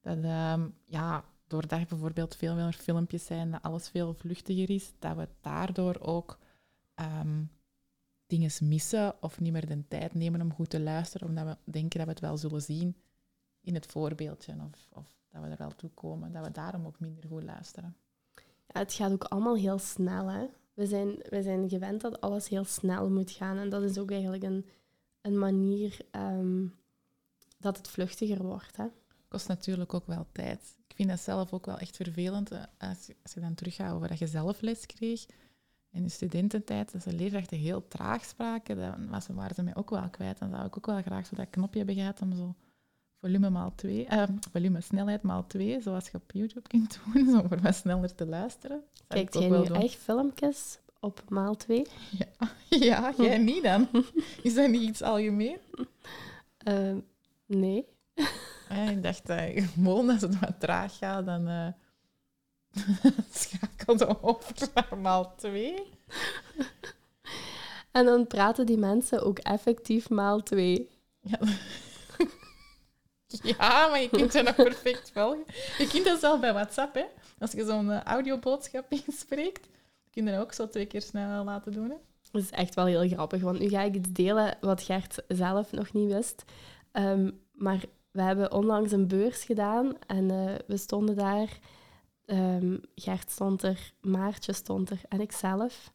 Dat, 0.00 0.16
um, 0.58 0.74
ja, 0.84 1.24
doordat 1.46 1.88
bijvoorbeeld 1.88 2.36
veel 2.36 2.54
meer 2.54 2.72
filmpjes 2.72 3.26
zijn, 3.26 3.50
dat 3.50 3.62
alles 3.62 3.88
veel 3.88 4.14
vluchtiger 4.14 4.70
is, 4.70 4.92
dat 4.98 5.16
we 5.16 5.28
daardoor 5.40 6.00
ook 6.00 6.38
um, 6.94 7.50
dingen 8.26 8.50
missen 8.60 9.22
of 9.22 9.40
niet 9.40 9.52
meer 9.52 9.66
de 9.66 9.88
tijd 9.88 10.14
nemen 10.14 10.40
om 10.40 10.52
goed 10.52 10.70
te 10.70 10.80
luisteren, 10.80 11.28
omdat 11.28 11.46
we 11.46 11.70
denken 11.70 11.98
dat 11.98 12.06
we 12.06 12.12
het 12.12 12.20
wel 12.20 12.36
zullen 12.36 12.62
zien 12.62 12.96
in 13.60 13.74
het 13.74 13.86
voorbeeldje 13.86 14.54
of, 14.54 14.88
of 14.92 15.16
dat 15.28 15.42
we 15.42 15.48
er 15.48 15.56
wel 15.56 15.76
toe 15.76 15.90
komen, 15.90 16.32
dat 16.32 16.44
we 16.44 16.50
daarom 16.50 16.86
ook 16.86 17.00
minder 17.00 17.24
goed 17.28 17.42
luisteren. 17.42 17.96
Het 18.72 18.92
gaat 18.92 19.12
ook 19.12 19.24
allemaal 19.24 19.56
heel 19.56 19.78
snel. 19.78 20.30
Hè? 20.30 20.46
We, 20.74 20.86
zijn, 20.86 21.16
we 21.28 21.42
zijn 21.42 21.68
gewend 21.68 22.00
dat 22.00 22.20
alles 22.20 22.48
heel 22.48 22.64
snel 22.64 23.10
moet 23.10 23.30
gaan. 23.30 23.56
En 23.56 23.68
dat 23.68 23.82
is 23.82 23.98
ook 23.98 24.10
eigenlijk 24.10 24.42
een, 24.42 24.66
een 25.20 25.38
manier 25.38 25.98
um, 26.12 26.74
dat 27.58 27.76
het 27.76 27.88
vluchtiger 27.88 28.42
wordt. 28.42 28.76
Hè? 28.76 28.86
Kost 29.28 29.48
natuurlijk 29.48 29.94
ook 29.94 30.06
wel 30.06 30.26
tijd. 30.32 30.76
Ik 30.88 30.96
vind 30.96 31.08
dat 31.08 31.20
zelf 31.20 31.52
ook 31.52 31.66
wel 31.66 31.78
echt 31.78 31.96
vervelend. 31.96 32.50
Eh, 32.50 32.62
als 32.78 33.06
je, 33.06 33.16
als 33.22 33.32
je 33.32 33.40
dan 33.40 33.54
teruggaat 33.54 33.94
over 33.94 34.08
dat 34.08 34.18
je 34.18 34.26
zelf 34.26 34.60
les 34.60 34.86
kreeg. 34.86 35.26
In 35.90 36.02
de 36.02 36.08
studententijd, 36.08 36.94
als 36.94 37.04
de 37.04 37.12
leerkrachten 37.12 37.58
heel 37.58 37.88
traag 37.88 38.24
spraken, 38.24 38.76
dan 38.76 39.08
was, 39.08 39.26
waren 39.26 39.54
ze 39.54 39.62
mij 39.62 39.76
ook 39.76 39.90
wel 39.90 40.10
kwijt. 40.10 40.38
Dan 40.38 40.50
zou 40.50 40.66
ik 40.66 40.76
ook 40.76 40.86
wel 40.86 41.02
graag 41.02 41.26
zo 41.26 41.36
dat 41.36 41.50
knopje 41.50 41.78
hebben 41.78 41.96
gehad 41.96 42.20
om 42.20 42.36
zo 42.36 42.54
volume 43.20 43.50
maal 43.50 43.72
2, 43.74 44.06
uh, 44.06 44.22
eh, 44.22 44.28
volume 44.52 44.80
snelheid 44.80 45.22
maal 45.22 45.46
2, 45.46 45.80
zoals 45.80 46.08
je 46.08 46.14
op 46.14 46.32
YouTube 46.32 46.68
kunt 46.68 46.98
doen, 47.12 47.24
zo 47.32 47.42
voor 47.48 47.60
wat 47.60 47.74
sneller 47.74 48.14
te 48.14 48.26
luisteren. 48.26 48.82
Kijkt 49.08 49.34
jij 49.34 49.48
nu 49.48 49.64
echt 49.64 49.94
filmpjes 49.94 50.78
op 51.00 51.22
maal 51.28 51.56
2? 51.56 51.86
Ja, 52.10 52.50
ja 52.86 53.12
jij 53.16 53.38
niet 53.52 53.62
dan. 53.62 53.88
Is 54.42 54.54
dat 54.54 54.70
niet 54.70 54.82
iets 54.82 55.02
algemeen? 55.02 55.58
Uh, 56.68 56.96
nee. 57.46 57.86
Ja, 58.68 58.90
ik 58.90 59.02
dacht, 59.02 59.30
uh, 59.30 59.66
gewoon 59.72 60.10
als 60.10 60.20
het 60.20 60.38
wat 60.38 60.60
traag 60.60 60.98
gaat, 60.98 61.26
dan 61.26 61.48
uh, 61.48 61.68
schakelde 63.30 64.22
over 64.22 64.54
naar 64.74 64.98
maal 64.98 65.34
2. 65.36 65.82
En 67.90 68.04
dan 68.04 68.26
praten 68.26 68.66
die 68.66 68.78
mensen 68.78 69.22
ook 69.22 69.38
effectief 69.38 70.08
maal 70.10 70.42
2. 70.42 70.90
Ja. 71.20 71.38
Ja, 73.42 73.88
maar 73.88 74.00
je 74.00 74.08
kunt 74.08 74.32
ze 74.32 74.42
nog 74.42 74.54
perfect 74.54 75.10
volgen. 75.10 75.44
Je 75.78 75.88
kunt 75.88 76.04
dat 76.04 76.20
zelf 76.20 76.40
bij 76.40 76.52
WhatsApp, 76.52 76.94
hè. 76.94 77.04
Als 77.38 77.52
je 77.52 77.64
zo'n 77.64 77.86
uh, 77.86 78.02
audioboodschap 78.02 78.92
inspreekt, 79.06 79.68
kun 80.10 80.24
je 80.24 80.30
dat 80.30 80.40
ook 80.40 80.52
zo 80.52 80.68
twee 80.68 80.86
keer 80.86 81.02
snel 81.02 81.44
laten 81.44 81.72
doen, 81.72 81.90
hè. 81.90 81.96
Dat 82.30 82.42
is 82.42 82.50
echt 82.50 82.74
wel 82.74 82.86
heel 82.86 83.08
grappig, 83.08 83.42
want 83.42 83.58
nu 83.58 83.68
ga 83.68 83.82
ik 83.82 83.94
iets 83.94 84.12
delen 84.12 84.56
wat 84.60 84.82
Gert 84.82 85.22
zelf 85.28 85.72
nog 85.72 85.92
niet 85.92 86.12
wist. 86.12 86.44
Um, 86.92 87.40
maar 87.52 87.84
we 88.10 88.22
hebben 88.22 88.52
onlangs 88.52 88.92
een 88.92 89.08
beurs 89.08 89.44
gedaan 89.44 89.92
en 90.06 90.30
uh, 90.30 90.54
we 90.66 90.76
stonden 90.76 91.16
daar... 91.16 91.58
Um, 92.26 92.80
Gert 92.94 93.30
stond 93.30 93.62
er, 93.62 93.92
Maartje 94.00 94.52
stond 94.52 94.90
er 94.90 95.00
en 95.08 95.20
ikzelf. 95.20 95.92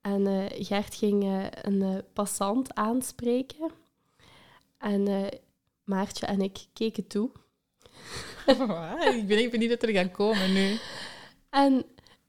En 0.00 0.26
uh, 0.26 0.44
Gert 0.48 0.94
ging 0.94 1.48
een 1.62 2.04
passant 2.12 2.74
aanspreken. 2.74 3.70
En 4.78 5.30
Maartje 5.90 6.26
en 6.26 6.40
ik 6.40 6.66
keken 6.72 7.06
toe. 7.06 7.30
ik 9.16 9.24
ben 9.26 9.38
even 9.38 9.58
niet 9.58 9.70
dat 9.70 9.82
er 9.82 9.88
gaan 9.88 10.10
komen 10.10 10.52
nu. 10.52 10.76
En 11.50 11.84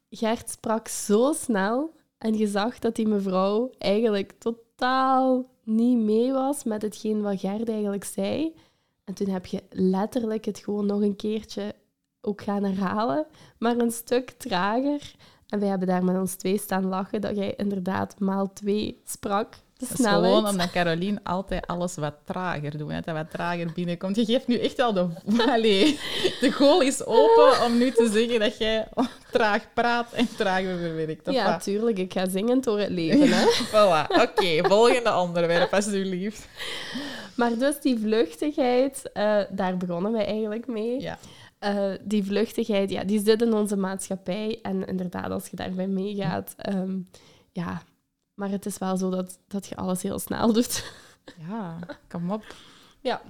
Gert 0.09 0.49
sprak 0.49 0.87
zo 0.87 1.33
snel 1.33 1.95
en 2.17 2.37
je 2.37 2.47
zag 2.47 2.79
dat 2.79 2.95
die 2.95 3.07
mevrouw 3.07 3.71
eigenlijk 3.77 4.31
totaal 4.37 5.49
niet 5.63 5.97
mee 5.97 6.31
was 6.31 6.63
met 6.63 6.81
hetgeen 6.81 7.21
wat 7.21 7.39
Gert 7.39 7.69
eigenlijk 7.69 8.03
zei. 8.03 8.55
En 9.03 9.13
toen 9.13 9.29
heb 9.29 9.45
je 9.45 9.63
letterlijk 9.69 10.45
het 10.45 10.59
gewoon 10.59 10.85
nog 10.85 11.01
een 11.01 11.15
keertje 11.15 11.75
ook 12.21 12.41
gaan 12.41 12.63
herhalen, 12.63 13.25
maar 13.59 13.77
een 13.77 13.91
stuk 13.91 14.29
trager. 14.29 15.15
En 15.47 15.59
wij 15.59 15.69
hebben 15.69 15.87
daar 15.87 16.03
met 16.03 16.17
ons 16.17 16.35
twee 16.35 16.57
staan 16.57 16.85
lachen 16.85 17.21
dat 17.21 17.35
jij 17.35 17.55
inderdaad 17.55 18.19
maal 18.19 18.53
twee 18.53 19.01
sprak. 19.05 19.55
Dat 19.89 19.99
is 19.99 20.05
gewoon 20.05 20.47
omdat 20.47 20.71
Caroline 20.71 21.19
altijd 21.23 21.67
alles 21.67 21.95
wat 21.95 22.13
trager 22.25 22.77
doet. 22.77 23.05
Dat 23.05 23.15
wat 23.15 23.31
trager 23.31 23.71
binnenkomt. 23.73 24.15
Je 24.15 24.25
geeft 24.25 24.47
nu 24.47 24.57
echt 24.57 24.79
al 24.79 24.93
de... 24.93 25.07
Allee, 25.53 25.99
de 26.39 26.51
goal 26.51 26.81
is 26.81 27.05
open 27.05 27.65
om 27.65 27.77
nu 27.77 27.91
te 27.91 28.09
zeggen 28.13 28.39
dat 28.39 28.57
jij 28.57 28.87
traag 29.31 29.73
praat 29.73 30.13
en 30.13 30.27
traag 30.37 30.61
verwerkt. 30.61 31.31
Ja, 31.31 31.57
tuurlijk. 31.57 31.97
Ik 31.97 32.13
ga 32.13 32.29
zingend 32.29 32.63
door 32.63 32.79
het 32.79 32.89
leven. 32.89 33.29
Hè? 33.31 33.45
voilà. 33.73 34.21
Oké, 34.21 34.69
volgende 34.69 35.15
onderwerp, 35.15 35.73
alsjeblieft. 35.73 36.47
Maar 37.35 37.57
dus 37.57 37.81
die 37.81 37.99
vluchtigheid, 37.99 39.09
uh, 39.13 39.39
daar 39.49 39.77
begonnen 39.77 40.11
wij 40.11 40.25
eigenlijk 40.25 40.67
mee. 40.67 41.01
Ja. 41.01 41.17
Uh, 41.63 41.97
die 42.01 42.23
vluchtigheid, 42.23 42.89
ja, 42.89 43.03
die 43.03 43.21
zit 43.23 43.41
in 43.41 43.53
onze 43.53 43.75
maatschappij. 43.75 44.59
En 44.61 44.85
inderdaad, 44.85 45.31
als 45.31 45.47
je 45.47 45.55
daarbij 45.55 45.87
meegaat... 45.87 46.55
Um, 46.69 47.07
ja, 47.51 47.81
maar 48.41 48.49
het 48.49 48.65
is 48.65 48.77
wel 48.77 48.97
zo 48.97 49.09
dat, 49.09 49.39
dat 49.47 49.67
je 49.67 49.75
alles 49.75 50.01
heel 50.01 50.19
snel 50.19 50.53
doet. 50.53 50.93
Ja, 51.47 51.79
kom 52.07 52.31
op. 52.31 52.55
Ja. 52.99 53.21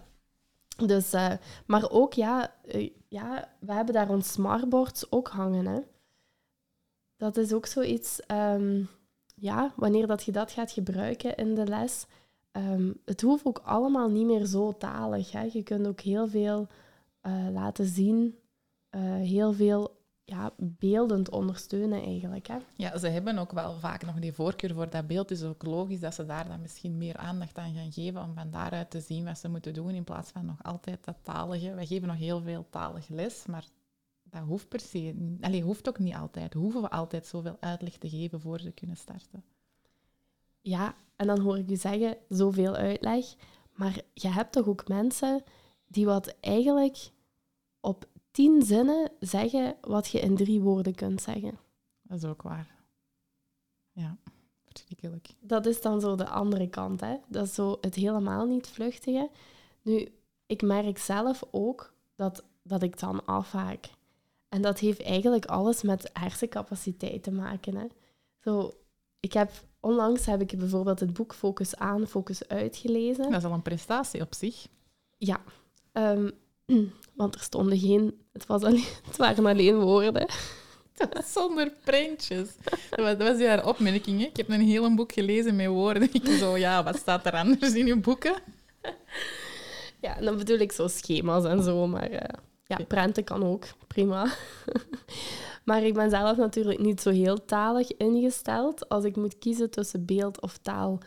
Dus, 0.77 1.13
uh, 1.13 1.33
maar 1.65 1.89
ook, 1.89 2.13
ja, 2.13 2.53
uh, 2.75 2.89
ja, 3.07 3.49
we 3.59 3.73
hebben 3.73 3.93
daar 3.93 4.09
ons 4.09 4.31
smartboards 4.31 5.11
ook 5.11 5.27
hangen. 5.27 5.65
Hè. 5.65 5.79
Dat 7.17 7.37
is 7.37 7.53
ook 7.53 7.65
zoiets, 7.65 8.19
um, 8.27 8.89
ja, 9.35 9.73
wanneer 9.75 10.07
dat 10.07 10.23
je 10.23 10.31
dat 10.31 10.51
gaat 10.51 10.71
gebruiken 10.71 11.35
in 11.35 11.55
de 11.55 11.65
les. 11.65 12.05
Um, 12.51 13.01
het 13.05 13.21
hoeft 13.21 13.45
ook 13.45 13.61
allemaal 13.63 14.09
niet 14.09 14.25
meer 14.25 14.45
zo 14.45 14.77
talig. 14.77 15.31
Hè. 15.31 15.47
Je 15.51 15.63
kunt 15.63 15.87
ook 15.87 15.99
heel 15.99 16.27
veel 16.27 16.67
uh, 17.21 17.47
laten 17.51 17.85
zien, 17.85 18.35
heel 19.21 19.53
veel 19.53 20.00
ja, 20.23 20.53
beeldend 20.57 21.29
ondersteunen 21.29 22.01
eigenlijk. 22.03 22.47
Hè? 22.47 22.57
Ja, 22.75 22.97
ze 22.97 23.07
hebben 23.07 23.37
ook 23.37 23.51
wel 23.51 23.79
vaak 23.79 24.05
nog 24.05 24.19
die 24.19 24.33
voorkeur 24.33 24.73
voor 24.73 24.89
dat 24.89 25.07
beeld. 25.07 25.29
Het 25.29 25.37
is 25.37 25.45
ook 25.45 25.65
logisch 25.65 25.99
dat 25.99 26.13
ze 26.13 26.25
daar 26.25 26.47
dan 26.47 26.61
misschien 26.61 26.97
meer 26.97 27.17
aandacht 27.17 27.57
aan 27.57 27.73
gaan 27.73 27.91
geven 27.91 28.21
om 28.21 28.33
van 28.33 28.51
daaruit 28.51 28.89
te 28.89 28.99
zien 28.99 29.25
wat 29.25 29.37
ze 29.37 29.49
moeten 29.49 29.73
doen 29.73 29.89
in 29.89 30.03
plaats 30.03 30.31
van 30.31 30.45
nog 30.45 30.63
altijd 30.63 31.03
dat 31.05 31.17
talige. 31.23 31.73
Wij 31.73 31.85
geven 31.85 32.07
nog 32.07 32.17
heel 32.17 32.41
veel 32.41 32.65
talig 32.69 33.07
les, 33.07 33.45
maar 33.45 33.65
dat 34.23 34.41
hoeft 34.41 34.67
per 34.67 34.79
se... 34.79 35.35
Allee, 35.41 35.63
hoeft 35.63 35.87
ook 35.87 35.99
niet 35.99 36.15
altijd. 36.15 36.53
Hoeven 36.53 36.81
we 36.81 36.89
altijd 36.89 37.25
zoveel 37.25 37.57
uitleg 37.59 37.97
te 37.97 38.09
geven 38.09 38.41
voor 38.41 38.59
ze 38.59 38.71
kunnen 38.71 38.97
starten. 38.97 39.43
Ja, 40.61 40.95
en 41.15 41.27
dan 41.27 41.39
hoor 41.39 41.57
ik 41.57 41.69
je 41.69 41.75
zeggen, 41.75 42.17
zoveel 42.29 42.75
uitleg. 42.75 43.25
Maar 43.73 44.01
je 44.13 44.27
hebt 44.27 44.51
toch 44.51 44.67
ook 44.67 44.87
mensen 44.87 45.43
die 45.87 46.05
wat 46.05 46.35
eigenlijk 46.39 47.11
op 47.79 48.05
tien 48.31 48.61
zinnen 48.61 49.10
zeggen 49.21 49.75
wat 49.81 50.07
je 50.07 50.19
in 50.19 50.35
drie 50.35 50.61
woorden 50.61 50.95
kunt 50.95 51.21
zeggen. 51.21 51.59
Dat 52.01 52.17
is 52.17 52.25
ook 52.25 52.41
waar. 52.41 52.75
Ja, 53.91 54.17
verschrikkelijk. 54.63 55.27
Dat 55.39 55.65
is 55.65 55.81
dan 55.81 56.01
zo 56.01 56.15
de 56.15 56.27
andere 56.27 56.69
kant. 56.69 57.01
Hè? 57.01 57.17
Dat 57.27 57.45
is 57.45 57.53
zo 57.53 57.77
het 57.81 57.95
helemaal 57.95 58.45
niet 58.45 58.67
vluchtige. 58.67 59.29
Nu, 59.81 60.07
ik 60.45 60.61
merk 60.61 60.97
zelf 60.97 61.43
ook 61.51 61.93
dat, 62.15 62.43
dat 62.63 62.83
ik 62.83 62.99
dan 62.99 63.25
afhaak. 63.25 63.89
En 64.49 64.61
dat 64.61 64.79
heeft 64.79 65.01
eigenlijk 65.01 65.45
alles 65.45 65.81
met 65.81 66.09
hersencapaciteit 66.13 67.23
te 67.23 67.31
maken. 67.31 67.75
Hè? 67.75 67.85
Zo, 68.39 68.71
ik 69.19 69.33
heb, 69.33 69.51
onlangs 69.79 70.25
heb 70.25 70.41
ik 70.41 70.57
bijvoorbeeld 70.57 70.99
het 70.99 71.13
boek 71.13 71.33
Focus 71.33 71.75
aan, 71.75 72.07
Focus 72.07 72.47
uit 72.47 72.77
gelezen. 72.77 73.31
Dat 73.31 73.41
is 73.41 73.47
al 73.47 73.53
een 73.53 73.61
prestatie 73.61 74.21
op 74.21 74.33
zich. 74.33 74.67
Ja, 75.17 75.41
Ehm, 75.91 76.29
want 77.15 77.35
er 77.35 77.41
stonden 77.41 77.79
geen... 77.79 78.19
Het, 78.33 78.45
was 78.45 78.63
alleen, 78.63 78.85
het 79.07 79.17
waren 79.17 79.45
alleen 79.45 79.79
woorden. 79.79 80.27
Zonder 81.33 81.71
printjes. 81.83 82.47
Dat 82.89 82.99
was, 82.99 83.17
dat 83.17 83.27
was 83.27 83.39
jouw 83.39 83.63
opmerking. 83.63 84.19
Hè? 84.19 84.25
Ik 84.25 84.37
heb 84.37 84.49
een 84.49 84.61
heel 84.61 84.95
boek 84.95 85.11
gelezen 85.11 85.55
met 85.55 85.67
woorden. 85.67 86.09
Ik 86.11 86.27
zo, 86.27 86.57
ja, 86.57 86.83
wat 86.83 86.95
staat 86.95 87.25
er 87.25 87.33
anders 87.33 87.73
in 87.73 87.85
je 87.85 87.99
boeken? 87.99 88.33
Ja, 90.01 90.15
dan 90.21 90.37
bedoel 90.37 90.57
ik 90.57 90.71
zo 90.71 90.87
schema's 90.87 91.43
en 91.43 91.63
zo, 91.63 91.87
maar 91.87 92.11
uh, 92.11 92.19
ja, 92.65 92.77
prenten 92.87 93.23
kan 93.23 93.43
ook, 93.43 93.65
prima. 93.87 94.33
maar 95.65 95.83
ik 95.83 95.93
ben 95.93 96.09
zelf 96.09 96.37
natuurlijk 96.37 96.79
niet 96.79 97.01
zo 97.01 97.09
heel 97.09 97.45
talig 97.45 97.97
ingesteld. 97.97 98.89
Als 98.89 99.03
ik 99.03 99.15
moet 99.15 99.37
kiezen 99.37 99.69
tussen 99.69 100.05
beeld 100.05 100.41
of 100.41 100.57
taal, 100.57 100.99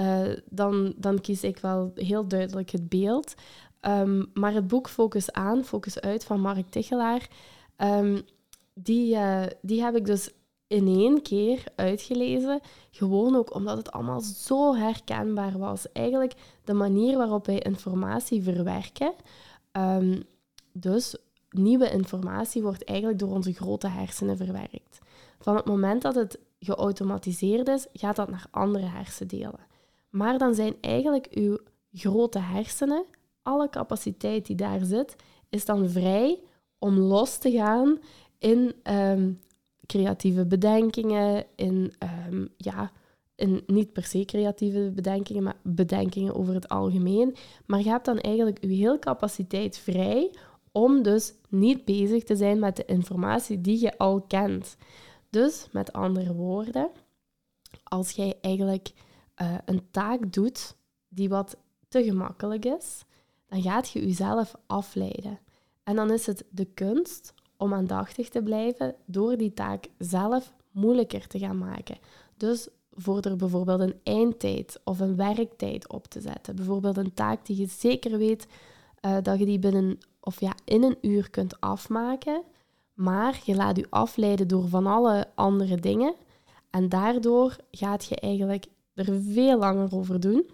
uh, 0.00 0.36
dan, 0.50 0.94
dan 0.96 1.20
kies 1.20 1.42
ik 1.42 1.58
wel 1.58 1.92
heel 1.94 2.28
duidelijk 2.28 2.70
het 2.70 2.88
beeld. 2.88 3.34
Um, 3.86 4.30
maar 4.34 4.52
het 4.52 4.66
boek 4.66 4.88
Focus 4.88 5.32
aan, 5.32 5.64
Focus 5.64 6.00
uit 6.00 6.24
van 6.24 6.40
Mark 6.40 6.70
Tichelaar, 6.70 7.28
um, 7.76 8.22
die, 8.74 9.14
uh, 9.14 9.42
die 9.60 9.82
heb 9.82 9.96
ik 9.96 10.04
dus 10.04 10.30
in 10.66 10.86
één 10.86 11.22
keer 11.22 11.64
uitgelezen. 11.76 12.60
Gewoon 12.90 13.36
ook 13.36 13.54
omdat 13.54 13.76
het 13.76 13.92
allemaal 13.92 14.20
zo 14.20 14.74
herkenbaar 14.74 15.58
was. 15.58 15.92
Eigenlijk 15.92 16.34
de 16.64 16.72
manier 16.72 17.16
waarop 17.16 17.46
wij 17.46 17.58
informatie 17.58 18.42
verwerken. 18.42 19.12
Um, 19.72 20.22
dus 20.72 21.16
nieuwe 21.50 21.90
informatie 21.90 22.62
wordt 22.62 22.84
eigenlijk 22.84 23.18
door 23.18 23.30
onze 23.30 23.52
grote 23.52 23.88
hersenen 23.88 24.36
verwerkt. 24.36 24.98
Van 25.38 25.56
het 25.56 25.64
moment 25.64 26.02
dat 26.02 26.14
het 26.14 26.38
geautomatiseerd 26.58 27.68
is, 27.68 27.86
gaat 27.92 28.16
dat 28.16 28.30
naar 28.30 28.46
andere 28.50 28.86
hersendelen. 28.86 29.66
Maar 30.10 30.38
dan 30.38 30.54
zijn 30.54 30.74
eigenlijk 30.80 31.26
uw 31.30 31.58
grote 31.92 32.38
hersenen, 32.38 33.04
alle 33.44 33.70
capaciteit 33.70 34.46
die 34.46 34.56
daar 34.56 34.84
zit, 34.84 35.16
is 35.48 35.64
dan 35.64 35.88
vrij 35.88 36.40
om 36.78 36.98
los 36.98 37.38
te 37.38 37.50
gaan 37.50 37.98
in 38.38 38.74
um, 38.82 39.40
creatieve 39.86 40.46
bedenkingen, 40.46 41.44
in, 41.56 41.92
um, 42.28 42.48
ja, 42.56 42.92
in 43.34 43.62
niet 43.66 43.92
per 43.92 44.04
se 44.04 44.24
creatieve 44.24 44.90
bedenkingen, 44.94 45.42
maar 45.42 45.56
bedenkingen 45.62 46.34
over 46.34 46.54
het 46.54 46.68
algemeen. 46.68 47.36
Maar 47.66 47.80
je 47.80 47.88
hebt 47.88 48.04
dan 48.04 48.18
eigenlijk 48.18 48.58
je 48.60 48.68
hele 48.68 48.98
capaciteit 48.98 49.78
vrij 49.78 50.30
om 50.72 51.02
dus 51.02 51.34
niet 51.48 51.84
bezig 51.84 52.24
te 52.24 52.36
zijn 52.36 52.58
met 52.58 52.76
de 52.76 52.84
informatie 52.84 53.60
die 53.60 53.80
je 53.80 53.98
al 53.98 54.20
kent. 54.20 54.76
Dus 55.30 55.68
met 55.72 55.92
andere 55.92 56.34
woorden, 56.34 56.90
als 57.82 58.10
jij 58.10 58.38
eigenlijk 58.40 58.92
uh, 59.42 59.54
een 59.64 59.90
taak 59.90 60.32
doet 60.32 60.76
die 61.08 61.28
wat 61.28 61.56
te 61.88 62.04
gemakkelijk 62.04 62.64
is, 62.64 63.04
dan 63.46 63.62
gaat 63.62 63.90
je 63.90 64.06
jezelf 64.06 64.54
afleiden. 64.66 65.38
En 65.82 65.96
dan 65.96 66.10
is 66.10 66.26
het 66.26 66.44
de 66.50 66.64
kunst 66.64 67.34
om 67.56 67.74
aandachtig 67.74 68.28
te 68.28 68.42
blijven 68.42 68.94
door 69.04 69.36
die 69.36 69.52
taak 69.52 69.86
zelf 69.98 70.54
moeilijker 70.70 71.26
te 71.26 71.38
gaan 71.38 71.58
maken. 71.58 71.98
Dus 72.36 72.68
voor 72.90 73.20
er 73.20 73.36
bijvoorbeeld 73.36 73.80
een 73.80 74.00
eindtijd 74.02 74.80
of 74.84 75.00
een 75.00 75.16
werktijd 75.16 75.88
op 75.88 76.06
te 76.06 76.20
zetten. 76.20 76.56
Bijvoorbeeld 76.56 76.96
een 76.96 77.14
taak 77.14 77.46
die 77.46 77.56
je 77.56 77.66
zeker 77.66 78.18
weet 78.18 78.46
uh, 79.04 79.16
dat 79.22 79.38
je 79.38 79.44
die 79.44 79.58
binnen 79.58 79.98
of 80.20 80.40
ja, 80.40 80.54
in 80.64 80.82
een 80.82 80.98
uur 81.00 81.30
kunt 81.30 81.60
afmaken, 81.60 82.42
maar 82.94 83.40
je 83.44 83.54
laat 83.54 83.76
je 83.76 83.86
afleiden 83.90 84.48
door 84.48 84.68
van 84.68 84.86
alle 84.86 85.26
andere 85.34 85.76
dingen. 85.76 86.14
En 86.70 86.88
daardoor 86.88 87.56
gaat 87.70 88.04
je 88.04 88.16
eigenlijk 88.16 88.66
er 88.94 89.22
veel 89.22 89.58
langer 89.58 89.94
over 89.94 90.20
doen. 90.20 90.50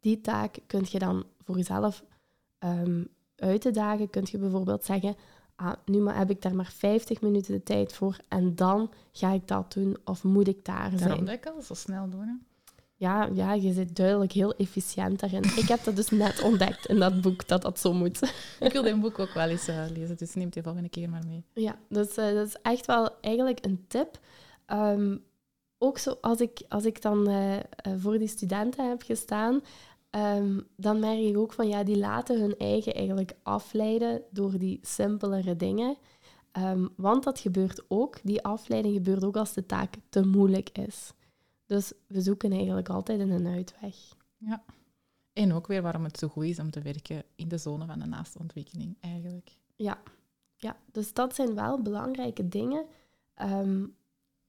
Die 0.00 0.20
taak 0.20 0.58
kun 0.66 0.84
je 0.88 0.98
dan 0.98 1.24
voor 1.44 1.56
jezelf 1.56 2.04
um, 2.58 3.08
uit 3.36 3.60
te 3.60 3.70
dagen. 3.70 4.10
Kun 4.10 4.26
je 4.30 4.38
bijvoorbeeld 4.38 4.84
zeggen, 4.84 5.16
ah, 5.56 5.72
nu 5.84 5.98
maar 5.98 6.16
heb 6.16 6.30
ik 6.30 6.42
daar 6.42 6.54
maar 6.54 6.72
50 6.72 7.20
minuten 7.20 7.52
de 7.52 7.62
tijd 7.62 7.92
voor 7.92 8.16
en 8.28 8.54
dan 8.54 8.90
ga 9.12 9.32
ik 9.32 9.48
dat 9.48 9.72
doen 9.72 9.96
of 10.04 10.24
moet 10.24 10.48
ik 10.48 10.64
daar 10.64 10.90
zijn. 10.90 11.08
Daarom 11.08 11.24
dat 11.24 11.34
ik 11.34 11.46
al 11.46 11.62
zo 11.62 11.74
snel 11.74 12.08
doen. 12.08 12.42
Ja, 13.02 13.28
ja, 13.32 13.52
je 13.52 13.72
zit 13.72 13.96
duidelijk 13.96 14.32
heel 14.32 14.54
efficiënt 14.54 15.20
daarin. 15.20 15.42
Ik 15.42 15.68
heb 15.68 15.84
dat 15.84 15.96
dus 15.96 16.10
net 16.10 16.42
ontdekt 16.42 16.86
in 16.86 16.98
dat 16.98 17.20
boek, 17.20 17.48
dat 17.48 17.62
dat 17.62 17.78
zo 17.78 17.92
moet. 17.92 18.32
Ik 18.60 18.72
wil 18.72 18.82
dit 18.82 19.00
boek 19.00 19.18
ook 19.18 19.32
wel 19.32 19.48
eens 19.48 19.68
uh, 19.68 19.84
lezen, 19.94 20.16
dus 20.16 20.34
neem 20.34 20.48
die 20.48 20.62
volgende 20.62 20.88
keer 20.88 21.10
maar 21.10 21.26
mee. 21.26 21.44
Ja, 21.52 21.78
dus, 21.88 22.18
uh, 22.18 22.34
dat 22.34 22.46
is 22.46 22.56
echt 22.62 22.86
wel 22.86 23.10
eigenlijk 23.20 23.64
een 23.64 23.84
tip. 23.88 24.18
Um, 24.66 25.24
ook 25.78 25.98
zo, 25.98 26.18
als 26.20 26.40
ik, 26.40 26.62
als 26.68 26.84
ik 26.84 27.02
dan 27.02 27.30
uh, 27.30 27.56
voor 27.98 28.18
die 28.18 28.28
studenten 28.28 28.88
heb 28.88 29.02
gestaan, 29.02 29.60
um, 30.16 30.66
dan 30.76 31.00
merk 31.00 31.18
ik 31.18 31.36
ook 31.36 31.52
van 31.52 31.68
ja, 31.68 31.84
die 31.84 31.98
laten 31.98 32.40
hun 32.40 32.56
eigen 32.56 32.94
eigenlijk 32.94 33.36
afleiden 33.42 34.22
door 34.30 34.58
die 34.58 34.78
simpelere 34.82 35.56
dingen. 35.56 35.96
Um, 36.58 36.88
want 36.96 37.24
dat 37.24 37.38
gebeurt 37.38 37.84
ook, 37.88 38.18
die 38.22 38.42
afleiding 38.42 38.94
gebeurt 38.94 39.24
ook 39.24 39.36
als 39.36 39.52
de 39.52 39.66
taak 39.66 39.94
te 40.08 40.26
moeilijk 40.26 40.68
is. 40.78 41.12
Dus 41.66 41.92
we 42.06 42.20
zoeken 42.20 42.52
eigenlijk 42.52 42.88
altijd 42.88 43.20
een 43.20 43.46
uitweg. 43.46 43.96
Ja. 44.36 44.62
En 45.32 45.52
ook 45.52 45.66
weer 45.66 45.82
waarom 45.82 46.04
het 46.04 46.18
zo 46.18 46.28
goed 46.28 46.44
is 46.44 46.58
om 46.58 46.70
te 46.70 46.82
werken 46.82 47.24
in 47.34 47.48
de 47.48 47.58
zone 47.58 47.86
van 47.86 47.98
de 47.98 48.06
naastontwikkeling, 48.06 48.96
eigenlijk. 49.00 49.50
Ja, 49.76 50.02
ja 50.56 50.76
dus 50.92 51.12
dat 51.12 51.34
zijn 51.34 51.54
wel 51.54 51.82
belangrijke 51.82 52.48
dingen. 52.48 52.84
Um, 53.42 53.94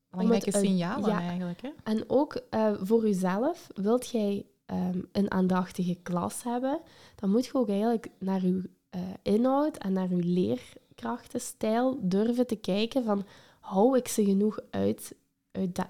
belangrijke 0.10 0.58
signalen 0.58 1.10
ja, 1.10 1.20
eigenlijk. 1.20 1.62
Hè? 1.62 1.70
En 1.84 2.04
ook 2.08 2.42
uh, 2.52 2.74
voor 2.82 3.08
jezelf, 3.08 3.68
wilt 3.74 4.10
jij 4.10 4.46
um, 4.66 5.08
een 5.12 5.32
aandachtige 5.32 5.96
klas 5.96 6.44
hebben, 6.44 6.82
dan 7.16 7.30
moet 7.30 7.46
je 7.46 7.54
ook 7.54 7.70
eigenlijk 7.70 8.10
naar 8.20 8.46
je 8.46 8.70
uh, 8.96 9.02
inhoud 9.22 9.78
en 9.78 9.94
naar 9.94 10.10
je 10.10 10.24
leerkrachtenstijl 10.24 12.00
durven 12.02 12.48
te 12.48 12.56
kijken 12.56 13.04
van 13.04 13.26
hou 13.60 13.98
ik 13.98 14.08
ze 14.08 14.26
genoeg 14.26 14.60
uit 14.70 15.16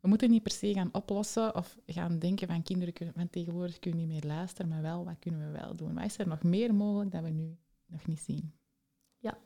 we 0.00 0.08
moeten 0.08 0.30
niet 0.30 0.42
per 0.42 0.52
se 0.52 0.72
gaan 0.72 0.94
oplossen 0.94 1.54
of 1.54 1.78
gaan 1.86 2.18
denken 2.18 2.48
van 2.48 2.62
kinderen 2.62 3.12
van 3.14 3.30
tegenwoordig 3.30 3.78
kunnen 3.78 4.00
niet 4.00 4.08
meer 4.08 4.24
luisteren, 4.24 4.70
maar 4.70 4.82
wel, 4.82 5.04
wat 5.04 5.18
kunnen 5.18 5.52
we 5.52 5.58
wel 5.58 5.76
doen? 5.76 5.94
Wat 5.94 6.04
is 6.04 6.18
er 6.18 6.28
nog 6.28 6.42
meer 6.42 6.74
mogelijk 6.74 7.12
dat 7.12 7.22
we 7.22 7.30
nu 7.30 7.56
nog 7.86 8.06
niet 8.06 8.20
zien? 8.20 8.52
Ja, 9.18 9.38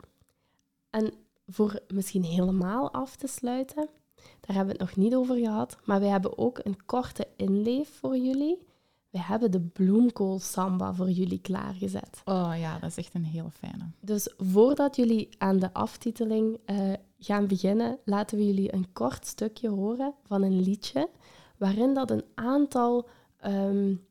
en 0.89 1.13
voor 1.47 1.79
misschien 1.87 2.23
helemaal 2.23 2.91
af 2.91 3.15
te 3.15 3.27
sluiten, 3.27 3.89
daar 4.15 4.55
hebben 4.55 4.75
we 4.75 4.83
het 4.83 4.95
nog 4.95 5.05
niet 5.05 5.15
over 5.15 5.35
gehad, 5.35 5.77
maar 5.83 5.99
wij 5.99 6.09
hebben 6.09 6.37
ook 6.37 6.59
een 6.63 6.85
korte 6.85 7.27
inleef 7.35 7.89
voor 7.99 8.17
jullie 8.17 8.71
we 9.13 9.19
hebben 9.19 9.51
de 9.51 9.61
bloemkool 9.61 10.39
samba 10.39 10.93
voor 10.93 11.09
jullie 11.09 11.41
klaargezet. 11.41 12.21
Oh 12.25 12.53
ja, 12.57 12.79
dat 12.79 12.89
is 12.89 12.97
echt 12.97 13.13
een 13.13 13.23
heel 13.23 13.49
fijne. 13.49 13.91
Dus 13.99 14.33
voordat 14.37 14.95
jullie 14.95 15.29
aan 15.37 15.59
de 15.59 15.73
aftiteling 15.73 16.59
uh, 16.65 16.93
gaan 17.19 17.47
beginnen, 17.47 17.99
laten 18.05 18.37
we 18.37 18.45
jullie 18.45 18.73
een 18.73 18.93
kort 18.93 19.27
stukje 19.27 19.69
horen 19.69 20.13
van 20.23 20.41
een 20.41 20.61
liedje 20.61 21.09
waarin 21.57 21.93
dat 21.93 22.11
een 22.11 22.23
aantal 22.35 23.07
um, 23.45 24.07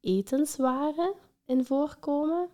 etenswaren 0.00 1.14
in 1.44 1.64
voorkomen. 1.64 2.48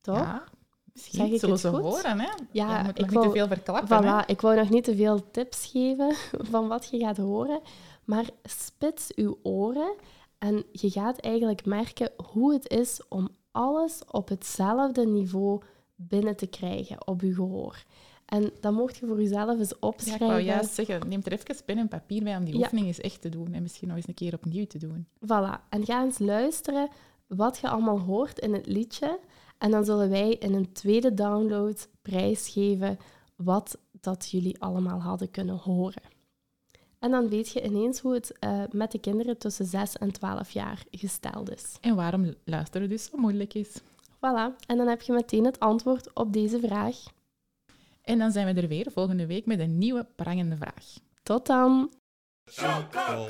Toch? 0.00 0.16
Ja, 0.16 0.44
Misschien 0.92 1.18
Zeg 1.20 1.28
ik 1.30 1.38
zullen 1.40 1.54
het 1.54 1.64
ze 1.64 1.68
goed? 1.70 1.80
horen, 1.82 2.20
hè? 2.20 2.28
Ja, 2.52 2.78
Je 2.78 2.84
moet 2.84 2.98
ik 2.98 3.04
nog 3.04 3.12
wou- 3.12 3.24
niet 3.24 3.32
te 3.34 3.38
veel 3.38 3.48
verklappen? 3.48 4.02
Voilà, 4.22 4.26
ik 4.26 4.40
wou 4.40 4.56
nog 4.56 4.70
niet 4.70 4.84
te 4.84 4.96
veel 4.96 5.30
tips 5.30 5.66
geven 5.66 6.14
van 6.50 6.68
wat 6.68 6.88
je 6.90 6.98
gaat 6.98 7.16
horen, 7.16 7.60
maar 8.04 8.24
spits 8.42 9.14
uw 9.14 9.38
oren 9.42 9.94
en 10.38 10.64
je 10.72 10.90
gaat 10.90 11.18
eigenlijk 11.18 11.64
merken 11.64 12.10
hoe 12.32 12.52
het 12.52 12.68
is 12.68 13.00
om 13.08 13.28
alles 13.50 14.00
op 14.10 14.28
hetzelfde 14.28 15.06
niveau 15.06 15.60
binnen 15.94 16.36
te 16.36 16.46
krijgen 16.46 17.06
op 17.06 17.20
je 17.20 17.34
gehoor. 17.34 17.84
En 18.26 18.50
dat 18.60 18.72
mocht 18.72 18.96
je 18.96 19.06
voor 19.06 19.22
jezelf 19.22 19.58
eens 19.58 19.68
Ja, 19.70 19.76
opschrijven. 19.80 20.26
ik 20.26 20.32
wou 20.32 20.42
juist 20.44 20.74
zeggen, 20.74 21.08
neem 21.08 21.20
er 21.24 21.32
even 21.32 21.64
pen 21.64 21.78
en 21.78 21.88
papier 21.88 22.22
bij 22.24 22.36
om 22.36 22.44
die 22.44 22.54
Ja. 22.54 22.60
oefening 22.60 22.86
eens 22.86 23.00
echt 23.00 23.20
te 23.20 23.28
doen. 23.28 23.52
En 23.52 23.62
misschien 23.62 23.88
nog 23.88 23.96
eens 23.96 24.08
een 24.08 24.14
keer 24.14 24.34
opnieuw 24.34 24.66
te 24.66 24.78
doen. 24.78 25.06
Voilà. 25.26 25.68
En 25.68 25.84
ga 25.84 26.02
eens 26.04 26.18
luisteren 26.18 26.88
wat 27.26 27.58
je 27.58 27.68
allemaal 27.68 28.00
hoort 28.00 28.38
in 28.38 28.52
het 28.54 28.66
liedje. 28.66 29.18
En 29.60 29.70
dan 29.70 29.84
zullen 29.84 30.08
wij 30.08 30.30
in 30.30 30.54
een 30.54 30.72
tweede 30.72 31.14
download 31.14 31.88
prijsgeven 32.02 32.98
wat 33.36 33.78
dat 33.92 34.30
jullie 34.30 34.60
allemaal 34.60 35.00
hadden 35.00 35.30
kunnen 35.30 35.56
horen. 35.56 36.02
En 36.98 37.10
dan 37.10 37.28
weet 37.28 37.48
je 37.48 37.64
ineens 37.64 38.00
hoe 38.00 38.14
het 38.14 38.38
eh, 38.38 38.62
met 38.70 38.92
de 38.92 38.98
kinderen 38.98 39.38
tussen 39.38 39.66
6 39.66 39.96
en 39.96 40.12
12 40.12 40.50
jaar 40.50 40.84
gesteld 40.90 41.50
is. 41.50 41.76
En 41.80 41.94
waarom 41.94 42.34
luisteren 42.44 42.88
dus 42.88 43.04
zo 43.04 43.16
moeilijk 43.16 43.54
is. 43.54 43.80
Voilà. 44.16 44.66
En 44.66 44.76
dan 44.76 44.86
heb 44.86 45.02
je 45.02 45.12
meteen 45.12 45.44
het 45.44 45.60
antwoord 45.60 46.14
op 46.14 46.32
deze 46.32 46.60
vraag. 46.60 46.96
En 48.02 48.18
dan 48.18 48.30
zijn 48.30 48.54
we 48.54 48.60
er 48.60 48.68
weer 48.68 48.90
volgende 48.92 49.26
week 49.26 49.46
met 49.46 49.60
een 49.60 49.78
nieuwe 49.78 50.06
prangende 50.16 50.56
vraag. 50.56 50.84
Tot 51.22 51.46
dan! 51.46 51.90
Fly, 52.50 52.82
fly, 52.90 53.28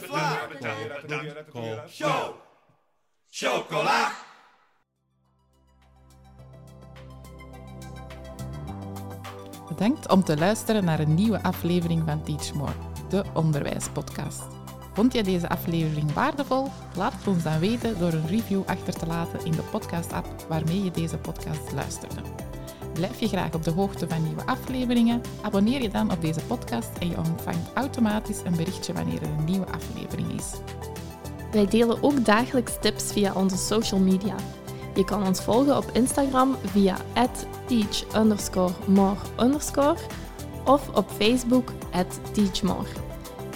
fly. 0.00 0.47
Chocola! 3.30 4.12
Bedankt 9.68 10.08
om 10.08 10.24
te 10.24 10.36
luisteren 10.36 10.84
naar 10.84 11.00
een 11.00 11.14
nieuwe 11.14 11.42
aflevering 11.42 12.02
van 12.06 12.22
Teach 12.22 12.52
More, 12.52 12.72
de 13.08 13.24
onderwijspodcast. 13.34 14.46
Vond 14.92 15.12
je 15.12 15.22
deze 15.22 15.48
aflevering 15.48 16.12
waardevol? 16.12 16.68
Laat 16.96 17.12
het 17.12 17.26
ons 17.26 17.42
dan 17.42 17.58
weten 17.58 17.98
door 17.98 18.12
een 18.12 18.26
review 18.26 18.62
achter 18.66 18.98
te 18.98 19.06
laten 19.06 19.44
in 19.44 19.52
de 19.52 19.62
podcast-app 19.62 20.26
waarmee 20.48 20.84
je 20.84 20.90
deze 20.90 21.18
podcast 21.18 21.72
luisterde. 21.72 22.47
Blijf 22.98 23.20
je 23.20 23.28
graag 23.28 23.54
op 23.54 23.64
de 23.64 23.70
hoogte 23.70 24.08
van 24.08 24.22
nieuwe 24.22 24.46
afleveringen? 24.46 25.20
Abonneer 25.40 25.82
je 25.82 25.88
dan 25.88 26.12
op 26.12 26.20
deze 26.20 26.40
podcast 26.40 26.90
en 27.00 27.08
je 27.08 27.16
ontvangt 27.16 27.72
automatisch 27.74 28.40
een 28.44 28.56
berichtje 28.56 28.92
wanneer 28.92 29.22
er 29.22 29.28
een 29.28 29.44
nieuwe 29.44 29.66
aflevering 29.66 30.32
is. 30.32 30.52
Wij 31.52 31.66
delen 31.66 32.02
ook 32.02 32.24
dagelijks 32.24 32.72
tips 32.80 33.12
via 33.12 33.32
onze 33.34 33.56
social 33.56 34.00
media. 34.00 34.34
Je 34.94 35.04
kan 35.04 35.26
ons 35.26 35.42
volgen 35.42 35.76
op 35.76 35.90
Instagram 35.92 36.56
via 36.64 36.96
teach 37.66 38.26
more 38.86 39.16
of 40.64 40.88
op 40.88 41.10
Facebook 41.10 41.72
teachmore. 42.32 42.88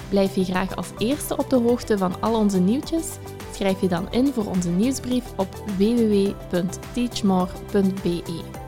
Blijf 0.08 0.34
je 0.34 0.44
graag 0.44 0.76
als 0.76 0.90
eerste 0.98 1.36
op 1.36 1.50
de 1.50 1.56
hoogte 1.56 1.98
van 1.98 2.20
al 2.20 2.34
onze 2.34 2.60
nieuwtjes? 2.60 3.06
Schrijf 3.54 3.80
je 3.80 3.88
dan 3.88 4.12
in 4.12 4.32
voor 4.32 4.46
onze 4.46 4.68
nieuwsbrief 4.68 5.24
op 5.36 5.64
www.teachmore.be. 5.76 8.61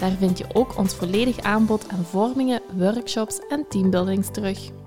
Daar 0.00 0.16
vind 0.18 0.38
je 0.38 0.44
ook 0.52 0.76
ons 0.78 0.94
volledig 0.94 1.40
aanbod 1.40 1.88
aan 1.88 2.04
vormingen, 2.04 2.60
workshops 2.76 3.38
en 3.48 3.64
teambuildings 3.68 4.30
terug. 4.30 4.79